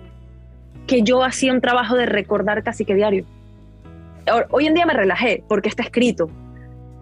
que 0.88 1.02
yo 1.02 1.24
hacía 1.24 1.52
un 1.52 1.62
trabajo 1.62 1.96
de 1.96 2.06
recordar 2.06 2.64
casi 2.64 2.86
que 2.86 2.96
diario. 2.96 3.26
Hoy 4.52 4.66
en 4.66 4.74
día 4.74 4.86
me 4.86 4.94
relajé 4.94 5.44
porque 5.48 5.70
está 5.70 5.84
escrito, 5.84 6.30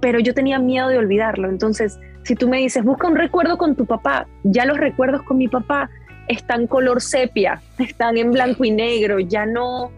pero 0.01 0.19
yo 0.19 0.33
tenía 0.33 0.59
miedo 0.59 0.89
de 0.89 0.97
olvidarlo. 0.97 1.49
Entonces, 1.49 1.99
si 2.23 2.35
tú 2.35 2.49
me 2.49 2.57
dices, 2.57 2.83
busca 2.83 3.07
un 3.07 3.15
recuerdo 3.15 3.57
con 3.57 3.75
tu 3.75 3.85
papá, 3.85 4.27
ya 4.43 4.65
los 4.65 4.77
recuerdos 4.77 5.23
con 5.23 5.37
mi 5.37 5.47
papá 5.47 5.89
están 6.27 6.67
color 6.67 7.01
sepia, 7.01 7.61
están 7.79 8.17
en 8.17 8.31
blanco 8.31 8.63
y 8.65 8.71
negro, 8.71 9.19
ya 9.19 9.45
no, 9.45 9.91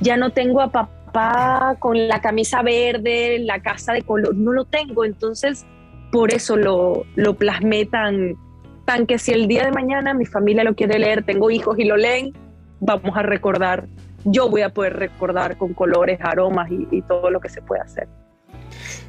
ya 0.00 0.16
no 0.16 0.30
tengo 0.30 0.60
a 0.60 0.70
papá 0.70 1.76
con 1.78 2.08
la 2.08 2.20
camisa 2.20 2.62
verde, 2.62 3.38
la 3.40 3.60
casa 3.60 3.92
de 3.92 4.02
color, 4.02 4.34
no 4.34 4.52
lo 4.52 4.64
tengo. 4.64 5.04
Entonces, 5.04 5.64
por 6.12 6.32
eso 6.32 6.56
lo, 6.56 7.04
lo 7.16 7.34
plasmé 7.34 7.86
tan, 7.86 8.36
tan 8.84 9.06
que 9.06 9.18
si 9.18 9.32
el 9.32 9.48
día 9.48 9.64
de 9.64 9.72
mañana 9.72 10.14
mi 10.14 10.26
familia 10.26 10.64
lo 10.64 10.74
quiere 10.74 10.98
leer, 10.98 11.24
tengo 11.24 11.50
hijos 11.50 11.78
y 11.78 11.84
lo 11.84 11.96
leen, 11.96 12.32
vamos 12.80 13.16
a 13.16 13.22
recordar, 13.22 13.86
yo 14.24 14.48
voy 14.48 14.62
a 14.62 14.70
poder 14.70 14.96
recordar 14.96 15.56
con 15.56 15.74
colores, 15.74 16.18
aromas 16.22 16.70
y, 16.70 17.02
todo 17.02 17.30
lo 17.30 17.40
que 17.40 17.48
se 17.48 17.62
puede 17.62 17.82
hacer. 17.82 18.08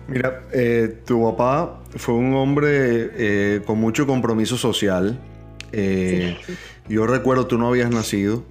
Mira, 0.08 0.44
eh, 0.52 1.02
tu 1.06 1.24
papá 1.24 1.80
fue 1.96 2.16
un 2.16 2.34
hombre 2.34 3.12
eh, 3.14 3.62
con 3.66 3.80
mucho 3.80 4.08
compromiso 4.08 4.58
social. 4.58 5.20
Eh, 5.72 6.38
yo 6.88 7.08
recuerdo, 7.08 7.48
tú 7.48 7.58
no 7.58 7.68
habías 7.68 7.90
nacido, 7.90 8.44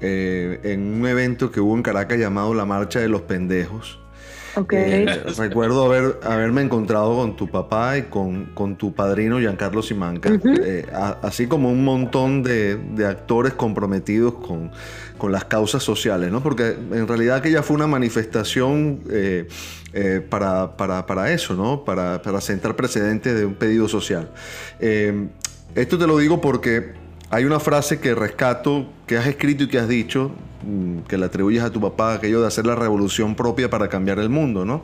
en 0.00 1.00
un 1.00 1.06
evento 1.08 1.50
que 1.50 1.60
hubo 1.60 1.74
en 1.74 1.82
Caracas 1.82 2.18
llamado 2.18 2.54
la 2.54 2.64
Marcha 2.64 3.00
de 3.00 3.08
los 3.08 3.22
Pendejos. 3.22 3.98
Okay. 4.54 5.06
recuerdo 5.36 5.84
haber, 5.84 6.18
haberme 6.24 6.62
encontrado 6.62 7.14
con 7.16 7.36
tu 7.36 7.48
papá 7.48 7.98
y 7.98 8.02
con, 8.02 8.46
con 8.54 8.76
tu 8.76 8.92
padrino 8.92 9.38
Giancarlo 9.38 9.82
Simanca, 9.82 10.30
así 11.22 11.46
como 11.46 11.70
un 11.70 11.84
montón 11.84 12.42
de, 12.42 12.76
de 12.76 13.06
actores 13.06 13.52
comprometidos 13.52 14.34
con, 14.34 14.72
con 15.18 15.32
las 15.32 15.44
causas 15.44 15.82
sociales, 15.82 16.30
¿no? 16.30 16.42
Porque 16.42 16.76
en 16.92 17.06
realidad 17.06 17.36
aquella 17.36 17.62
fue 17.62 17.76
una 17.76 17.86
manifestación 17.86 19.00
eh, 19.10 19.48
eh, 19.92 20.24
para, 20.26 20.76
para, 20.76 21.04
para, 21.04 21.32
eso, 21.32 21.54
¿no? 21.54 21.84
Para, 21.84 22.22
para, 22.22 22.40
sentar 22.40 22.76
precedentes 22.76 23.34
de 23.34 23.44
un 23.44 23.54
pedido 23.54 23.88
social. 23.88 24.30
Eh, 25.78 25.82
esto 25.82 25.98
te 25.98 26.06
lo 26.06 26.18
digo 26.18 26.40
porque 26.40 26.92
hay 27.30 27.44
una 27.44 27.60
frase 27.60 28.00
que 28.00 28.14
rescato, 28.14 28.86
que 29.06 29.16
has 29.16 29.26
escrito 29.26 29.64
y 29.64 29.68
que 29.68 29.78
has 29.78 29.88
dicho, 29.88 30.32
mm, 30.64 31.00
que 31.00 31.18
le 31.18 31.26
atribuyes 31.26 31.62
a 31.62 31.70
tu 31.70 31.80
papá, 31.80 32.14
aquello 32.14 32.40
de 32.40 32.48
hacer 32.48 32.66
la 32.66 32.74
revolución 32.74 33.34
propia 33.34 33.70
para 33.70 33.88
cambiar 33.88 34.18
el 34.18 34.28
mundo, 34.28 34.64
¿no? 34.64 34.82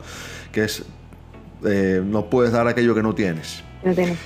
Que 0.51 0.63
es, 0.63 0.83
no 2.03 2.29
puedes 2.29 2.51
dar 2.51 2.67
aquello 2.67 2.93
que 2.93 3.01
no 3.01 3.15
tienes. 3.15 3.63
No 3.83 3.93
tienes. 3.93 4.17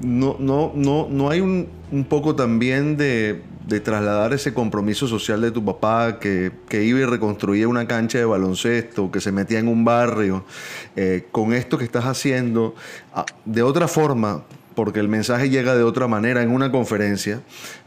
no, 0.00 0.36
no, 0.40 0.72
no, 0.74 1.08
no 1.08 1.30
hay 1.30 1.40
un, 1.40 1.68
un 1.92 2.04
poco 2.04 2.34
también 2.34 2.96
de, 2.96 3.42
de 3.66 3.80
trasladar 3.80 4.32
ese 4.32 4.52
compromiso 4.52 5.06
social 5.08 5.40
de 5.40 5.50
tu 5.50 5.64
papá 5.64 6.18
que, 6.18 6.52
iba 6.70 6.98
y 7.00 7.04
reconstruía 7.04 7.66
una 7.66 7.86
cancha 7.86 8.18
de 8.18 8.24
baloncesto, 8.24 9.10
que 9.10 9.20
se 9.20 9.32
metía 9.32 9.58
en 9.58 9.68
un 9.68 9.84
barrio, 9.84 10.44
eh, 10.96 11.26
con 11.32 11.52
esto 11.54 11.78
que 11.78 11.84
estás 11.84 12.04
haciendo, 12.04 12.74
ah, 13.14 13.24
de 13.44 13.62
otra 13.62 13.88
forma, 13.88 14.42
porque 14.74 15.00
el 15.00 15.08
mensaje 15.08 15.50
llega 15.50 15.74
de 15.74 15.82
otra 15.82 16.08
manera 16.08 16.42
en 16.42 16.50
una 16.50 16.70
conferencia, 16.70 17.40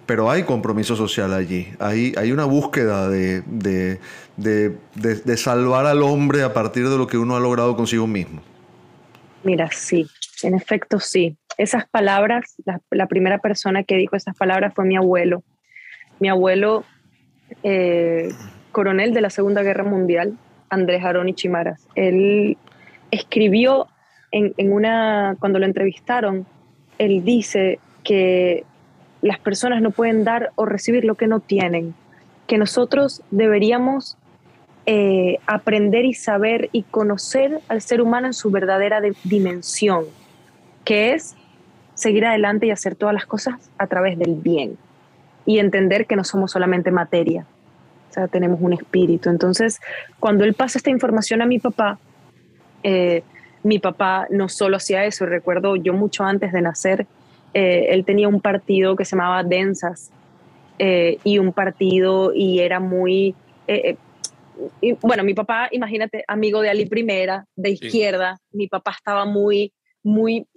pero 0.05 0.29
hay 0.29 0.43
compromiso 0.43 0.95
social 0.95 1.33
allí, 1.33 1.67
hay, 1.79 2.13
hay 2.17 2.31
una 2.31 2.45
búsqueda 2.45 3.09
de, 3.09 3.41
de, 4.37 5.37
salvar 5.37 5.85
al 5.85 6.01
hombre 6.03 6.43
a 6.43 6.53
partir 6.53 6.87
de 6.89 6.97
lo 6.97 7.07
que 7.07 7.17
uno 7.17 7.35
ha 7.35 7.39
logrado 7.39 7.75
consigo 7.75 8.07
mismo. 8.07 8.41
Mira, 9.43 9.69
sí, 9.71 10.07
en 10.43 10.55
efecto 10.55 10.99
sí. 10.99 11.37
Esas 11.57 11.87
palabras, 11.87 12.55
la 12.91 13.07
primera 13.07 13.39
persona 13.39 13.83
que 13.83 13.95
dijo 13.95 14.15
esas 14.15 14.35
palabras 14.35 14.73
fue 14.75 14.85
mi 14.85 14.95
abuelo 14.95 15.43
mi 16.19 16.29
abuelo, 16.29 16.83
eh, 17.63 18.29
coronel 18.71 19.13
de 19.13 19.21
la 19.21 19.29
Segunda 19.29 19.63
Guerra 19.63 19.83
Mundial, 19.83 20.37
Andrés 20.69 21.03
Aroni 21.03 21.33
Chimaras, 21.33 21.87
él 21.95 22.57
escribió 23.11 23.87
en, 24.31 24.53
una, 24.71 25.35
cuando 25.39 25.59
lo 25.59 25.65
entrevistaron, 25.65 26.45
él 26.97 27.23
dice 27.23 27.79
que 28.03 28.63
las 29.21 29.39
personas 29.39 29.81
no 29.81 29.91
pueden 29.91 30.23
dar 30.23 30.51
o 30.55 30.65
recibir 30.65 31.03
lo 31.05 31.15
que 31.15 31.27
no 31.27 31.39
tienen, 31.39 31.93
que 32.47 32.57
nosotros 32.57 33.21
deberíamos 33.31 34.17
eh, 34.85 35.39
aprender 35.47 36.05
y 36.05 36.13
saber 36.13 36.69
y 36.71 36.83
conocer 36.83 37.59
al 37.67 37.81
ser 37.81 38.01
humano 38.01 38.27
en 38.27 38.33
su 38.33 38.51
verdadera 38.51 39.01
dimensión, 39.23 40.05
que 40.85 41.13
es 41.13 41.35
seguir 41.93 42.25
adelante 42.25 42.67
y 42.67 42.71
hacer 42.71 42.95
todas 42.95 43.13
las 43.13 43.25
cosas 43.25 43.55
a 43.77 43.87
través 43.87 44.17
del 44.17 44.35
bien 44.35 44.77
y 45.45 45.59
entender 45.59 46.05
que 46.05 46.15
no 46.15 46.23
somos 46.23 46.51
solamente 46.51 46.91
materia, 46.91 47.45
o 48.09 48.13
sea, 48.13 48.27
tenemos 48.27 48.59
un 48.61 48.73
espíritu. 48.73 49.29
Entonces, 49.29 49.79
cuando 50.19 50.43
él 50.43 50.53
pasa 50.53 50.77
esta 50.77 50.89
información 50.89 51.41
a 51.41 51.45
mi 51.45 51.59
papá, 51.59 51.99
eh, 52.83 53.23
mi 53.67 53.79
papá 53.79 54.27
no 54.29 54.49
solo 54.49 54.77
hacía 54.77 55.05
eso, 55.05 55.25
recuerdo 55.25 55.75
yo 55.75 55.93
mucho 55.93 56.23
antes 56.23 56.51
de 56.51 56.61
nacer, 56.61 57.07
eh, 57.53 57.87
él 57.89 58.05
tenía 58.05 58.27
un 58.27 58.41
partido 58.41 58.95
que 58.95 59.05
se 59.05 59.15
llamaba 59.15 59.43
Densas 59.43 60.11
eh, 60.79 61.17
y 61.23 61.39
un 61.39 61.53
partido 61.53 62.31
y 62.33 62.59
era 62.59 62.79
muy... 62.79 63.35
bueno, 65.01 65.23
mi 65.23 65.33
papá, 65.33 65.67
imagínate, 65.71 66.23
amigo 66.27 66.61
de 66.61 66.69
Ali 66.69 66.85
Primera, 66.85 67.45
de 67.55 67.71
izquierda, 67.71 68.39
mi 68.51 68.67
papá 68.67 68.91
estaba 68.91 69.25
muy, 69.25 69.73
muy, 70.03 70.47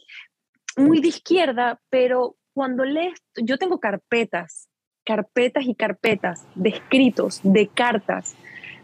muy 0.76 1.00
de 1.00 1.08
izquierda, 1.08 1.80
pero 1.90 2.36
cuando 2.54 2.84
lees, 2.84 3.18
yo 3.36 3.58
tengo 3.58 3.80
carpetas 3.80 4.70
carpetas 5.04 5.64
y 5.66 5.74
carpetas 5.74 6.46
de 6.54 6.70
escritos, 6.70 7.40
de 7.42 7.66
cartas, 7.66 8.36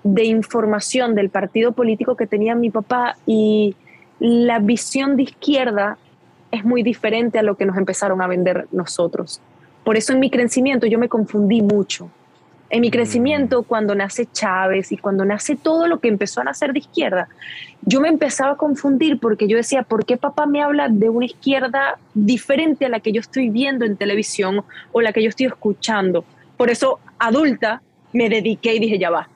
de 0.02 0.24
información 0.24 1.14
del 1.14 1.30
partido 1.30 1.72
político 1.72 2.16
que 2.16 2.26
tenía 2.26 2.54
mi 2.54 2.70
papá 2.70 3.16
y 3.26 3.76
la 4.18 4.58
visión 4.58 5.16
de 5.16 5.24
izquierda 5.24 5.98
es 6.50 6.64
muy 6.64 6.82
diferente 6.82 7.38
a 7.38 7.42
lo 7.42 7.56
que 7.56 7.66
nos 7.66 7.76
empezaron 7.76 8.22
a 8.22 8.26
vender 8.26 8.66
nosotros. 8.72 9.40
Por 9.84 9.96
eso 9.96 10.12
en 10.12 10.20
mi 10.20 10.30
crecimiento 10.30 10.86
yo 10.86 10.98
me 10.98 11.08
confundí 11.08 11.62
mucho. 11.62 12.10
En 12.68 12.80
mi 12.80 12.90
crecimiento, 12.90 13.62
cuando 13.62 13.94
nace 13.94 14.26
Chávez 14.26 14.90
y 14.90 14.96
cuando 14.96 15.24
nace 15.24 15.54
todo 15.54 15.86
lo 15.86 16.00
que 16.00 16.08
empezó 16.08 16.40
a 16.40 16.44
nacer 16.44 16.72
de 16.72 16.80
izquierda, 16.80 17.28
yo 17.82 18.00
me 18.00 18.08
empezaba 18.08 18.52
a 18.52 18.56
confundir 18.56 19.20
porque 19.20 19.46
yo 19.46 19.56
decía, 19.56 19.84
¿por 19.84 20.04
qué 20.04 20.16
papá 20.16 20.46
me 20.46 20.62
habla 20.62 20.88
de 20.88 21.08
una 21.08 21.26
izquierda 21.26 21.98
diferente 22.14 22.86
a 22.86 22.88
la 22.88 22.98
que 22.98 23.12
yo 23.12 23.20
estoy 23.20 23.50
viendo 23.50 23.84
en 23.84 23.96
televisión 23.96 24.64
o 24.90 25.00
la 25.00 25.12
que 25.12 25.22
yo 25.22 25.28
estoy 25.28 25.46
escuchando? 25.46 26.24
Por 26.56 26.70
eso, 26.70 26.98
adulta, 27.20 27.82
me 28.12 28.28
dediqué 28.28 28.74
y 28.74 28.80
dije, 28.80 28.98
ya 28.98 29.10
va, 29.10 29.28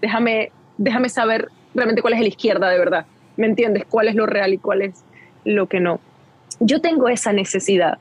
déjame, 0.00 0.50
déjame 0.78 1.10
saber 1.10 1.50
realmente 1.74 2.00
cuál 2.00 2.14
es 2.14 2.20
la 2.20 2.28
izquierda 2.28 2.70
de 2.70 2.78
verdad. 2.78 3.04
¿Me 3.38 3.46
entiendes? 3.46 3.84
¿Cuál 3.88 4.08
es 4.08 4.16
lo 4.16 4.26
real 4.26 4.52
y 4.52 4.58
cuál 4.58 4.82
es 4.82 5.04
lo 5.44 5.68
que 5.68 5.78
no? 5.78 6.00
Yo 6.58 6.80
tengo 6.80 7.08
esa 7.08 7.32
necesidad. 7.32 7.98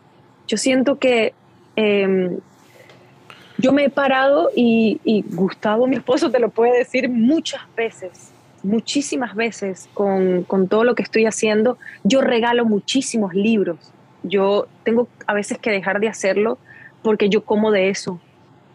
Yo 0.47 0.57
siento 0.57 0.97
que... 0.97 1.33
Em, 1.75 2.39
yo 3.59 3.71
me 3.71 3.85
he 3.85 3.89
parado 3.89 4.51
y, 4.55 5.23
Gustavo, 5.29 5.87
mi 5.87 5.95
esposo, 5.95 6.29
te 6.29 6.39
lo 6.39 6.49
puede 6.49 6.77
decir 6.77 7.09
muchas 7.09 7.61
veces, 7.75 8.31
muchísimas 8.61 9.35
veces 9.35 9.89
con, 9.93 10.45
todo 10.69 10.83
lo 10.83 10.93
que 10.93 11.03
estoy 11.03 11.25
haciendo. 11.25 11.77
Yo 12.03 12.21
regalo 12.21 12.65
muchísimos 12.65 13.33
libros. 13.33 13.77
Yo 14.23 14.67
tengo 14.83 15.07
a 15.25 15.33
veces 15.33 15.57
que 15.57 15.71
dejar 15.71 15.99
de 15.99 16.07
hacerlo 16.07 16.57
porque 17.01 17.29
yo 17.29 17.43
como 17.45 17.71
de 17.71 17.89
eso. 17.89 18.19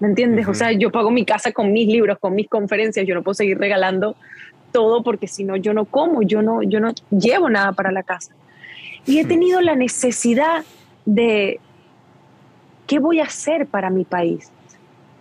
¿Me 0.00 0.08
entiendes? 0.08 0.48
O 0.48 0.54
sea, 0.54 0.72
yo 0.72 0.90
pago 0.90 1.12
mi 1.12 1.24
casa 1.24 1.52
con 1.52 1.72
mis 1.72 1.86
libros, 1.86 2.18
con 2.18 2.34
mis 2.34 2.48
conferencias. 2.48 3.06
Yo 3.06 3.14
no 3.14 3.22
puedo 3.22 3.34
seguir 3.34 3.58
regalando 3.58 4.16
todo 4.72 5.02
porque 5.02 5.28
si 5.28 5.44
no, 5.44 5.56
yo 5.56 5.74
no 5.74 5.84
como, 5.84 6.22
yo 6.22 6.42
no, 6.42 6.62
yo 6.62 6.80
no 6.80 6.92
llevo 7.10 7.48
nada 7.48 7.72
para 7.72 7.92
la 7.92 8.02
casa. 8.02 8.32
Y 9.06 9.18
he 9.18 9.24
tenido 9.24 9.60
la 9.60 9.76
necesidad 9.76 10.64
de, 11.04 11.60
¿qué 12.86 12.98
voy 12.98 13.20
a 13.20 13.24
hacer 13.24 13.66
para 13.66 13.90
mi 13.90 14.04
país? 14.04 14.50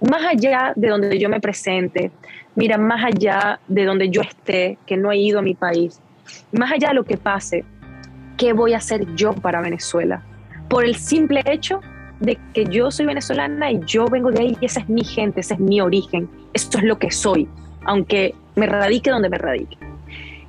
más 0.01 0.23
allá 0.25 0.73
de 0.75 0.89
donde 0.89 1.19
yo 1.19 1.29
me 1.29 1.39
presente, 1.39 2.11
mira, 2.55 2.77
más 2.77 3.03
allá 3.03 3.59
de 3.67 3.85
donde 3.85 4.09
yo 4.09 4.21
esté, 4.21 4.77
que 4.85 4.97
no 4.97 5.11
he 5.11 5.17
ido 5.17 5.39
a 5.39 5.41
mi 5.41 5.53
país, 5.53 6.01
más 6.51 6.71
allá 6.71 6.89
de 6.89 6.95
lo 6.95 7.03
que 7.03 7.17
pase, 7.17 7.63
¿qué 8.37 8.53
voy 8.53 8.73
a 8.73 8.77
hacer 8.77 9.15
yo 9.15 9.33
para 9.33 9.61
Venezuela? 9.61 10.23
Por 10.69 10.85
el 10.85 10.95
simple 10.95 11.43
hecho 11.45 11.81
de 12.19 12.37
que 12.53 12.65
yo 12.65 12.91
soy 12.91 13.05
venezolana 13.05 13.71
y 13.71 13.79
yo 13.85 14.05
vengo 14.05 14.31
de 14.31 14.41
ahí 14.41 14.57
y 14.59 14.65
esa 14.65 14.79
es 14.79 14.89
mi 14.89 15.03
gente, 15.03 15.41
ese 15.41 15.55
es 15.55 15.59
mi 15.59 15.81
origen, 15.81 16.29
esto 16.53 16.77
es 16.79 16.83
lo 16.83 16.97
que 16.97 17.11
soy, 17.11 17.47
aunque 17.85 18.35
me 18.55 18.65
radique 18.65 19.09
donde 19.09 19.29
me 19.29 19.37
radique. 19.37 19.77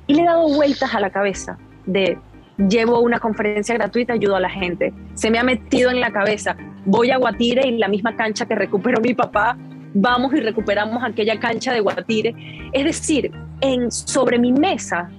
Y 0.07 0.15
le 0.15 0.23
he 0.23 0.25
dado 0.25 0.47
vueltas 0.47 0.93
a 0.93 0.99
la 0.99 1.09
cabeza 1.09 1.57
de 1.85 2.17
llevo 2.57 2.99
una 2.99 3.19
conferencia 3.19 3.75
gratuita, 3.75 4.13
ayudo 4.13 4.35
a 4.35 4.39
la 4.39 4.49
gente. 4.49 4.93
Se 5.15 5.31
me 5.31 5.39
ha 5.39 5.43
metido 5.43 5.91
en 5.91 5.99
la 5.99 6.11
cabeza, 6.11 6.55
voy 6.85 7.11
a 7.11 7.17
Guatire 7.17 7.67
y 7.67 7.77
la 7.77 7.87
misma 7.87 8.15
cancha 8.15 8.45
que 8.45 8.55
recuperó 8.55 9.01
mi 9.01 9.13
papá, 9.13 9.57
vamos 9.93 10.33
y 10.33 10.39
recuperamos 10.39 11.03
aquella 11.03 11.39
cancha 11.39 11.73
de 11.73 11.79
Guatire. 11.79 12.35
Es 12.73 12.85
decir, 12.85 13.31
en, 13.61 13.91
sobre 13.91 14.37
mi 14.39 14.51
mesa 14.51 15.09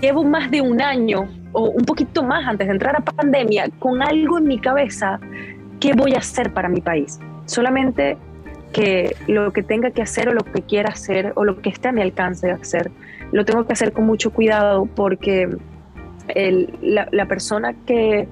llevo 0.00 0.24
más 0.24 0.50
de 0.50 0.60
un 0.60 0.80
año 0.80 1.28
o 1.52 1.70
un 1.70 1.84
poquito 1.84 2.22
más 2.22 2.46
antes 2.46 2.66
de 2.66 2.72
entrar 2.72 2.96
a 2.96 3.00
pandemia 3.00 3.68
con 3.78 4.02
algo 4.02 4.38
en 4.38 4.46
mi 4.46 4.58
cabeza, 4.58 5.20
¿qué 5.78 5.92
voy 5.94 6.14
a 6.14 6.18
hacer 6.18 6.52
para 6.52 6.68
mi 6.68 6.80
país? 6.80 7.18
Solamente 7.46 8.16
que 8.72 9.16
lo 9.26 9.52
que 9.52 9.62
tenga 9.62 9.90
que 9.90 10.02
hacer 10.02 10.28
o 10.28 10.34
lo 10.34 10.44
que 10.44 10.62
quiera 10.62 10.90
hacer 10.90 11.32
o 11.36 11.44
lo 11.44 11.60
que 11.60 11.70
esté 11.70 11.88
a 11.88 11.92
mi 11.92 12.02
alcance 12.02 12.46
de 12.46 12.52
hacer, 12.52 12.90
lo 13.32 13.44
tengo 13.44 13.66
que 13.66 13.72
hacer 13.72 13.92
con 13.92 14.06
mucho 14.06 14.30
cuidado 14.32 14.86
porque 14.86 15.48
la, 16.82 17.26
persona 17.26 17.74
que 17.86 18.28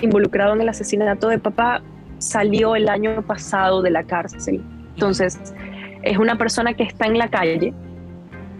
involucrado 0.00 0.54
en 0.54 0.60
el 0.60 0.68
asesinato 0.68 1.28
de 1.28 1.38
papá 1.38 1.82
salió 2.18 2.76
el 2.76 2.88
año 2.88 3.22
pasado 3.22 3.82
de 3.82 3.90
la 3.90 4.04
cárcel. 4.04 4.62
Entonces, 4.94 5.38
es 6.02 6.18
una 6.18 6.36
persona 6.36 6.74
que 6.74 6.84
está 6.84 7.06
en 7.06 7.18
la 7.18 7.28
calle. 7.28 7.72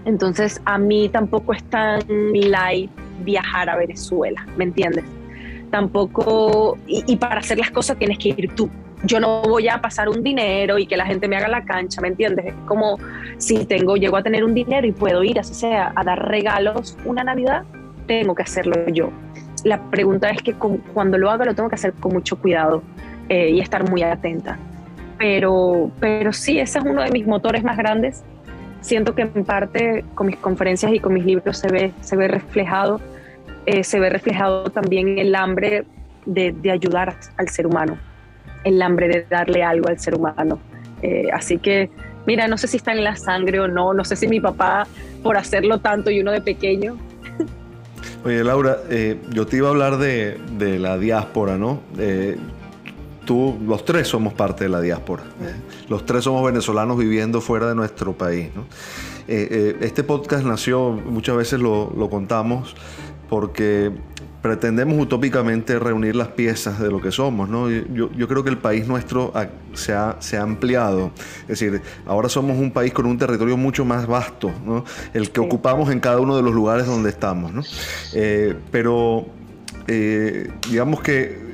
Entonces, 0.05 0.61
a 0.65 0.79
mí 0.79 1.09
tampoco 1.09 1.53
es 1.53 1.63
tan 1.65 2.01
light 2.33 2.91
viajar 3.25 3.71
a 3.71 3.77
Venezuela, 3.77 4.45
¿me 4.57 4.65
entiendes? 4.65 5.05
Tampoco, 5.71 6.77
y, 6.87 7.05
y 7.07 7.17
para 7.17 7.39
hacer 7.39 7.59
las 7.59 7.71
cosas 7.71 7.97
tienes 7.99 8.19
que 8.19 8.31
ir 8.31 8.53
tú 8.55 8.69
yo 9.05 9.21
no 9.21 9.43
voy 9.43 9.69
a 9.69 9.81
pasar 9.81 10.09
un 10.09 10.23
dinero 10.23 10.79
y 10.79 10.87
que 10.87 10.97
la 10.97 11.07
gente 11.07 11.29
me 11.29 11.37
haga 11.37 11.49
la 11.49 11.65
cancha, 11.65 12.01
¿me 12.01 12.09
entiendes? 12.09 12.47
Es 12.47 12.55
como 12.67 12.99
si 13.39 13.65
tengo, 13.65 13.97
llego 13.97 14.17
a 14.17 14.23
tener 14.23 14.45
un 14.45 14.55
dinero 14.55 14.87
y 14.87 14.93
puedo 14.93 15.23
ir, 15.23 15.39
así 15.39 15.55
sea, 15.55 15.93
a 15.95 16.05
dar 16.05 16.29
regalos 16.29 16.97
una 17.05 17.25
Navidad, 17.25 17.65
tengo 18.07 18.35
que 18.35 18.43
hacerlo 18.43 18.89
yo. 18.89 19.11
La 19.65 19.91
pregunta 19.91 20.31
es 20.31 20.43
que 20.43 20.55
cuando 20.55 21.19
lo 21.19 21.31
haga 21.31 21.45
lo 21.45 21.55
tengo 21.55 21.69
que 21.69 21.77
hacer 21.77 21.93
con 21.95 22.13
mucho 22.13 22.37
cuidado 22.37 22.83
eh, 23.29 23.51
y 23.51 23.61
estar 23.61 23.89
muy 23.89 24.03
atenta. 24.03 24.59
Pero, 25.19 25.91
pero 26.01 26.33
sí, 26.33 26.59
ese 26.59 26.79
es 26.79 26.85
uno 26.85 27.03
de 27.03 27.11
mis 27.11 27.27
motores 27.27 27.63
más 27.63 27.77
grandes. 27.77 28.25
Siento 28.81 29.15
que 29.15 29.23
en 29.23 29.45
parte 29.45 30.05
con 30.15 30.27
mis 30.27 30.37
conferencias 30.37 30.93
y 30.93 30.99
con 30.99 31.15
mis 31.15 31.25
libros 31.25 31.59
se 31.59 31.69
ve, 31.69 31.93
se 32.01 32.17
ve 32.17 32.27
reflejado. 32.27 33.01
Eh, 33.67 33.85
se 33.85 34.01
ve 34.01 34.11
reflejado 34.11 34.65
también 34.65 35.19
el 35.21 35.37
hambre 35.37 35.85
de, 36.27 36.71
ayudar 36.71 37.17
al 37.37 37.49
ser 37.49 37.67
humano, 37.67 37.97
el 38.65 38.81
hambre 38.83 39.09
de 39.09 39.27
darle 39.29 39.63
algo 39.63 39.89
al 39.89 39.99
ser 39.99 40.15
humano. 40.15 40.59
Eh, 41.03 41.29
así 41.33 41.59
que, 41.59 41.91
mira, 42.27 42.49
no 42.49 42.57
sé 42.57 42.69
si 42.69 42.77
está 42.77 42.93
en 42.93 43.05
la 43.05 43.17
sangre 43.17 43.61
o 43.61 43.69
no, 43.69 43.93
no 43.93 44.05
sé 44.05 44.17
si 44.17 44.29
mi 44.29 44.41
papá, 44.41 44.87
por 45.23 45.37
hacerlo 45.37 45.79
tanto 45.79 46.11
y 46.11 46.21
uno 46.21 46.33
de 46.33 46.41
pequeño, 46.41 46.97
Oye, 48.25 48.45
Laura, 48.45 48.79
eh, 48.89 49.21
yo 49.31 49.47
te 49.47 49.57
iba 49.57 49.67
a 49.67 49.71
hablar 49.71 49.97
de, 49.99 50.39
la 50.79 50.97
diáspora, 50.97 51.57
¿no? 51.57 51.81
Eh, 51.99 52.37
tú, 53.25 53.59
los 53.67 53.85
tres 53.85 54.07
somos 54.07 54.33
parte 54.33 54.65
de 54.65 54.71
la 54.71 54.81
diáspora. 54.81 55.25
Los 55.89 56.07
tres 56.07 56.23
somos 56.23 56.45
venezolanos 56.45 56.97
viviendo 56.97 57.41
fuera 57.41 57.69
de 57.69 57.75
nuestro 57.75 58.13
país, 58.13 58.51
¿no? 58.55 58.67
Este 59.27 60.05
podcast 60.05 60.45
nació, 60.45 60.91
muchas 60.91 61.37
veces 61.37 61.61
lo, 61.61 61.93
lo 61.97 62.11
contamos, 62.11 62.77
porque 63.29 63.91
pretendemos 64.43 65.01
utópicamente 65.01 65.79
reunir 65.79 66.17
las 66.17 66.29
piezas 66.29 66.81
de 66.81 66.91
lo 66.91 67.01
que 67.01 67.13
somos. 67.13 67.49
¿no? 67.49 67.71
Yo, 67.71 68.29
creo 68.29 68.43
que 68.43 68.51
el 68.51 68.59
país 68.59 68.89
nuestro 68.89 69.33
se 69.73 69.95
ha, 69.95 70.17
se 70.19 70.37
ha, 70.37 70.43
ampliado. 70.43 71.13
Es 71.43 71.61
decir, 71.61 71.81
ahora 72.05 72.29
somos 72.29 72.59
un 72.59 72.73
país 72.73 72.93
con 72.93 73.07
un 73.07 73.17
territorio 73.17 73.57
mucho 73.57 73.85
más 73.85 74.07
vasto, 74.07 74.53
¿no? 74.67 74.85
el 75.15 75.31
que 75.31 75.41
ocupamos 75.41 75.91
en 75.91 76.01
cada 76.01 76.19
uno 76.19 76.37
de 76.37 76.43
los 76.43 76.53
lugares 76.53 76.87
donde 76.87 77.09
estamos. 77.09 77.53
¿no? 77.53 77.63
Eh, 78.15 78.57
pero 78.73 79.27
eh, 79.87 80.51
digamos 80.69 81.01
que 81.01 81.53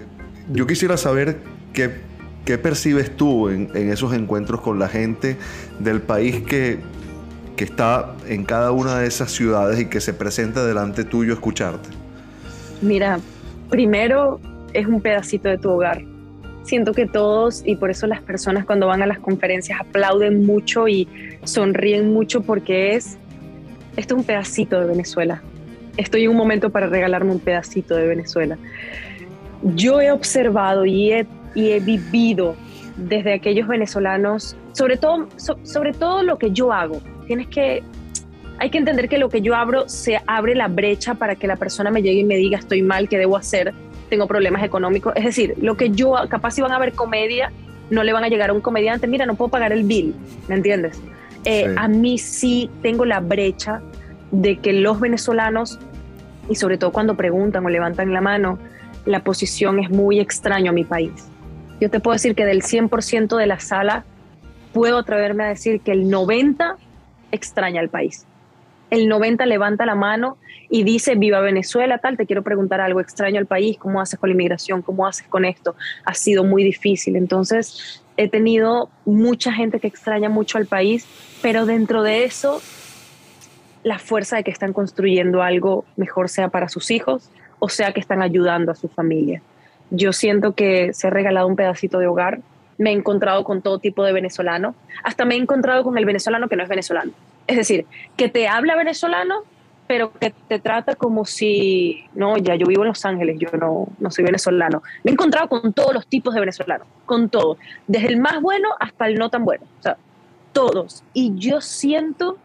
yo 0.50 0.66
quisiera 0.66 0.96
saber 0.96 1.42
qué, 1.74 1.90
qué 2.46 2.56
percibes 2.56 3.14
tú 3.14 3.50
en, 3.50 3.70
en, 3.74 3.90
esos 3.92 4.14
encuentros 4.14 4.62
con 4.62 4.78
la 4.78 4.88
gente 4.88 5.36
del 5.78 6.00
país 6.00 6.40
que, 6.40 6.80
que 7.54 7.64
está 7.64 8.14
en 8.26 8.44
cada 8.44 8.72
una 8.72 8.98
de 8.98 9.06
esas 9.06 9.30
ciudades 9.30 9.78
y 9.78 9.86
que 9.86 10.00
se 10.00 10.14
presenta 10.14 10.64
delante 10.64 11.04
tuyo 11.04 11.32
a 11.32 11.34
escucharte. 11.34 11.97
Mira, 12.80 13.18
primero 13.70 14.40
es 14.72 14.86
un 14.86 15.00
pedacito 15.00 15.48
de 15.48 15.58
tu 15.58 15.70
hogar. 15.70 16.02
Siento 16.62 16.92
que 16.92 17.06
todos, 17.06 17.62
y 17.64 17.76
por 17.76 17.90
eso 17.90 18.06
las 18.06 18.20
personas 18.20 18.64
cuando 18.64 18.86
van 18.86 19.02
a 19.02 19.06
las 19.06 19.18
conferencias 19.18 19.80
aplauden 19.80 20.44
mucho 20.44 20.86
y 20.86 21.08
sonríen 21.44 22.12
mucho 22.12 22.42
porque 22.42 22.94
es, 22.94 23.16
esto 23.96 24.14
es 24.14 24.20
un 24.20 24.24
pedacito 24.24 24.78
de 24.78 24.86
Venezuela. 24.86 25.42
Estoy 25.96 26.24
en 26.24 26.30
un 26.30 26.36
momento 26.36 26.70
para 26.70 26.86
regalarme 26.86 27.32
un 27.32 27.40
pedacito 27.40 27.96
de 27.96 28.06
Venezuela. 28.06 28.58
Yo 29.74 30.00
he 30.00 30.12
observado 30.12 30.84
y 30.84 31.12
he, 31.12 31.26
y 31.54 31.70
he 31.70 31.80
vivido 31.80 32.54
desde 32.96 33.32
aquellos 33.32 33.66
venezolanos, 33.66 34.56
sobre 34.72 34.96
todo, 34.96 35.28
sobre 35.36 35.92
todo 35.92 36.22
lo 36.22 36.38
que 36.38 36.52
yo 36.52 36.72
hago. 36.72 37.00
Tienes 37.26 37.48
que 37.48 37.82
hay 38.58 38.70
que 38.70 38.78
entender 38.78 39.08
que 39.08 39.18
lo 39.18 39.28
que 39.28 39.40
yo 39.40 39.54
abro 39.54 39.88
se 39.88 40.20
abre 40.26 40.54
la 40.54 40.68
brecha 40.68 41.14
para 41.14 41.36
que 41.36 41.46
la 41.46 41.56
persona 41.56 41.90
me 41.90 42.02
llegue 42.02 42.20
y 42.20 42.24
me 42.24 42.36
diga 42.36 42.58
estoy 42.58 42.82
mal, 42.82 43.08
¿qué 43.08 43.16
debo 43.16 43.36
hacer? 43.36 43.72
Tengo 44.10 44.26
problemas 44.26 44.64
económicos. 44.64 45.12
Es 45.16 45.24
decir, 45.24 45.54
lo 45.60 45.76
que 45.76 45.90
yo, 45.90 46.14
capaz 46.28 46.52
si 46.52 46.62
van 46.62 46.72
a 46.72 46.78
ver 46.78 46.92
comedia, 46.92 47.52
no 47.90 48.02
le 48.02 48.12
van 48.12 48.24
a 48.24 48.28
llegar 48.28 48.50
a 48.50 48.52
un 48.52 48.60
comediante, 48.60 49.06
mira, 49.06 49.26
no 49.26 49.36
puedo 49.36 49.50
pagar 49.50 49.72
el 49.72 49.84
bill, 49.84 50.14
¿me 50.48 50.56
entiendes? 50.56 51.00
Eh, 51.44 51.72
a 51.76 51.88
mí 51.88 52.18
sí 52.18 52.68
tengo 52.82 53.04
la 53.04 53.20
brecha 53.20 53.80
de 54.32 54.58
que 54.58 54.72
los 54.72 54.98
venezolanos, 54.98 55.78
y 56.50 56.56
sobre 56.56 56.78
todo 56.78 56.90
cuando 56.90 57.16
preguntan 57.16 57.64
o 57.64 57.68
levantan 57.68 58.12
la 58.12 58.20
mano, 58.20 58.58
la 59.06 59.22
posición 59.22 59.78
es 59.78 59.88
muy 59.88 60.18
extraña 60.20 60.70
a 60.70 60.74
mi 60.74 60.84
país. 60.84 61.12
Yo 61.80 61.88
te 61.90 62.00
puedo 62.00 62.14
decir 62.14 62.34
que 62.34 62.44
del 62.44 62.62
100% 62.62 63.36
de 63.36 63.46
la 63.46 63.60
sala, 63.60 64.04
puedo 64.72 64.98
atreverme 64.98 65.44
a 65.44 65.48
decir 65.48 65.80
que 65.80 65.92
el 65.92 66.10
90% 66.10 66.76
extraña 67.30 67.80
al 67.80 67.88
país 67.90 68.27
el 68.90 69.08
90 69.08 69.46
levanta 69.46 69.86
la 69.86 69.94
mano 69.94 70.38
y 70.70 70.82
dice, 70.82 71.14
viva 71.14 71.40
Venezuela, 71.40 71.98
tal, 71.98 72.16
te 72.16 72.26
quiero 72.26 72.42
preguntar 72.42 72.80
algo 72.80 73.00
extraño 73.00 73.38
al 73.38 73.46
país, 73.46 73.78
¿cómo 73.78 74.00
haces 74.00 74.18
con 74.18 74.28
la 74.28 74.34
inmigración? 74.34 74.82
¿Cómo 74.82 75.06
haces 75.06 75.26
con 75.28 75.44
esto? 75.44 75.74
Ha 76.04 76.14
sido 76.14 76.44
muy 76.44 76.64
difícil. 76.64 77.16
Entonces, 77.16 78.02
he 78.16 78.28
tenido 78.28 78.90
mucha 79.04 79.52
gente 79.52 79.80
que 79.80 79.86
extraña 79.86 80.28
mucho 80.28 80.58
al 80.58 80.66
país, 80.66 81.06
pero 81.42 81.66
dentro 81.66 82.02
de 82.02 82.24
eso, 82.24 82.60
la 83.82 83.98
fuerza 83.98 84.36
de 84.36 84.44
que 84.44 84.50
están 84.50 84.72
construyendo 84.72 85.42
algo 85.42 85.84
mejor 85.96 86.28
sea 86.28 86.48
para 86.48 86.68
sus 86.68 86.90
hijos 86.90 87.30
o 87.60 87.68
sea 87.68 87.92
que 87.92 88.00
están 88.00 88.22
ayudando 88.22 88.72
a 88.72 88.74
su 88.74 88.88
familia. 88.88 89.42
Yo 89.90 90.12
siento 90.12 90.54
que 90.54 90.92
se 90.92 91.06
ha 91.06 91.10
regalado 91.10 91.46
un 91.46 91.56
pedacito 91.56 91.98
de 91.98 92.06
hogar, 92.06 92.40
me 92.76 92.90
he 92.90 92.92
encontrado 92.92 93.42
con 93.42 93.62
todo 93.62 93.78
tipo 93.78 94.04
de 94.04 94.12
venezolano, 94.12 94.74
hasta 95.02 95.24
me 95.24 95.34
he 95.34 95.38
encontrado 95.38 95.82
con 95.82 95.98
el 95.98 96.04
venezolano 96.04 96.48
que 96.48 96.56
no 96.56 96.62
es 96.62 96.68
venezolano 96.68 97.12
es 97.48 97.56
decir, 97.56 97.86
que 98.16 98.28
te 98.28 98.46
habla 98.46 98.76
venezolano, 98.76 99.42
pero 99.88 100.12
que 100.12 100.34
te 100.48 100.60
trata 100.60 100.94
como 100.94 101.24
si, 101.24 102.04
no, 102.14 102.36
ya 102.36 102.54
yo 102.54 102.66
vivo 102.66 102.82
en 102.82 102.88
Los 102.88 103.04
Ángeles, 103.06 103.38
yo 103.40 103.48
no, 103.58 103.88
no 103.98 104.10
soy 104.10 104.22
venezolano. 104.22 104.82
Me 105.02 105.10
he 105.10 105.14
encontrado 105.14 105.48
con 105.48 105.72
todos 105.72 105.94
los 105.94 106.06
tipos 106.06 106.34
de 106.34 106.40
venezolanos, 106.40 106.86
con 107.06 107.30
todos, 107.30 107.56
desde 107.86 108.08
el 108.08 108.20
más 108.20 108.42
bueno 108.42 108.68
hasta 108.78 109.06
el 109.06 109.18
no 109.18 109.30
tan 109.30 109.46
bueno, 109.46 109.64
o 109.80 109.82
sea, 109.82 109.96
todos. 110.52 111.02
Y 111.14 111.34
yo 111.36 111.62
siento 111.62 112.36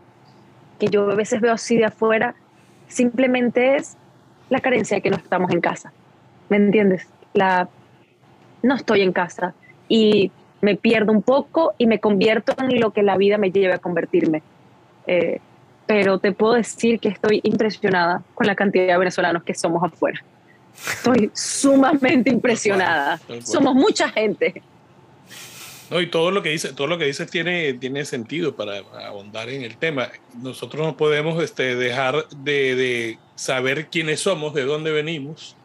que 0.79 0.87
yo 0.87 1.11
a 1.11 1.15
veces 1.15 1.41
veo 1.41 1.51
así 1.51 1.75
de 1.75 1.85
afuera, 1.85 2.33
simplemente 2.87 3.75
es 3.75 3.97
la 4.49 4.61
carencia 4.61 4.95
de 4.95 5.01
que 5.01 5.09
no 5.09 5.17
estamos 5.17 5.51
en 5.51 5.59
casa. 5.59 5.91
¿Me 6.47 6.55
entiendes? 6.55 7.09
La, 7.33 7.67
no 8.61 8.75
estoy 8.75 9.01
en 9.01 9.11
casa 9.11 9.53
y 9.89 10.31
me 10.61 10.77
pierdo 10.77 11.11
un 11.11 11.21
poco 11.21 11.73
y 11.77 11.87
me 11.87 11.99
convierto 11.99 12.53
en 12.57 12.79
lo 12.79 12.91
que 12.91 13.03
la 13.03 13.17
vida 13.17 13.37
me 13.37 13.51
lleve 13.51 13.73
a 13.73 13.79
convertirme. 13.79 14.43
Eh, 15.07 15.39
pero 15.85 16.17
te 16.17 16.31
puedo 16.31 16.53
decir 16.53 16.99
que 16.99 17.09
estoy 17.09 17.41
impresionada 17.43 18.23
con 18.33 18.47
la 18.47 18.55
cantidad 18.55 18.87
de 18.87 18.97
venezolanos 18.97 19.43
que 19.43 19.53
somos 19.53 19.83
afuera. 19.83 20.23
Estoy 20.75 21.29
sumamente 21.33 22.29
impresionada. 22.29 23.19
Somos 23.43 23.75
mucha 23.75 24.09
gente. 24.09 24.61
No, 25.89 26.01
y 26.01 26.07
todo 26.07 26.31
lo 26.31 26.41
que 26.41 26.49
dice, 26.49 26.73
todo 26.73 26.87
lo 26.87 26.97
que 26.97 27.05
dices 27.05 27.29
tiene, 27.29 27.73
tiene 27.73 28.05
sentido 28.05 28.55
para 28.55 28.79
ahondar 29.05 29.49
en 29.49 29.61
el 29.61 29.77
tema. 29.77 30.09
Nosotros 30.41 30.85
no 30.85 30.97
podemos 30.97 31.43
este, 31.43 31.75
dejar 31.75 32.27
de, 32.29 32.75
de, 32.75 33.17
saber 33.35 33.87
quiénes 33.87 34.21
somos, 34.21 34.53
de 34.53 34.63
dónde 34.63 34.91
venimos, 34.91 35.55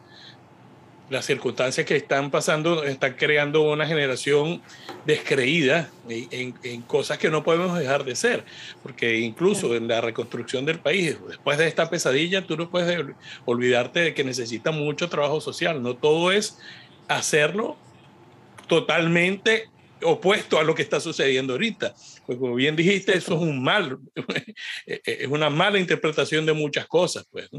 las 1.09 1.25
circunstancias 1.25 1.85
que 1.85 1.95
están 1.95 2.29
pasando 2.29 2.83
están 2.83 3.13
creando 3.13 3.61
una 3.61 3.87
generación 3.87 4.61
descreída 5.05 5.89
en, 6.07 6.53
en, 6.63 6.81
cosas 6.83 7.17
que 7.17 7.29
no 7.29 7.43
podemos 7.43 7.77
dejar 7.77 8.03
de 8.03 8.15
ser, 8.15 8.45
porque 8.83 9.19
incluso 9.19 9.75
en 9.75 9.87
la 9.87 10.01
reconstrucción 10.01 10.65
del 10.65 10.79
país, 10.79 11.17
después 11.27 11.57
de 11.57 11.67
esta 11.67 11.89
pesadilla, 11.89 12.45
tú 12.45 12.57
no 12.57 12.69
puedes 12.69 13.05
olvidarte 13.45 13.99
de 14.01 14.13
que 14.13 14.23
necesita 14.23 14.71
mucho 14.71 15.09
trabajo 15.09 15.41
social, 15.41 15.81
no 15.81 15.95
todo 15.95 16.31
es 16.31 16.59
hacerlo 17.07 17.77
totalmente 18.67 19.69
opuesto 20.01 20.59
a 20.59 20.63
lo 20.63 20.75
que 20.75 20.81
está 20.81 20.99
sucediendo 20.99 21.53
ahorita. 21.53 21.93
Pues 22.25 22.37
como 22.37 22.55
bien 22.55 22.75
dijiste, 22.75 23.17
eso 23.17 23.35
es 23.35 23.41
un 23.41 23.61
mal, 23.61 23.97
es 24.85 25.27
una 25.27 25.49
mala 25.49 25.79
interpretación 25.79 26.45
de 26.45 26.53
muchas 26.53 26.87
cosas, 26.87 27.25
pues. 27.31 27.49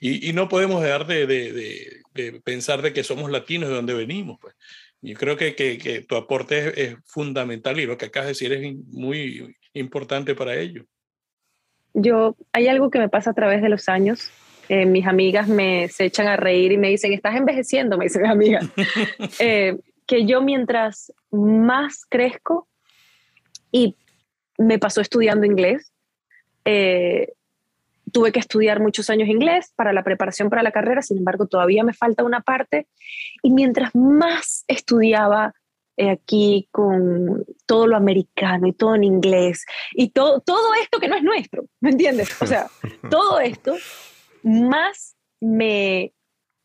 Y, 0.00 0.30
y, 0.30 0.32
no 0.32 0.48
podemos 0.48 0.82
dejar 0.82 1.06
de, 1.06 1.26
de, 1.26 1.52
de, 1.52 2.02
pensar 2.44 2.82
de 2.82 2.92
que 2.92 3.04
somos 3.04 3.30
latinos 3.30 3.68
de 3.68 3.76
donde 3.76 3.94
venimos, 3.94 4.38
pues. 4.40 4.54
Yo 5.00 5.14
creo 5.16 5.36
que, 5.36 5.54
que, 5.54 5.76
que 5.76 6.00
tu 6.00 6.16
aporte 6.16 6.82
es, 6.82 6.96
fundamental 7.04 7.78
y 7.78 7.84
lo 7.84 7.98
que 7.98 8.06
acabas 8.06 8.26
de 8.26 8.30
decir 8.30 8.52
es 8.52 8.74
muy 8.88 9.54
importante 9.74 10.34
para 10.34 10.56
ello. 10.56 10.86
Yo, 11.92 12.36
hay 12.52 12.68
algo 12.68 12.90
que 12.90 12.98
me 12.98 13.10
pasa 13.10 13.30
a 13.30 13.34
través 13.34 13.60
de 13.60 13.68
los 13.68 13.88
años. 13.88 14.30
Eh, 14.70 14.86
mis 14.86 15.06
amigas 15.06 15.46
me 15.46 15.88
se 15.88 16.06
echan 16.06 16.26
a 16.26 16.36
reír 16.36 16.72
y 16.72 16.78
me 16.78 16.88
dicen, 16.88 17.12
estás 17.12 17.36
envejeciendo, 17.36 17.98
me 17.98 18.06
dicen 18.06 18.22
mis 18.22 18.30
amigas. 18.30 18.70
eh, 19.38 19.76
que 20.06 20.26
yo 20.26 20.40
mientras 20.40 21.12
más 21.30 22.04
crezco, 22.08 22.68
y 23.70 23.96
me 24.56 24.78
pasó 24.78 25.00
estudiando 25.00 25.44
inglés, 25.46 25.92
eh, 26.64 27.32
tuve 28.14 28.30
que 28.30 28.38
estudiar 28.38 28.80
muchos 28.80 29.10
años 29.10 29.28
inglés 29.28 29.72
para 29.74 29.92
la 29.92 30.04
preparación 30.04 30.48
para 30.48 30.62
la 30.62 30.70
carrera, 30.70 31.02
sin 31.02 31.18
embargo 31.18 31.48
todavía 31.48 31.82
me 31.82 31.92
falta 31.92 32.22
una 32.22 32.40
parte, 32.40 32.86
y 33.42 33.50
mientras 33.50 33.92
más 33.94 34.64
estudiaba 34.68 35.52
eh, 35.96 36.10
aquí 36.10 36.68
con 36.70 37.44
todo 37.66 37.88
lo 37.88 37.96
americano 37.96 38.68
y 38.68 38.72
todo 38.72 38.94
en 38.94 39.02
inglés, 39.02 39.66
y 39.94 40.10
todo, 40.10 40.40
todo 40.40 40.74
esto 40.80 41.00
que 41.00 41.08
no 41.08 41.16
es 41.16 41.24
nuestro, 41.24 41.64
¿me 41.80 41.90
entiendes? 41.90 42.40
O 42.40 42.46
sea, 42.46 42.68
todo 43.10 43.40
esto, 43.40 43.74
más 44.44 45.16
me 45.40 46.12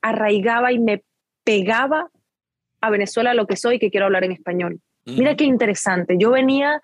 arraigaba 0.04 0.72
y 0.72 0.78
me 0.78 1.04
pegaba 1.44 2.12
a 2.80 2.90
Venezuela 2.92 3.34
lo 3.34 3.48
que 3.48 3.58
soy, 3.58 3.80
que 3.80 3.90
quiero 3.90 4.06
hablar 4.06 4.24
en 4.24 4.34
español. 4.34 4.80
Mira 5.06 5.36
qué 5.36 5.46
interesante. 5.46 6.16
Yo 6.20 6.30
venía 6.30 6.80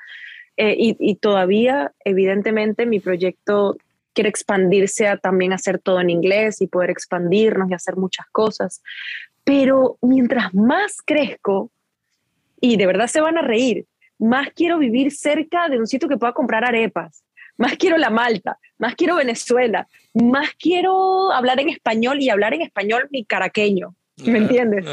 eh, 0.58 0.76
y, 0.78 1.16
todavía, 1.18 1.94
evidentemente, 2.04 2.88
mi 2.88 3.00
proyecto 3.00 3.78
quiere 4.16 4.30
expandirse 4.30 5.08
a 5.08 5.18
también 5.18 5.54
hacer 5.54 5.78
todo 5.78 6.00
en 6.00 6.10
inglés 6.10 6.62
y 6.62 6.68
poder 6.68 6.90
expandirnos 6.90 7.70
y 7.70 7.76
hacer 7.76 7.98
muchas 7.98 8.26
cosas. 8.32 8.82
Pero 9.44 9.98
mientras 10.02 10.54
más 10.56 11.02
crezco, 11.06 11.70
y 12.60 12.78
de 12.78 12.88
verdad 12.88 13.08
se 13.08 13.22
van 13.22 13.38
a 13.38 13.44
reír, 13.44 13.86
más 14.18 14.50
quiero 14.56 14.80
vivir 14.80 15.12
cerca 15.12 15.70
de 15.70 15.78
un 15.78 15.86
sitio 15.86 16.10
que 16.10 16.18
pueda 16.18 16.34
comprar 16.34 16.66
arepas, 16.66 17.24
más 17.58 17.76
quiero 17.78 17.98
la 17.98 18.10
Malta, 18.10 18.58
más 18.78 18.96
quiero 18.96 19.18
Venezuela, 19.18 19.88
más 20.14 20.50
quiero 20.60 21.32
hablar 21.32 21.60
en 21.60 21.70
español 21.70 22.22
y 22.22 22.30
hablar 22.30 22.54
en 22.54 22.62
español 22.62 23.08
mi 23.12 23.26
caraqueño, 23.26 23.96
¿me 24.26 24.40
entiendes? 24.40 24.86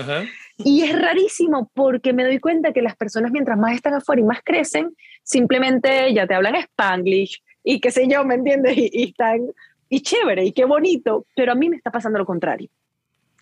Y 0.59 0.83
es 0.83 1.01
rarísimo 1.01 1.70
porque 1.75 2.12
me 2.12 2.25
doy 2.25 2.39
cuenta 2.39 2.73
que 2.73 2.83
las 2.83 2.97
personas 2.97 3.33
mientras 3.33 3.59
más 3.59 3.75
están 3.75 3.95
afuera 3.95 4.20
y 4.20 4.25
más 4.25 4.41
crecen, 4.45 4.95
simplemente 5.23 6.12
ya 6.12 6.27
te 6.27 6.35
hablan 6.35 6.57
spanglish 6.57 7.43
y 7.64 7.80
qué 7.80 7.90
sé 7.90 8.06
yo, 8.08 8.24
¿me 8.24 8.34
entiendes? 8.34 8.74
Y, 8.76 9.10
están, 9.10 9.40
y 9.88 10.00
chévere, 10.00 10.44
y 10.44 10.52
qué 10.52 10.64
bonito, 10.64 11.26
pero 11.36 11.52
a 11.52 11.54
mí 11.54 11.68
me 11.68 11.76
está 11.76 11.90
pasando 11.90 12.18
lo 12.18 12.26
contrario. 12.26 12.68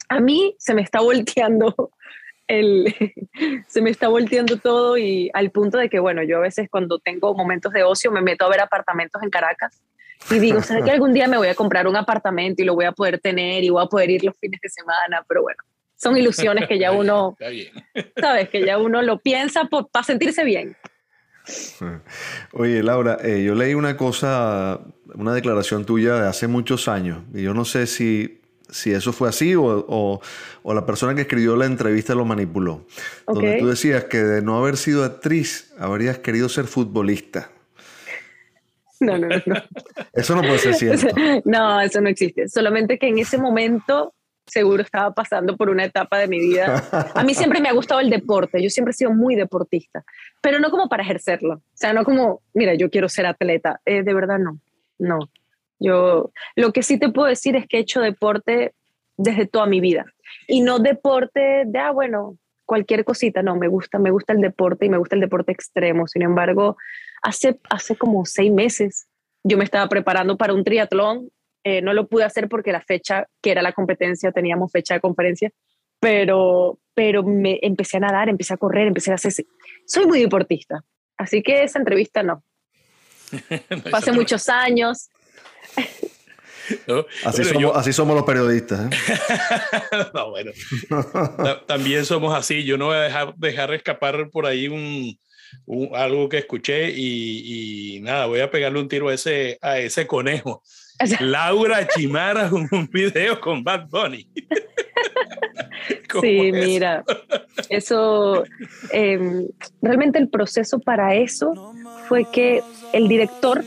A 0.08 0.20
mí 0.20 0.54
se 0.58 0.74
me 0.74 0.82
está 0.82 1.00
volteando 1.00 1.90
el, 2.48 2.94
se 3.68 3.80
me 3.80 3.90
está 3.90 4.08
volteando 4.08 4.56
todo 4.56 4.98
y 4.98 5.30
al 5.32 5.50
punto 5.50 5.78
de 5.78 5.88
que, 5.88 6.00
bueno, 6.00 6.22
yo 6.22 6.38
a 6.38 6.40
veces 6.40 6.68
cuando 6.70 6.98
tengo 6.98 7.34
momentos 7.34 7.72
de 7.72 7.84
ocio 7.84 8.10
me 8.10 8.20
meto 8.20 8.44
a 8.44 8.50
ver 8.50 8.60
apartamentos 8.60 9.22
en 9.22 9.30
Caracas 9.30 9.80
y 10.30 10.38
digo, 10.38 10.60
¿sabes 10.62 10.84
que 10.84 10.90
algún 10.90 11.12
día 11.12 11.28
me 11.28 11.38
voy 11.38 11.48
a 11.48 11.54
comprar 11.54 11.86
un 11.86 11.96
apartamento 11.96 12.62
y 12.62 12.66
lo 12.66 12.74
voy 12.74 12.84
a 12.84 12.92
poder 12.92 13.20
tener 13.20 13.64
y 13.64 13.70
voy 13.70 13.84
a 13.84 13.86
poder 13.86 14.10
ir 14.10 14.24
los 14.24 14.36
fines 14.38 14.60
de 14.60 14.68
semana? 14.68 15.24
Pero 15.28 15.42
bueno, 15.42 15.62
son 15.96 16.16
ilusiones 16.16 16.66
que 16.66 16.78
ya 16.78 16.92
uno, 16.92 17.36
sabes, 18.16 18.48
que 18.48 18.64
ya 18.64 18.78
uno 18.78 19.02
lo 19.02 19.18
piensa 19.18 19.66
para 19.66 20.04
sentirse 20.04 20.44
bien. 20.44 20.76
Oye, 22.52 22.82
Laura, 22.82 23.18
eh, 23.22 23.42
yo 23.44 23.54
leí 23.54 23.74
una 23.74 23.96
cosa, 23.96 24.80
una 25.14 25.34
declaración 25.34 25.84
tuya 25.84 26.14
de 26.14 26.28
hace 26.28 26.46
muchos 26.46 26.88
años, 26.88 27.22
y 27.34 27.42
yo 27.42 27.54
no 27.54 27.64
sé 27.64 27.86
si, 27.86 28.40
si 28.68 28.92
eso 28.92 29.12
fue 29.12 29.28
así 29.28 29.54
o, 29.54 29.62
o, 30.62 30.74
la 30.74 30.86
persona 30.86 31.14
que 31.14 31.22
escribió 31.22 31.56
la 31.56 31.66
entrevista 31.66 32.14
lo 32.14 32.24
manipuló. 32.24 32.86
Donde 33.26 33.58
tú 33.58 33.68
decías 33.68 34.04
que 34.04 34.18
de 34.18 34.42
no 34.42 34.58
haber 34.58 34.76
sido 34.76 35.04
actriz, 35.04 35.72
habrías 35.78 36.18
querido 36.18 36.48
ser 36.48 36.66
futbolista. 36.66 37.50
No, 39.00 39.18
no, 39.18 39.28
no. 39.28 39.54
Eso 40.12 40.36
no 40.36 40.42
puede 40.42 40.58
ser 40.58 40.74
cierto. 40.98 41.08
No, 41.44 41.80
eso 41.80 42.00
no 42.00 42.08
existe. 42.10 42.48
Solamente 42.48 42.98
que 42.98 43.08
en 43.08 43.18
ese 43.18 43.38
momento 43.38 44.12
seguro 44.50 44.82
estaba 44.82 45.12
pasando 45.14 45.56
por 45.56 45.70
una 45.70 45.84
etapa 45.84 46.18
de 46.18 46.28
mi 46.28 46.38
vida. 46.38 46.82
A 47.14 47.22
mí 47.22 47.34
siempre 47.34 47.60
me 47.60 47.68
ha 47.68 47.72
gustado 47.72 48.00
el 48.00 48.10
deporte, 48.10 48.62
yo 48.62 48.70
siempre 48.70 48.90
he 48.90 48.94
sido 48.94 49.12
muy 49.12 49.36
deportista, 49.36 50.04
pero 50.40 50.58
no 50.58 50.70
como 50.70 50.88
para 50.88 51.02
ejercerlo, 51.02 51.54
o 51.54 51.62
sea, 51.74 51.92
no 51.92 52.04
como, 52.04 52.42
mira, 52.54 52.74
yo 52.74 52.90
quiero 52.90 53.08
ser 53.08 53.26
atleta, 53.26 53.80
eh, 53.84 54.02
de 54.02 54.14
verdad 54.14 54.38
no, 54.38 54.58
no. 54.98 55.18
Yo 55.78 56.30
lo 56.56 56.72
que 56.72 56.82
sí 56.82 56.98
te 56.98 57.08
puedo 57.08 57.26
decir 57.26 57.56
es 57.56 57.66
que 57.66 57.78
he 57.78 57.80
hecho 57.80 58.02
deporte 58.02 58.74
desde 59.16 59.46
toda 59.46 59.66
mi 59.66 59.80
vida 59.80 60.04
y 60.46 60.60
no 60.60 60.78
deporte 60.78 61.62
de, 61.66 61.78
ah, 61.78 61.90
bueno, 61.90 62.36
cualquier 62.66 63.04
cosita, 63.04 63.42
no, 63.42 63.56
me 63.56 63.68
gusta, 63.68 63.98
me 63.98 64.10
gusta 64.10 64.32
el 64.32 64.40
deporte 64.40 64.86
y 64.86 64.90
me 64.90 64.98
gusta 64.98 65.16
el 65.16 65.20
deporte 65.20 65.52
extremo. 65.52 66.06
Sin 66.06 66.22
embargo, 66.22 66.76
hace, 67.22 67.58
hace 67.68 67.96
como 67.96 68.24
seis 68.26 68.52
meses 68.52 69.08
yo 69.42 69.56
me 69.56 69.64
estaba 69.64 69.88
preparando 69.88 70.36
para 70.36 70.54
un 70.54 70.64
triatlón 70.64 71.30
eh, 71.64 71.82
no 71.82 71.92
lo 71.92 72.08
pude 72.08 72.24
hacer 72.24 72.48
porque 72.48 72.72
la 72.72 72.80
fecha, 72.80 73.26
que 73.42 73.50
era 73.50 73.62
la 73.62 73.72
competencia, 73.72 74.32
teníamos 74.32 74.72
fecha 74.72 74.94
de 74.94 75.00
conferencia, 75.00 75.50
pero, 76.00 76.78
pero 76.94 77.22
me 77.22 77.58
empecé 77.62 77.98
a 77.98 78.00
nadar, 78.00 78.28
empecé 78.28 78.54
a 78.54 78.56
correr, 78.56 78.86
empecé 78.86 79.12
a 79.12 79.14
hacer... 79.14 79.32
Soy 79.86 80.06
muy 80.06 80.20
deportista, 80.20 80.82
así 81.16 81.42
que 81.42 81.62
esa 81.62 81.78
entrevista 81.78 82.22
no. 82.22 82.42
Hace 83.92 84.12
muchos 84.12 84.48
años. 84.48 85.10
Así, 87.24 87.44
somos, 87.44 87.76
así, 87.76 87.92
somos, 87.92 88.16
los 88.16 88.24
periodistas. 88.24 88.86
¿eh? 88.86 88.96
no, 90.14 90.30
bueno. 90.30 90.52
También 91.66 92.04
somos 92.04 92.34
así. 92.34 92.64
Yo 92.64 92.78
no 92.78 92.86
voy 92.86 92.96
a 92.96 93.00
dejar, 93.00 93.34
dejar 93.36 93.74
escapar 93.74 94.30
por 94.30 94.46
ahí 94.46 94.68
un, 94.68 95.18
algo 95.94 96.28
que 96.28 96.38
escuché 96.38 96.90
y, 96.90 97.96
y, 97.96 98.00
nada, 98.00 98.26
voy 98.26 98.40
a 98.40 98.50
pegarle 98.50 98.80
un 98.80 98.88
tiro 98.88 99.08
a 99.08 99.14
ese, 99.14 99.58
a 99.60 99.78
ese 99.78 100.06
conejo. 100.06 100.62
Laura 101.20 101.86
Chimara 101.96 102.50
un 102.52 102.88
video 102.92 103.40
con 103.40 103.62
Bad 103.62 103.88
Bunny. 103.88 104.26
Sí, 106.20 106.50
mira, 106.52 107.04
eso, 107.68 108.44
em, 108.92 109.46
realmente 109.80 110.18
el 110.18 110.28
proceso 110.28 110.78
para 110.80 111.14
eso 111.14 111.72
fue 112.08 112.24
que 112.30 112.62
el 112.92 113.08
director 113.08 113.64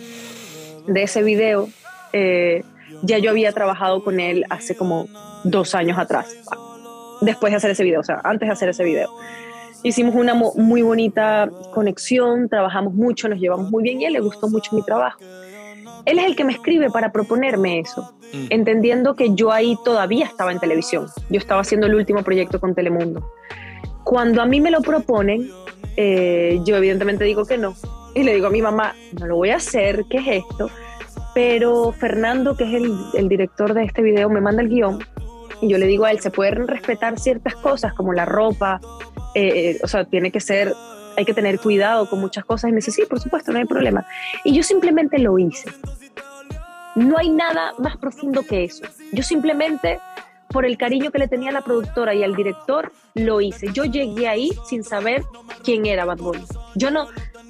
de 0.88 1.03
ese 1.03 1.23
video, 1.23 1.69
eh, 2.11 2.63
ya 3.01 3.17
yo 3.17 3.29
había 3.29 3.51
trabajado 3.53 4.03
con 4.03 4.19
él 4.19 4.45
hace 4.49 4.75
como 4.75 5.07
dos 5.43 5.73
años 5.73 5.97
atrás, 5.97 6.36
después 7.21 7.51
de 7.51 7.57
hacer 7.57 7.71
ese 7.71 7.84
video, 7.84 8.01
o 8.01 8.03
sea, 8.03 8.19
antes 8.23 8.47
de 8.47 8.53
hacer 8.53 8.69
ese 8.69 8.84
video. 8.84 9.09
Hicimos 9.81 10.15
una 10.15 10.34
muy 10.34 10.81
bonita 10.81 11.49
conexión, 11.73 12.47
trabajamos 12.49 12.93
mucho, 12.93 13.27
nos 13.27 13.39
llevamos 13.39 13.71
muy 13.71 13.84
bien 13.84 14.01
y 14.01 14.05
a 14.05 14.07
él 14.07 14.13
le 14.13 14.19
gustó 14.19 14.49
mucho 14.49 14.75
mi 14.75 14.84
trabajo. 14.84 15.19
Él 16.05 16.19
es 16.19 16.25
el 16.25 16.35
que 16.35 16.43
me 16.43 16.53
escribe 16.53 16.89
para 16.89 17.11
proponerme 17.11 17.79
eso, 17.79 18.13
mm. 18.33 18.47
entendiendo 18.49 19.15
que 19.15 19.33
yo 19.33 19.51
ahí 19.51 19.77
todavía 19.85 20.25
estaba 20.25 20.51
en 20.51 20.59
televisión. 20.59 21.07
Yo 21.29 21.39
estaba 21.39 21.61
haciendo 21.61 21.87
el 21.87 21.95
último 21.95 22.23
proyecto 22.23 22.59
con 22.59 22.75
Telemundo. 22.75 23.29
Cuando 24.03 24.41
a 24.41 24.45
mí 24.45 24.59
me 24.59 24.71
lo 24.71 24.81
proponen, 24.81 25.49
eh, 25.95 26.59
yo 26.65 26.75
evidentemente 26.75 27.23
digo 27.23 27.45
que 27.45 27.57
no. 27.57 27.75
Y 28.15 28.23
le 28.23 28.33
digo 28.33 28.47
a 28.47 28.51
mi 28.51 28.61
mamá, 28.61 28.95
no 29.19 29.27
lo 29.27 29.37
voy 29.37 29.49
a 29.51 29.55
hacer, 29.55 30.05
¿qué 30.09 30.17
es 30.17 30.43
esto? 30.43 30.69
Pero 31.33 31.91
Fernando, 31.93 32.55
que 32.55 32.65
es 32.65 32.73
el, 32.73 32.93
el 33.15 33.29
director 33.29 33.73
de 33.73 33.85
este 33.85 34.01
video, 34.01 34.29
me 34.29 34.41
manda 34.41 34.61
el 34.61 34.69
guion 34.69 34.99
y 35.63 35.69
yo 35.69 35.77
le 35.77 35.87
digo 35.87 36.05
a 36.05 36.11
él, 36.11 36.19
se 36.19 36.29
pueden 36.29 36.67
respetar 36.67 37.17
ciertas 37.17 37.55
cosas 37.55 37.93
como 37.93 38.11
la 38.13 38.25
ropa, 38.25 38.81
eh, 39.33 39.71
eh, 39.71 39.79
o 39.81 39.87
sea, 39.87 40.03
tiene 40.03 40.31
que 40.31 40.41
ser 40.41 40.73
hay 41.16 41.26
que 41.26 41.34
tener 41.34 41.59
cuidado 41.59 42.09
con 42.09 42.20
muchas 42.20 42.45
cosas. 42.45 42.70
Y 42.70 42.72
me 42.72 42.78
dice, 42.78 42.91
sí, 42.91 43.03
por 43.07 43.20
supuesto, 43.20 43.51
no 43.51 43.59
hay 43.59 43.66
problema. 43.66 44.05
Y 44.43 44.53
yo 44.53 44.64
simplemente 44.64 45.20
lo 45.20 45.38
hice. 45.38 45.70
No 46.95 47.18
hay 47.18 47.30
nada 47.30 47.74
más 47.80 47.97
profundo 47.97 48.43
que 48.43 48.64
eso. 48.64 48.86
Yo 49.11 49.24
simplemente, 49.24 49.99
por 50.49 50.66
el 50.66 50.78
cariño 50.78 51.11
que 51.11 51.20
le 51.20 51.28
tenía 51.28 51.49
a 51.49 51.53
la 51.53 51.61
productora 51.61 52.14
y 52.14 52.24
al 52.24 52.36
director, 52.36 52.91
lo 53.16 53.41
hice. 53.41 53.68
Yo 53.74 53.86
llegué 53.86 54.28
ahí 54.28 54.51
sin 54.68 54.84
saber 54.84 55.24
quién 55.64 55.86
era 55.86 56.05
Bad 56.05 56.20
Bunny. 56.20 56.45
Yo 56.76 56.91
no, 56.91 57.07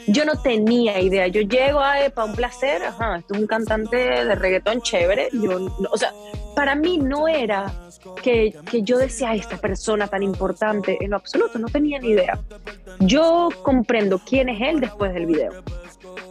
yo 0.08 0.26
no 0.26 0.42
tenía 0.42 1.00
idea. 1.00 1.28
Yo 1.28 1.42
llego 1.42 1.80
a 1.80 1.96
para 2.14 2.26
un 2.26 2.36
placer, 2.36 2.84
ajá, 2.84 3.18
esto 3.18 3.34
es 3.34 3.42
un 3.42 3.48
cantante 3.48 3.98
de 3.98 4.36
reggaetón 4.36 4.82
chévere. 4.82 5.30
Yo, 5.34 5.76
o 5.92 5.98
sea, 5.98 6.12
para 6.56 6.76
mí 6.76 6.98
no 6.98 7.28
era 7.28 7.72
que, 8.22 8.54
que 8.70 8.84
yo 8.84 8.98
decía, 8.98 9.34
esta 9.34 9.58
persona 9.58 10.08
tan 10.08 10.24
importante, 10.24 10.98
en 11.02 11.12
lo 11.12 11.18
absoluto, 11.18 11.60
no 11.60 11.68
tenía 11.68 12.00
ni 12.00 12.10
idea. 12.10 12.40
Yo 13.00 13.50
comprendo 13.64 14.20
quién 14.20 14.50
es 14.50 14.62
él 14.62 14.80
después 14.80 15.14
del 15.14 15.26
video. 15.26 15.52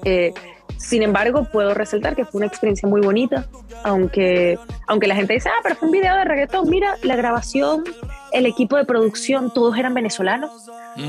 Eh, 0.04 0.32
sin 0.76 1.02
embargo, 1.02 1.46
puedo 1.50 1.74
resaltar 1.74 2.16
que 2.16 2.24
fue 2.24 2.40
una 2.40 2.46
experiencia 2.46 2.88
muy 2.88 3.00
bonita, 3.00 3.46
aunque, 3.84 4.58
aunque 4.88 5.06
la 5.06 5.14
gente 5.14 5.34
dice, 5.34 5.48
ah, 5.48 5.60
pero 5.62 5.76
fue 5.76 5.86
un 5.86 5.92
video 5.92 6.16
de 6.16 6.24
reggaetón. 6.24 6.68
Mira, 6.68 6.96
la 7.02 7.14
grabación, 7.14 7.84
el 8.32 8.46
equipo 8.46 8.76
de 8.76 8.84
producción, 8.84 9.52
todos 9.52 9.76
eran 9.76 9.94
venezolanos 9.94 10.50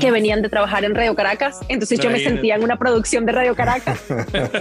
que 0.00 0.10
mm. 0.10 0.14
venían 0.14 0.42
de 0.42 0.48
trabajar 0.48 0.84
en 0.84 0.94
Radio 0.94 1.14
Caracas. 1.14 1.60
Entonces 1.68 1.98
yo 2.00 2.10
me 2.10 2.20
sentía 2.20 2.54
en 2.56 2.64
una 2.64 2.76
producción 2.76 3.26
de 3.26 3.32
Radio 3.32 3.54
Caracas. 3.54 4.02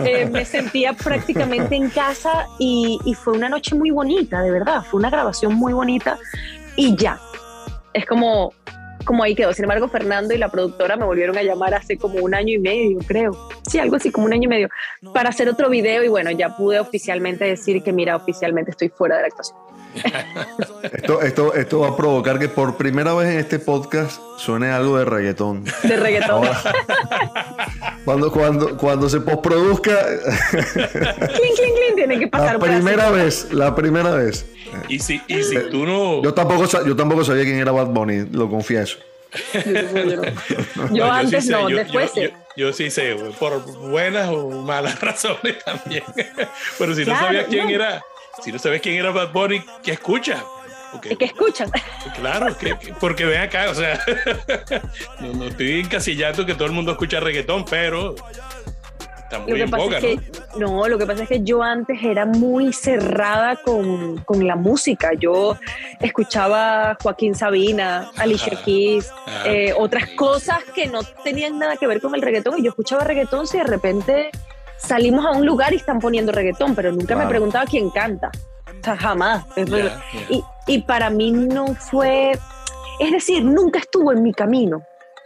Eh, 0.05 0.27
me 0.29 0.45
sentía 0.45 0.93
prácticamente 0.93 1.75
en 1.75 1.89
casa 1.89 2.47
y, 2.59 2.99
y 3.05 3.13
fue 3.13 3.33
una 3.33 3.49
noche 3.49 3.75
muy 3.75 3.91
bonita, 3.91 4.41
de 4.41 4.51
verdad. 4.51 4.83
Fue 4.83 4.99
una 4.99 5.09
grabación 5.09 5.53
muy 5.55 5.73
bonita 5.73 6.17
y 6.75 6.95
ya. 6.95 7.19
Es 7.93 8.05
como, 8.05 8.53
como 9.03 9.23
ahí 9.23 9.35
quedó. 9.35 9.53
Sin 9.53 9.65
embargo, 9.65 9.87
Fernando 9.87 10.33
y 10.33 10.37
la 10.37 10.49
productora 10.49 10.95
me 10.95 11.05
volvieron 11.05 11.37
a 11.37 11.43
llamar 11.43 11.73
hace 11.73 11.97
como 11.97 12.19
un 12.19 12.33
año 12.33 12.53
y 12.53 12.59
medio, 12.59 12.99
creo. 13.05 13.49
Sí, 13.69 13.79
algo 13.79 13.95
así 13.95 14.11
como 14.11 14.25
un 14.25 14.33
año 14.33 14.43
y 14.43 14.47
medio, 14.47 14.69
para 15.13 15.29
hacer 15.29 15.49
otro 15.49 15.69
video 15.69 16.03
y 16.03 16.07
bueno, 16.07 16.31
ya 16.31 16.55
pude 16.55 16.79
oficialmente 16.79 17.45
decir 17.45 17.83
que 17.83 17.93
mira, 17.93 18.15
oficialmente 18.15 18.71
estoy 18.71 18.89
fuera 18.89 19.15
de 19.17 19.21
la 19.21 19.27
actuación. 19.27 19.57
Esto, 20.91 21.21
esto, 21.21 21.53
esto 21.53 21.79
va 21.79 21.89
a 21.89 21.97
provocar 21.97 22.39
que 22.39 22.49
por 22.49 22.77
primera 22.77 23.13
vez 23.13 23.29
en 23.29 23.39
este 23.39 23.59
podcast 23.59 24.19
suene 24.37 24.69
algo 24.69 24.97
de 24.97 25.05
reggaetón. 25.05 25.63
De 25.83 25.97
reggaetón. 25.97 26.47
cuando, 28.05 28.31
cuando, 28.31 28.77
cuando 28.77 29.09
se 29.09 29.21
postproduzca. 29.21 30.05
clink, 30.51 31.55
clink, 31.55 31.75
clink, 31.75 31.95
tiene 31.95 32.19
que 32.19 32.27
pasar. 32.27 32.59
La 32.59 32.59
primera 32.59 33.11
vez, 33.11 33.51
la 33.51 33.75
primera 33.75 34.11
vez. 34.15 34.45
Y 34.89 34.99
si, 34.99 35.21
y 35.27 35.43
si 35.43 35.57
tú 35.69 35.85
no. 35.85 36.23
Yo 36.23 36.33
tampoco, 36.33 36.65
yo 36.85 36.95
tampoco 36.95 37.23
sabía 37.23 37.43
quién 37.43 37.57
era 37.57 37.71
Bad 37.71 37.87
Bunny, 37.87 38.25
lo 38.31 38.49
confieso. 38.49 38.97
yo, 40.91 41.11
antes 41.11 41.47
no, 41.47 41.67
después 41.67 42.11
sí. 42.13 42.29
Yo, 42.55 42.71
sí 42.71 42.91
sé, 42.91 43.15
por 43.39 43.63
buenas 43.89 44.29
o 44.29 44.49
malas 44.49 44.99
razones 45.01 45.63
también. 45.63 46.03
Pero 46.77 46.93
si 46.93 47.03
no 47.03 47.17
sabías 47.17 47.45
quién 47.49 47.69
era, 47.69 48.03
si 48.41 48.51
no 48.51 48.59
sabes 48.59 48.81
quién 48.81 48.95
era 48.95 49.11
Bad 49.11 49.31
Bunny, 49.31 49.63
¿qué 49.83 49.91
escucha? 49.91 50.43
Porque, 50.91 51.15
¿Qué 51.15 51.25
escuchan? 51.25 51.71
Claro, 52.15 52.55
que, 52.57 52.75
porque 52.99 53.25
ven 53.25 53.41
acá, 53.41 53.69
o 53.71 53.75
sea, 53.75 53.99
no, 55.19 55.33
no, 55.33 55.45
estoy 55.45 55.79
encasillando 55.79 56.45
que 56.45 56.53
todo 56.53 56.65
el 56.65 56.71
mundo 56.71 56.91
escucha 56.91 57.19
reggaetón, 57.19 57.65
pero 57.65 58.15
lo 59.47 59.55
que 59.55 59.67
pasa 59.67 59.97
es 59.97 60.01
que, 60.01 60.19
¿no? 60.59 60.87
lo 60.87 60.97
que 60.97 61.05
pasa 61.05 61.23
es 61.23 61.29
que 61.29 61.43
yo 61.43 61.63
antes 61.63 62.01
era 62.03 62.25
muy 62.25 62.73
cerrada 62.73 63.55
con, 63.55 64.17
con 64.19 64.45
la 64.45 64.55
música. 64.55 65.11
Yo 65.17 65.57
escuchaba 65.99 66.97
Joaquín 67.01 67.35
Sabina, 67.35 68.11
Alicia 68.17 68.57
Keys, 68.63 69.11
eh, 69.45 69.73
otras 69.77 70.09
cosas 70.09 70.63
que 70.75 70.87
no 70.87 71.01
tenían 71.23 71.57
nada 71.59 71.77
que 71.77 71.87
ver 71.87 72.01
con 72.01 72.13
el 72.15 72.21
reggaetón. 72.21 72.59
Y 72.59 72.63
yo 72.63 72.69
escuchaba 72.69 73.03
reggaetón 73.03 73.47
si 73.47 73.57
de 73.57 73.63
repente 73.63 74.31
salimos 74.77 75.25
a 75.25 75.31
un 75.31 75.45
lugar 75.45 75.73
y 75.73 75.77
están 75.77 75.99
poniendo 75.99 76.31
reggaetón, 76.31 76.75
pero 76.75 76.91
nunca 76.91 77.15
me 77.15 77.27
preguntaba 77.27 77.65
quién 77.65 77.89
canta. 77.89 78.31
O 78.67 78.83
sea, 78.83 78.97
jamás. 78.97 79.45
Y, 80.29 80.43
y 80.67 80.81
para 80.81 81.09
mí 81.09 81.31
no 81.31 81.67
fue, 81.75 82.31
es 82.99 83.11
decir, 83.11 83.43
nunca 83.43 83.79
estuvo 83.79 84.11
en 84.11 84.23
mi 84.23 84.33
camino 84.33 84.83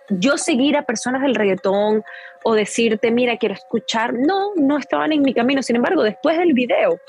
yo 0.09 0.37
seguir 0.37 0.77
a 0.77 0.83
personas 0.83 1.21
del 1.21 1.35
reggaetón 1.35 2.03
o 2.43 2.53
decirte, 2.53 3.11
mira, 3.11 3.37
quiero 3.37 3.55
escuchar, 3.55 4.13
no, 4.13 4.53
no 4.55 4.77
estaban 4.77 5.11
en 5.11 5.21
mi 5.21 5.33
camino. 5.33 5.61
Sin 5.61 5.75
embargo, 5.75 6.03
después 6.03 6.37
del 6.37 6.53
video 6.53 6.99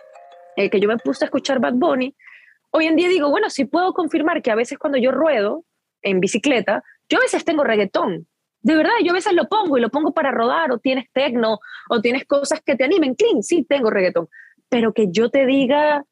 eh, 0.57 0.71
que 0.71 0.81
yo 0.81 0.89
me 0.89 0.99
puse 0.99 1.25
a 1.25 1.27
escuchar 1.27 1.61
Bad 1.61 1.75
Bunny, 1.75 2.15
hoy 2.71 2.87
en 2.87 2.97
día 2.97 3.09
digo, 3.09 3.31
bueno, 3.31 3.51
sí 3.51 3.65
puedo 3.65 3.93
confirmar 3.93 4.43
que 4.43 4.51
a 4.51 4.57
veces 4.57 4.79
cuando 4.79 4.99
yo 4.99 5.13
ruedo 5.13 5.65
en 6.03 6.21
bicicleta, 6.21 6.83
yo 7.09 7.19
a 7.19 7.23
veces 7.23 7.45
tengo 7.45 7.65
reggaetón. 7.65 8.27
De 8.69 8.77
verdad, 8.77 8.93
yo 9.03 9.13
a 9.13 9.15
veces 9.15 9.33
lo 9.33 9.49
pongo 9.49 9.79
y 9.79 9.81
lo 9.81 9.89
pongo 9.89 10.13
para 10.13 10.31
rodar, 10.31 10.71
o 10.73 10.79
tienes 10.79 11.07
tecno, 11.15 11.59
o 11.89 12.03
tienes 12.03 12.27
cosas 12.27 12.61
que 12.61 12.77
te 12.77 12.85
animen. 12.85 13.15
Clean, 13.15 13.43
sí, 13.43 13.65
tengo 13.67 13.89
reggaetón. 13.89 14.29
Pero 14.69 14.93
que 14.93 15.07
yo 15.11 15.31
te 15.31 15.47
diga 15.47 16.05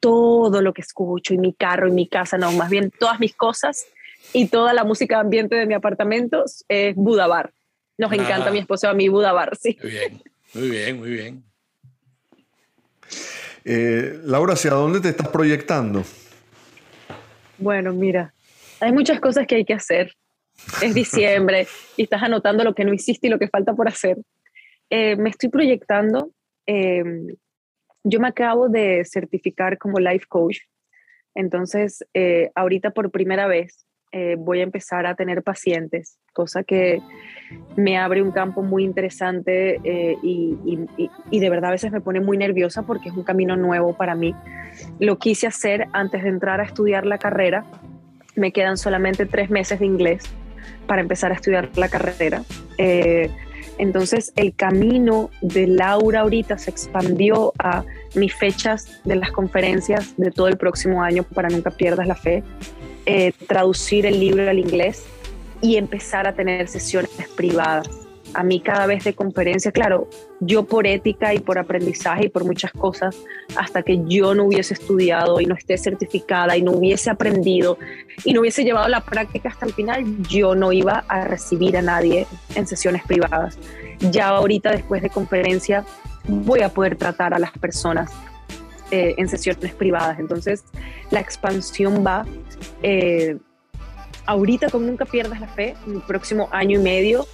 todo 0.00 0.62
lo 0.62 0.72
que 0.72 0.82
escucho, 0.82 1.32
y 1.32 1.38
mi 1.38 1.54
carro, 1.54 1.86
y 1.86 1.92
mi 1.92 2.08
casa, 2.08 2.38
no, 2.38 2.50
más 2.50 2.70
bien 2.70 2.90
todas 2.90 3.20
mis 3.20 3.36
cosas, 3.36 3.86
y 4.32 4.48
toda 4.48 4.72
la 4.72 4.82
música 4.82 5.20
ambiente 5.20 5.54
de 5.54 5.64
mi 5.64 5.74
apartamento 5.74 6.44
es 6.66 6.96
Budabar. 6.96 7.52
Nos 7.96 8.12
encanta 8.12 8.50
mi 8.50 8.58
esposo 8.58 8.88
a 8.88 8.92
mí 8.92 9.08
Budabar, 9.08 9.56
sí. 9.56 9.78
Muy 9.80 9.90
bien, 9.92 10.22
muy 10.54 10.68
bien, 10.68 10.98
muy 10.98 11.10
bien. 11.10 11.44
Eh, 13.64 14.22
Laura, 14.24 14.54
¿hacia 14.54 14.72
dónde 14.72 14.98
te 14.98 15.10
estás 15.10 15.28
proyectando? 15.28 16.02
Bueno, 17.58 17.92
mira, 17.92 18.34
hay 18.80 18.90
muchas 18.90 19.20
cosas 19.20 19.46
que 19.46 19.54
hay 19.54 19.64
que 19.64 19.74
hacer. 19.74 20.16
Es 20.82 20.94
diciembre 20.94 21.66
y 21.96 22.02
estás 22.02 22.22
anotando 22.22 22.64
lo 22.64 22.74
que 22.74 22.84
no 22.84 22.92
hiciste 22.92 23.26
y 23.26 23.30
lo 23.30 23.38
que 23.38 23.48
falta 23.48 23.74
por 23.74 23.88
hacer. 23.88 24.18
Eh, 24.90 25.16
me 25.16 25.30
estoy 25.30 25.48
proyectando. 25.48 26.30
Em, 26.66 27.28
yo 28.04 28.20
me 28.20 28.28
acabo 28.28 28.68
de 28.68 29.04
certificar 29.04 29.78
como 29.78 29.98
life 29.98 30.26
coach. 30.28 30.58
Entonces, 31.34 32.04
eh, 32.14 32.50
ahorita 32.54 32.90
por 32.90 33.10
primera 33.10 33.46
vez 33.46 33.86
eh, 34.12 34.36
voy 34.38 34.60
a 34.60 34.62
empezar 34.62 35.04
a 35.06 35.14
tener 35.14 35.42
pacientes, 35.42 36.18
cosa 36.32 36.62
que 36.62 37.02
me 37.76 37.98
abre 37.98 38.22
un 38.22 38.30
campo 38.30 38.62
muy 38.62 38.84
interesante 38.84 39.80
eh, 39.84 40.16
y, 40.22 40.56
y, 41.30 41.40
de 41.40 41.50
verdad 41.50 41.70
a 41.70 41.72
veces 41.72 41.92
me 41.92 42.00
pone 42.00 42.20
muy 42.20 42.38
nerviosa 42.38 42.82
porque 42.82 43.08
es 43.08 43.16
un 43.16 43.24
camino 43.24 43.56
nuevo 43.56 43.94
para 43.94 44.14
mí. 44.14 44.34
Lo 45.00 45.18
quise 45.18 45.46
hacer 45.46 45.86
antes 45.92 46.22
de 46.22 46.28
entrar 46.28 46.60
a 46.60 46.64
estudiar 46.64 47.04
la 47.04 47.18
carrera. 47.18 47.66
Me 48.36 48.52
quedan 48.52 48.76
solamente 48.76 49.26
tres 49.26 49.50
meses 49.50 49.80
de 49.80 49.86
inglés 49.86 50.24
para 50.86 51.00
empezar 51.02 51.32
a 51.32 51.34
estudiar 51.34 51.70
la 51.76 51.88
carrera. 51.88 52.42
Eh, 52.78 53.30
entonces 53.78 54.32
el 54.36 54.54
camino 54.54 55.30
de 55.42 55.66
Laura 55.66 56.20
ahorita 56.20 56.56
se 56.56 56.70
expandió 56.70 57.52
a 57.58 57.84
mis 58.14 58.34
fechas 58.34 59.00
de 59.04 59.16
las 59.16 59.32
conferencias 59.32 60.14
de 60.16 60.30
todo 60.30 60.48
el 60.48 60.56
próximo 60.56 61.02
año 61.02 61.24
para 61.24 61.48
Nunca 61.48 61.70
Pierdas 61.70 62.06
la 62.06 62.14
Fe. 62.14 62.42
Eh, 63.04 63.32
traducir 63.46 64.06
el 64.06 64.18
libro 64.18 64.48
al 64.48 64.58
inglés 64.58 65.04
y 65.60 65.76
empezar 65.76 66.26
a 66.26 66.34
tener 66.34 66.68
sesiones 66.68 67.10
privadas. 67.36 68.05
A 68.36 68.42
mí 68.42 68.60
cada 68.60 68.86
vez 68.86 69.02
de 69.02 69.14
conferencia, 69.14 69.72
claro, 69.72 70.08
yo 70.40 70.66
por 70.66 70.86
ética 70.86 71.32
y 71.32 71.38
por 71.38 71.58
aprendizaje 71.58 72.26
y 72.26 72.28
por 72.28 72.44
muchas 72.44 72.70
cosas, 72.70 73.16
hasta 73.56 73.82
que 73.82 74.02
yo 74.06 74.34
no 74.34 74.44
hubiese 74.44 74.74
estudiado 74.74 75.40
y 75.40 75.46
no 75.46 75.54
esté 75.54 75.78
certificada 75.78 76.54
y 76.54 76.60
no 76.60 76.72
hubiese 76.72 77.08
aprendido 77.08 77.78
y 78.24 78.34
no 78.34 78.42
hubiese 78.42 78.62
llevado 78.62 78.88
la 78.88 79.00
práctica 79.00 79.48
hasta 79.48 79.64
el 79.64 79.72
final, 79.72 80.04
yo 80.28 80.54
no 80.54 80.70
iba 80.70 81.04
a 81.08 81.24
recibir 81.24 81.78
a 81.78 81.82
nadie 81.82 82.26
en 82.54 82.66
sesiones 82.66 83.02
privadas. 83.04 83.58
Ya 84.10 84.28
ahorita 84.28 84.70
después 84.70 85.00
de 85.00 85.08
conferencia 85.08 85.86
voy 86.28 86.60
a 86.60 86.68
poder 86.68 86.96
tratar 86.96 87.32
a 87.32 87.38
las 87.38 87.52
personas 87.52 88.12
eh, 88.90 89.14
en 89.16 89.28
sesiones 89.28 89.72
privadas. 89.72 90.18
Entonces, 90.18 90.62
la 91.10 91.20
expansión 91.20 92.04
va 92.06 92.26
eh, 92.82 93.38
ahorita 94.26 94.68
con 94.68 94.86
Nunca 94.86 95.06
Pierdas 95.06 95.40
la 95.40 95.48
Fe, 95.48 95.74
el 95.86 96.02
próximo 96.02 96.48
año 96.52 96.78
y 96.78 96.82
medio, 96.82 97.26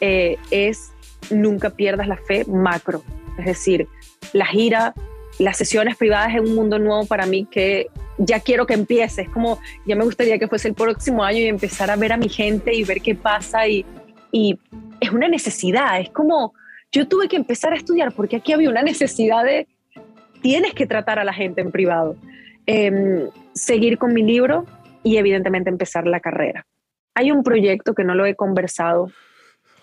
eh, 0.00 0.36
es 0.50 0.92
Nunca 1.30 1.70
Pierdas 1.70 2.08
la 2.08 2.16
Fe 2.16 2.44
macro. 2.46 3.02
Es 3.38 3.46
decir, 3.46 3.88
la 4.32 4.46
gira, 4.46 4.94
las 5.38 5.56
sesiones 5.56 5.96
privadas 5.96 6.34
es 6.34 6.40
un 6.40 6.54
mundo 6.54 6.78
nuevo 6.78 7.06
para 7.06 7.26
mí 7.26 7.46
que 7.50 7.88
ya 8.18 8.40
quiero 8.40 8.66
que 8.66 8.74
empiece. 8.74 9.22
Es 9.22 9.28
como, 9.28 9.60
ya 9.86 9.96
me 9.96 10.04
gustaría 10.04 10.38
que 10.38 10.48
fuese 10.48 10.68
el 10.68 10.74
próximo 10.74 11.22
año 11.22 11.38
y 11.38 11.46
empezar 11.46 11.90
a 11.90 11.96
ver 11.96 12.12
a 12.12 12.16
mi 12.16 12.28
gente 12.28 12.74
y 12.74 12.84
ver 12.84 13.00
qué 13.00 13.14
pasa. 13.14 13.66
Y, 13.68 13.84
y 14.32 14.58
es 15.00 15.10
una 15.10 15.28
necesidad. 15.28 16.00
Es 16.00 16.10
como, 16.10 16.54
yo 16.92 17.06
tuve 17.06 17.28
que 17.28 17.36
empezar 17.36 17.72
a 17.72 17.76
estudiar 17.76 18.12
porque 18.12 18.36
aquí 18.36 18.52
había 18.52 18.70
una 18.70 18.82
necesidad 18.82 19.44
de 19.44 19.66
tienes 20.40 20.72
que 20.74 20.86
tratar 20.86 21.18
a 21.18 21.24
la 21.24 21.32
gente 21.32 21.60
en 21.60 21.70
privado. 21.70 22.16
Em, 22.66 23.28
seguir 23.54 23.98
con 23.98 24.12
mi 24.12 24.22
libro 24.22 24.66
y 25.02 25.16
evidentemente 25.16 25.70
empezar 25.70 26.06
la 26.06 26.20
carrera. 26.20 26.66
Hay 27.14 27.30
un 27.30 27.42
proyecto 27.42 27.94
que 27.94 28.04
no 28.04 28.14
lo 28.14 28.26
he 28.26 28.34
conversado. 28.34 29.10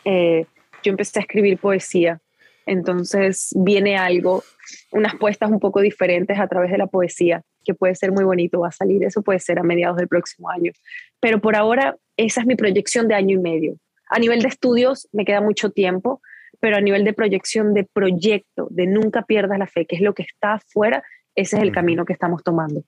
Eh, 0.06 0.46
yo 0.84 0.92
empecé 0.92 1.20
a 1.20 1.24
escribir 1.24 1.58
poesía, 1.58 2.22
entonces 2.66 3.50
viene 3.56 3.98
algo, 3.98 4.44
unas 4.92 5.16
puestas 5.16 5.52
un 5.52 5.60
poco 5.60 5.82
diferentes 5.82 6.40
a 6.40 6.48
través 6.48 6.72
de 6.72 6.78
la 6.78 6.88
poesía, 6.88 7.42
que 7.64 7.74
puede 7.74 7.96
ser 7.96 8.12
muy 8.12 8.24
bonito, 8.24 8.60
va 8.60 8.70
a 8.70 8.72
salir, 8.72 9.04
eso 9.04 9.22
puede 9.22 9.40
ser 9.40 9.60
a 9.60 9.64
mediados 9.64 9.98
del 9.98 10.08
próximo 10.08 10.50
año. 10.50 10.72
Pero 11.20 11.42
por 11.42 11.56
ahora, 11.56 11.98
esa 12.18 12.42
es 12.42 12.48
mi 12.48 12.56
proyección 12.56 13.08
de 13.08 13.16
año 13.16 13.36
y 13.36 13.40
medio. 13.40 13.78
A 14.10 14.20
nivel 14.20 14.42
de 14.42 14.48
estudios, 14.48 15.08
me 15.12 15.26
queda 15.26 15.42
mucho 15.42 15.72
tiempo, 15.72 16.22
pero 16.60 16.78
a 16.78 16.82
nivel 16.82 17.04
de 17.04 17.14
proyección 17.14 17.74
de 17.74 17.84
proyecto, 17.84 18.68
de 18.70 18.88
nunca 18.88 19.24
pierdas 19.24 19.60
la 19.60 19.68
fe, 19.68 19.86
que 19.86 19.96
es 19.96 20.02
lo 20.02 20.14
que 20.14 20.24
está 20.24 20.54
afuera, 20.54 21.04
ese 21.36 21.58
es 21.58 21.64
el 21.64 21.72
camino 21.72 22.06
que 22.06 22.14
estamos 22.14 22.44
tomando. 22.44 22.84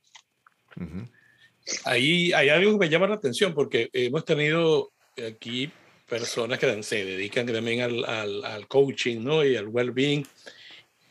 Ahí 1.83 2.31
hay 2.33 2.49
algo 2.49 2.73
que 2.73 2.85
me 2.85 2.89
llama 2.89 3.07
la 3.07 3.15
atención 3.15 3.53
porque 3.53 3.89
hemos 3.91 4.23
tenido 4.23 4.91
aquí 5.17 5.71
personas 6.07 6.57
que 6.57 6.83
se 6.83 7.05
dedican 7.05 7.45
también 7.45 7.81
al, 7.81 8.05
al, 8.05 8.67
coaching 8.67 9.23
¿no? 9.23 9.45
y 9.45 9.55
al 9.55 9.67
well-being 9.67 10.25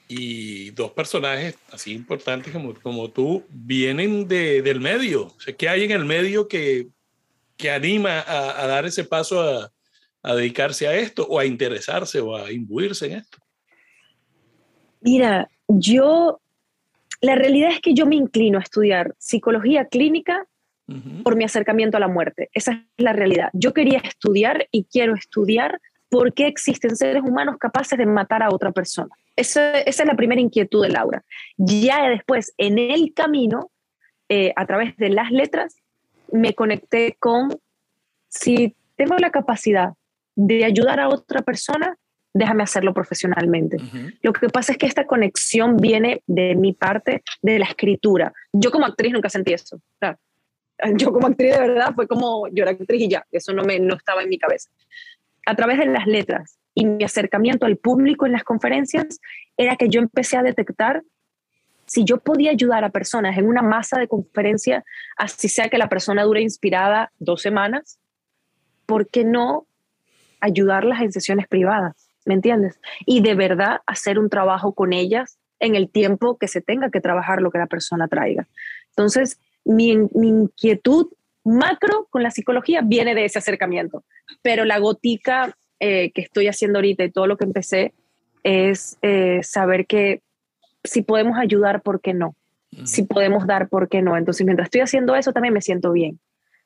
y 0.09 0.70
dos 0.70 0.92
personajes 0.92 1.57
así 1.70 1.92
importantes 1.92 2.53
como, 2.53 2.74
como 2.74 3.11
tú 3.11 3.44
vienen 3.51 4.26
de, 4.26 4.62
del 4.62 4.80
medio. 4.80 5.26
O 5.26 5.40
sea, 5.40 5.55
¿qué 5.55 5.68
hay 5.68 5.84
en 5.84 5.90
el 5.90 6.05
medio 6.05 6.49
que, 6.49 6.88
que 7.57 7.70
anima 7.70 8.20
a, 8.20 8.62
a, 8.62 8.66
dar 8.66 8.86
ese 8.86 9.05
paso 9.05 9.40
a, 9.40 9.70
a, 10.22 10.34
dedicarse 10.34 10.86
a 10.86 10.94
esto 10.94 11.26
o 11.26 11.38
a 11.38 11.44
interesarse 11.44 12.20
o 12.20 12.36
a 12.36 12.51
imbuirse 12.51 13.07
en 13.07 13.12
esto? 13.18 13.38
Mira, 15.01 15.49
yo, 15.68 16.40
la 17.20 17.34
realidad 17.34 17.70
es 17.70 17.80
que 17.80 17.94
yo 17.94 18.07
me 18.07 18.16
inclino 18.16 18.59
a 18.59 18.62
estudiar 18.62 19.14
psicología 19.18 19.86
clínica 19.86 20.47
uh 20.89 20.95
-huh. 20.95 21.22
por 21.22 21.37
mi 21.37 21.45
acercamiento 21.45 21.97
a 21.97 22.01
la 22.01 22.09
muerte. 22.09 22.49
Esa 22.53 22.72
es 22.72 23.05
la 23.05 23.12
realidad. 23.12 23.51
Yo 23.53 23.72
quería 23.72 23.99
estudiar 23.99 24.66
y 24.70 24.84
quiero 24.84 25.14
estudiar 25.14 25.80
por 26.09 26.32
qué 26.32 26.47
existen 26.47 26.97
seres 26.97 27.22
humanos 27.22 27.57
capaces 27.59 27.99
de 27.99 28.07
matar 28.07 28.43
a 28.43 28.51
otra 28.51 28.72
persona. 28.72 29.11
Esa, 29.34 29.80
esa 29.80 30.03
es 30.03 30.09
la 30.09 30.16
primera 30.16 30.41
inquietud 30.41 30.82
de 30.82 30.91
Laura. 30.91 31.22
Ya 31.57 32.09
después, 32.09 32.55
en 32.59 32.78
el 32.78 33.12
camino, 33.14 33.70
eh, 34.28 34.53
a 34.57 34.66
través 34.66 34.97
de 34.97 35.11
las 35.11 35.30
letras, 35.30 35.76
me 36.32 36.55
conecté 36.55 37.16
con, 37.18 37.51
si 38.28 38.74
tengo 38.97 39.16
la 39.18 39.30
capacidad 39.30 39.93
de 40.34 40.64
ayudar 40.64 41.01
a 41.01 41.09
otra 41.09 41.43
persona, 41.43 41.97
déjame 42.32 42.62
hacerlo 42.62 42.93
profesionalmente. 42.93 43.76
Uh 43.76 43.80
-huh. 43.80 44.18
Lo 44.22 44.32
que 44.32 44.49
pasa 44.49 44.72
es 44.72 44.78
que 44.78 44.87
esta 44.87 45.07
conexión 45.07 45.76
viene 45.76 46.22
de 46.26 46.55
mi 46.55 46.72
parte, 46.72 47.22
de 47.43 47.59
la 47.59 47.66
escritura. 47.66 48.32
Yo 48.53 48.70
como 48.70 48.87
actriz 48.87 49.12
nunca 49.12 49.28
sentí 49.28 49.53
eso. 49.53 49.76
O 49.76 49.99
sea, 49.99 50.18
yo 50.96 51.12
como 51.12 51.26
actriz 51.26 51.52
de 51.52 51.60
verdad 51.60 51.94
fue 51.94 52.06
como 52.06 52.48
yo 52.48 52.68
actriz 52.68 53.02
y 53.02 53.08
ya, 53.08 53.26
eso 53.30 53.52
no, 53.52 53.62
me, 53.62 53.78
no 53.78 53.94
estaba 53.94 54.22
en 54.22 54.28
mi 54.28 54.38
cabeza. 54.38 54.70
A 55.46 55.54
través 55.54 55.78
de 55.78 55.86
las 55.86 56.06
letras 56.06 56.58
y 56.74 56.86
mi 56.86 57.04
acercamiento 57.04 57.66
al 57.66 57.76
público 57.76 58.26
en 58.26 58.32
las 58.32 58.44
conferencias 58.44 59.20
era 59.56 59.76
que 59.76 59.88
yo 59.88 60.00
empecé 60.00 60.36
a 60.36 60.42
detectar 60.42 61.02
si 61.86 62.04
yo 62.04 62.18
podía 62.18 62.50
ayudar 62.50 62.84
a 62.84 62.90
personas 62.90 63.38
en 63.38 63.46
una 63.46 63.62
masa 63.62 63.98
de 63.98 64.08
conferencia, 64.08 64.84
así 65.16 65.48
sea 65.48 65.68
que 65.68 65.78
la 65.78 65.88
persona 65.88 66.24
dure 66.24 66.42
inspirada 66.42 67.12
dos 67.18 67.42
semanas, 67.42 68.00
¿por 68.86 69.08
qué 69.08 69.24
no 69.24 69.66
ayudarlas 70.40 71.00
en 71.00 71.12
sesiones 71.12 71.46
privadas? 71.46 72.10
¿Me 72.24 72.34
entiendes? 72.34 72.80
Y 73.06 73.22
de 73.22 73.34
verdad 73.34 73.82
hacer 73.86 74.18
un 74.18 74.28
trabajo 74.28 74.74
con 74.74 74.92
ellas 74.92 75.38
en 75.60 75.76
el 75.76 75.88
tiempo 75.88 76.38
que 76.38 76.48
se 76.48 76.60
tenga 76.60 76.90
que 76.90 77.00
trabajar 77.00 77.40
lo 77.40 77.52
que 77.52 77.58
la 77.58 77.66
persona 77.66 78.08
traiga. 78.08 78.48
Entonces, 78.90 79.38
mi, 79.66 79.96
mi 80.14 80.28
inquietud 80.28 81.08
macro 81.44 82.08
con 82.10 82.22
la 82.22 82.30
psicología 82.30 82.80
viene 82.82 83.14
de 83.14 83.24
ese 83.24 83.38
acercamiento, 83.38 84.04
pero 84.42 84.64
la 84.64 84.78
gotica 84.78 85.56
eh, 85.78 86.10
que 86.12 86.22
estoy 86.22 86.48
haciendo 86.48 86.78
ahorita 86.78 87.04
y 87.04 87.10
todo 87.10 87.26
lo 87.26 87.36
que 87.36 87.44
empecé 87.44 87.94
es 88.42 88.98
eh, 89.02 89.40
saber 89.42 89.86
que 89.86 90.22
si 90.82 91.02
podemos 91.02 91.38
ayudar, 91.38 91.82
¿por 91.82 92.00
qué 92.00 92.14
no? 92.14 92.28
Uh 92.72 92.78
-huh. 92.78 92.86
Si 92.86 93.02
podemos 93.02 93.46
dar, 93.46 93.68
¿por 93.68 93.88
qué 93.88 94.02
no? 94.02 94.16
Entonces, 94.16 94.44
mientras 94.44 94.66
estoy 94.66 94.80
haciendo 94.80 95.14
eso, 95.14 95.32
también 95.32 95.54
me 95.54 95.60
siento 95.60 95.92
bien. 95.92 96.18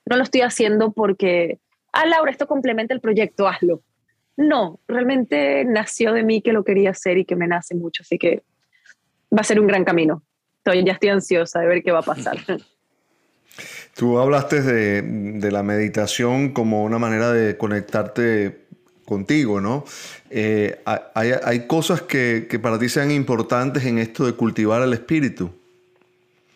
No 0.07 0.17
lo 0.17 0.23
estoy 0.23 0.43
haciendo 0.43 0.93
porque, 0.93 1.59
ah, 1.93 2.07
Laura, 2.07 2.31
esto 2.31 2.47
complementa 2.47 2.95
el 2.95 3.01
proyecto, 3.01 3.49
hazlo. 3.49 3.83
No, 4.37 4.81
realmente 4.89 5.65
nació 5.65 6.13
de 6.13 6.23
mí 6.23 6.41
que 6.41 6.53
lo 6.53 6.65
quería 6.65 6.91
hacer 6.91 7.19
y 7.19 7.25
que 7.25 7.37
me 7.37 7.47
nace 7.47 7.75
mucho, 7.75 8.03
así 8.03 8.19
que 8.19 8.43
va 9.31 9.41
a 9.41 9.45
ser 9.45 9.61
un 9.61 9.67
gran 9.67 9.85
camino. 9.85 10.23
Estoy, 10.59 10.85
ya 10.85 10.93
estoy 10.93 11.11
ansiosa 11.11 11.61
de 11.61 11.67
ver 11.67 11.83
qué 11.83 11.93
va 11.93 12.01
a 12.01 12.03
pasar. 12.03 12.39
Tú 13.95 14.19
hablaste 14.19 14.63
de, 14.63 15.03
de, 15.03 15.51
la 15.51 15.63
meditación 15.63 16.53
como 16.53 16.85
una 16.85 16.99
manera 16.99 17.33
de 17.33 17.57
conectarte 17.57 18.61
contigo, 19.05 19.61
¿no? 19.61 19.85
Eh, 20.31 20.81
hay, 20.85 21.33
hay, 21.43 21.67
cosas 21.67 22.03
que, 22.03 22.47
que, 22.49 22.59
para 22.61 22.79
ti 22.79 22.89
sean 22.89 23.11
importantes 23.11 23.85
en 23.85 23.99
esto 23.99 24.25
de 24.25 24.35
cultivar 24.35 24.81
el 24.83 24.93
espíritu. 24.93 25.51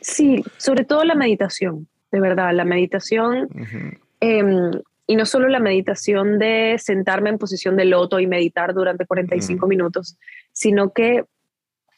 Sí, 0.00 0.44
sobre 0.56 0.84
todo 0.84 1.02
la 1.02 1.16
meditación, 1.16 1.88
de 2.12 2.20
verdad, 2.20 2.54
la 2.54 2.64
meditación, 2.64 3.48
uh 3.52 3.58
-huh. 3.58 3.98
eh, 4.20 4.80
y 5.06 5.16
no 5.16 5.26
solo 5.26 5.48
la 5.48 5.60
meditación 5.60 6.38
de 6.38 6.76
sentarme 6.78 7.30
en 7.30 7.38
posición 7.38 7.76
de 7.76 7.86
loto 7.86 8.20
y 8.20 8.26
meditar 8.26 8.72
durante 8.72 9.04
45 9.04 9.58
uh 9.58 9.66
-huh. 9.66 9.68
minutos, 9.68 10.16
sino 10.52 10.92
que 10.92 11.24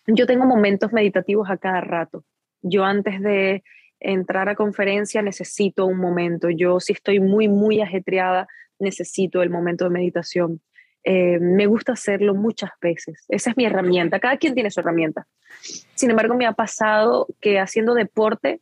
yo 0.06 0.26
tengo 0.26 0.46
momentos 0.46 0.92
meditativos 0.92 1.50
a 1.50 1.56
cada 1.56 1.80
rato. 1.80 2.24
Yo 2.62 2.84
antes 2.84 3.20
de 3.20 3.62
entrar 4.00 4.48
a 4.48 4.54
conferencia 4.54 5.22
necesito 5.22 5.86
un 5.86 5.98
momento. 5.98 6.50
Yo 6.50 6.80
si 6.80 6.92
estoy 6.92 7.20
muy, 7.20 7.48
muy 7.48 7.80
ajetreada, 7.80 8.46
necesito 8.78 9.42
el 9.42 9.50
momento 9.50 9.84
de 9.84 9.90
meditación. 9.90 10.60
Eh, 11.04 11.38
me 11.38 11.66
gusta 11.66 11.92
hacerlo 11.92 12.34
muchas 12.34 12.70
veces. 12.80 13.24
Esa 13.28 13.50
es 13.50 13.56
mi 13.56 13.64
herramienta. 13.64 14.18
Cada 14.18 14.36
quien 14.38 14.54
tiene 14.54 14.70
su 14.70 14.80
herramienta. 14.80 15.26
Sin 15.94 16.10
embargo, 16.10 16.34
me 16.34 16.46
ha 16.46 16.52
pasado 16.52 17.28
que 17.40 17.60
haciendo 17.60 17.94
deporte 17.94 18.60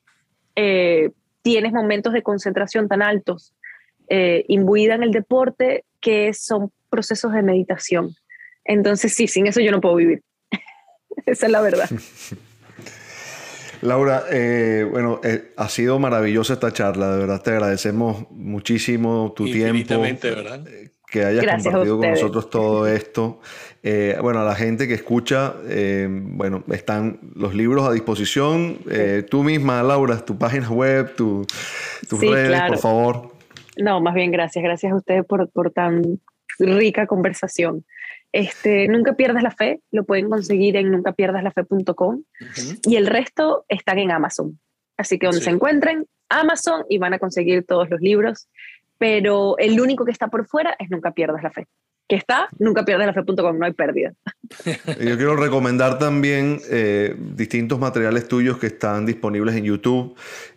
eh, 0.56 1.10
tienes 1.42 1.72
momentos 1.72 2.12
de 2.12 2.22
concentración 2.22 2.88
tan 2.88 3.02
altos, 3.02 3.54
eh, 4.08 4.44
imbuida 4.48 4.94
en 4.94 5.02
el 5.02 5.10
deporte, 5.10 5.84
que 6.00 6.34
son 6.34 6.70
procesos 6.90 7.32
de 7.32 7.42
meditación. 7.42 8.14
Entonces, 8.64 9.14
sí, 9.14 9.26
sin 9.26 9.46
eso 9.46 9.60
yo 9.60 9.70
no 9.70 9.80
puedo 9.80 9.96
vivir. 9.96 10.22
Esa 11.26 11.46
es 11.46 11.52
la 11.52 11.60
verdad. 11.60 11.88
Laura, 13.84 14.24
eh, 14.30 14.88
bueno, 14.90 15.20
eh, 15.22 15.52
ha 15.58 15.68
sido 15.68 15.98
maravillosa 15.98 16.54
esta 16.54 16.72
charla, 16.72 17.12
de 17.12 17.18
verdad 17.18 17.42
te 17.42 17.50
agradecemos 17.50 18.30
muchísimo 18.30 19.34
tu 19.36 19.44
tiempo, 19.44 20.00
¿verdad? 20.00 20.66
Eh, 20.66 20.92
que 21.06 21.22
hayas 21.22 21.42
Gracias 21.42 21.64
compartido 21.64 21.98
con 21.98 22.10
nosotros 22.10 22.48
todo 22.48 22.86
esto. 22.86 23.40
Eh, 23.82 24.16
bueno, 24.22 24.40
a 24.40 24.44
la 24.44 24.54
gente 24.54 24.88
que 24.88 24.94
escucha, 24.94 25.56
bueno, 26.08 26.64
están 26.72 27.20
los 27.34 27.54
libros 27.54 27.86
a 27.86 27.92
disposición. 27.92 28.78
Sí. 28.88 29.22
Tú 29.28 29.44
misma, 29.44 29.82
Laura, 29.82 30.24
tu 30.24 30.38
página 30.38 30.70
web, 30.70 31.14
tu, 31.14 31.46
tus 32.08 32.18
sí, 32.18 32.26
redes, 32.26 32.48
claro. 32.48 32.72
por 32.72 32.78
favor. 32.78 33.32
No, 33.76 34.00
más 34.00 34.14
bien 34.14 34.32
gracias, 34.32 34.64
gracias 34.64 34.92
a 34.92 34.96
ustedes 34.96 35.26
por, 35.26 35.50
por 35.50 35.70
tan 35.70 36.20
rica 36.58 37.06
conversación. 37.06 37.84
Este, 38.34 38.88
nunca 38.88 39.12
pierdas 39.12 39.44
la 39.44 39.52
fe, 39.52 39.80
lo 39.92 40.02
pueden 40.02 40.28
conseguir 40.28 40.74
en 40.74 40.90
nuncapierdaslafe.com 40.90 42.16
uh 42.16 42.24
-huh. 42.44 42.80
y 42.82 42.96
el 42.96 43.06
resto 43.06 43.64
están 43.68 44.00
en 44.00 44.10
Amazon. 44.10 44.58
Así 44.96 45.20
que 45.20 45.26
donde 45.26 45.38
sí. 45.38 45.44
se 45.44 45.50
encuentren, 45.50 46.06
Amazon 46.28 46.82
y 46.88 46.98
van 46.98 47.14
a 47.14 47.20
conseguir 47.20 47.64
todos 47.64 47.88
los 47.90 48.00
libros, 48.00 48.48
pero 48.98 49.56
el 49.58 49.80
único 49.80 50.04
que 50.04 50.10
está 50.10 50.26
por 50.26 50.48
fuera 50.48 50.74
es 50.80 50.90
Nunca 50.90 51.12
pierdas 51.12 51.44
la 51.44 51.52
fe. 51.52 51.68
Que 52.08 52.16
está, 52.16 52.48
nunca 52.58 52.84
pierdas 52.84 53.06
la 53.06 53.12
fe.com, 53.12 53.56
no 53.56 53.66
hay 53.66 53.72
pérdida. 53.72 54.12
Yo 55.00 55.16
quiero 55.16 55.36
recomendar 55.36 56.00
también 56.00 56.60
eh, 56.68 57.14
distintos 57.36 57.78
materiales 57.78 58.26
tuyos 58.26 58.58
que 58.58 58.66
están 58.66 59.06
disponibles 59.06 59.54
en 59.54 59.64
YouTube, 59.64 60.16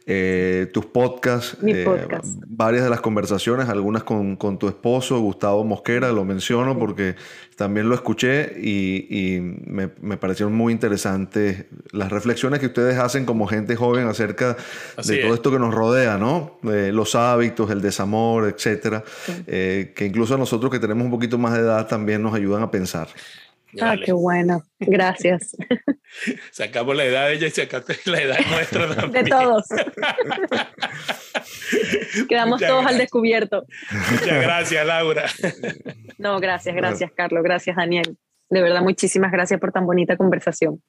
eh, 0.09 0.69
tus 0.73 0.85
podcasts, 0.85 1.57
podcast. 1.57 2.25
eh, 2.25 2.45
varias 2.47 2.85
de 2.85 2.89
las 2.89 3.01
conversaciones, 3.01 3.67
algunas 3.67 4.03
con, 4.03 4.37
con, 4.37 4.57
tu 4.57 4.69
esposo, 4.69 5.19
Gustavo 5.19 5.65
Mosquera, 5.65 6.13
lo 6.13 6.23
menciono 6.23 6.79
porque 6.79 7.15
también 7.57 7.89
lo 7.89 7.95
escuché 7.95 8.53
y, 8.57 9.05
y 9.09 9.41
me, 9.41 9.89
me, 9.99 10.15
parecieron 10.15 10.55
muy 10.55 10.71
interesantes 10.71 11.65
las 11.91 12.09
reflexiones 12.09 12.61
que 12.61 12.67
ustedes 12.67 12.97
hacen 12.97 13.25
como 13.25 13.47
gente 13.47 13.75
joven 13.75 14.07
acerca 14.07 14.55
Así 14.95 15.11
de 15.11 15.17
es. 15.17 15.25
todo 15.25 15.33
esto 15.33 15.51
que 15.51 15.59
nos 15.59 15.73
rodea, 15.73 16.17
¿no? 16.17 16.57
Eh, 16.63 16.91
los 16.93 17.13
hábitos, 17.15 17.69
el 17.69 17.81
desamor, 17.81 18.47
etcétera, 18.47 19.03
sí. 19.25 19.33
Eh, 19.45 19.91
que 19.93 20.05
incluso 20.05 20.35
a 20.35 20.37
nosotros 20.37 20.71
que 20.71 20.79
tenemos 20.79 21.03
un 21.03 21.11
poquito 21.11 21.37
más 21.37 21.53
de 21.53 21.59
edad 21.59 21.85
también 21.85 22.21
nos 22.21 22.33
ayudan 22.33 22.63
a 22.63 22.71
pensar. 22.71 23.09
Ah, 23.81 23.95
qué 24.03 24.13
bueno. 24.13 24.63
Gracias. 24.79 25.55
Sacamos 26.51 26.95
la 26.95 27.05
edad 27.05 27.27
de 27.27 27.33
ella 27.33 27.47
y 27.47 27.51
sacaste 27.51 27.97
la 28.05 28.21
edad 28.21 28.37
nuestra 28.49 28.95
también. 28.95 29.25
De 29.25 29.29
todos. 29.29 29.65
Quedamos 32.29 32.59
Muchas 32.59 32.69
todos 32.69 32.81
gracias. 32.81 32.91
al 32.91 32.97
descubierto. 32.97 33.65
Muchas 34.11 34.41
gracias, 34.41 34.85
Laura. 34.85 35.25
No, 36.17 36.39
gracias, 36.39 36.75
gracias, 36.75 37.11
Carlos. 37.15 37.43
Gracias, 37.43 37.75
Daniel. 37.75 38.17
De 38.49 38.61
verdad, 38.61 38.81
muchísimas 38.81 39.31
gracias 39.31 39.59
por 39.59 39.71
tan 39.71 39.85
bonita 39.85 40.17
conversación. 40.17 40.81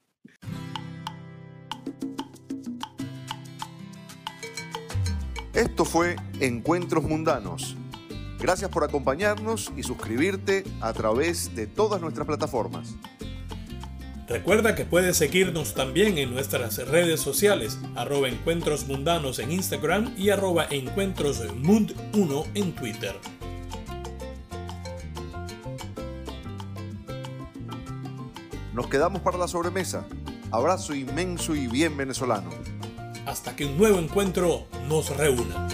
Esto 5.54 5.84
fue 5.84 6.16
Encuentros 6.40 7.02
Mundanos 7.02 7.76
Gracias 8.40 8.70
por 8.70 8.84
acompañarnos 8.84 9.72
y 9.76 9.82
suscribirte 9.82 10.62
a 10.80 10.92
través 10.92 11.56
de 11.56 11.66
todas 11.66 12.00
nuestras 12.00 12.24
plataformas. 12.24 12.94
Recuerda 14.28 14.74
que 14.74 14.84
puedes 14.84 15.16
seguirnos 15.16 15.72
también 15.72 16.18
en 16.18 16.34
nuestras 16.34 16.76
redes 16.86 17.18
sociales, 17.18 17.78
arroba 17.96 18.28
encuentros 18.28 18.86
mundanos 18.86 19.38
en 19.38 19.50
Instagram 19.50 20.14
y 20.18 20.28
arroba 20.28 20.68
encuentrosmund1 20.68 22.46
en 22.54 22.74
Twitter. 22.74 23.14
Nos 28.74 28.86
quedamos 28.88 29.22
para 29.22 29.38
la 29.38 29.48
sobremesa. 29.48 30.04
Abrazo 30.50 30.94
inmenso 30.94 31.54
y 31.54 31.66
bien 31.66 31.96
venezolano. 31.96 32.50
Hasta 33.24 33.56
que 33.56 33.64
un 33.64 33.78
nuevo 33.78 33.98
encuentro 33.98 34.66
nos 34.88 35.16
reúna. 35.16 35.68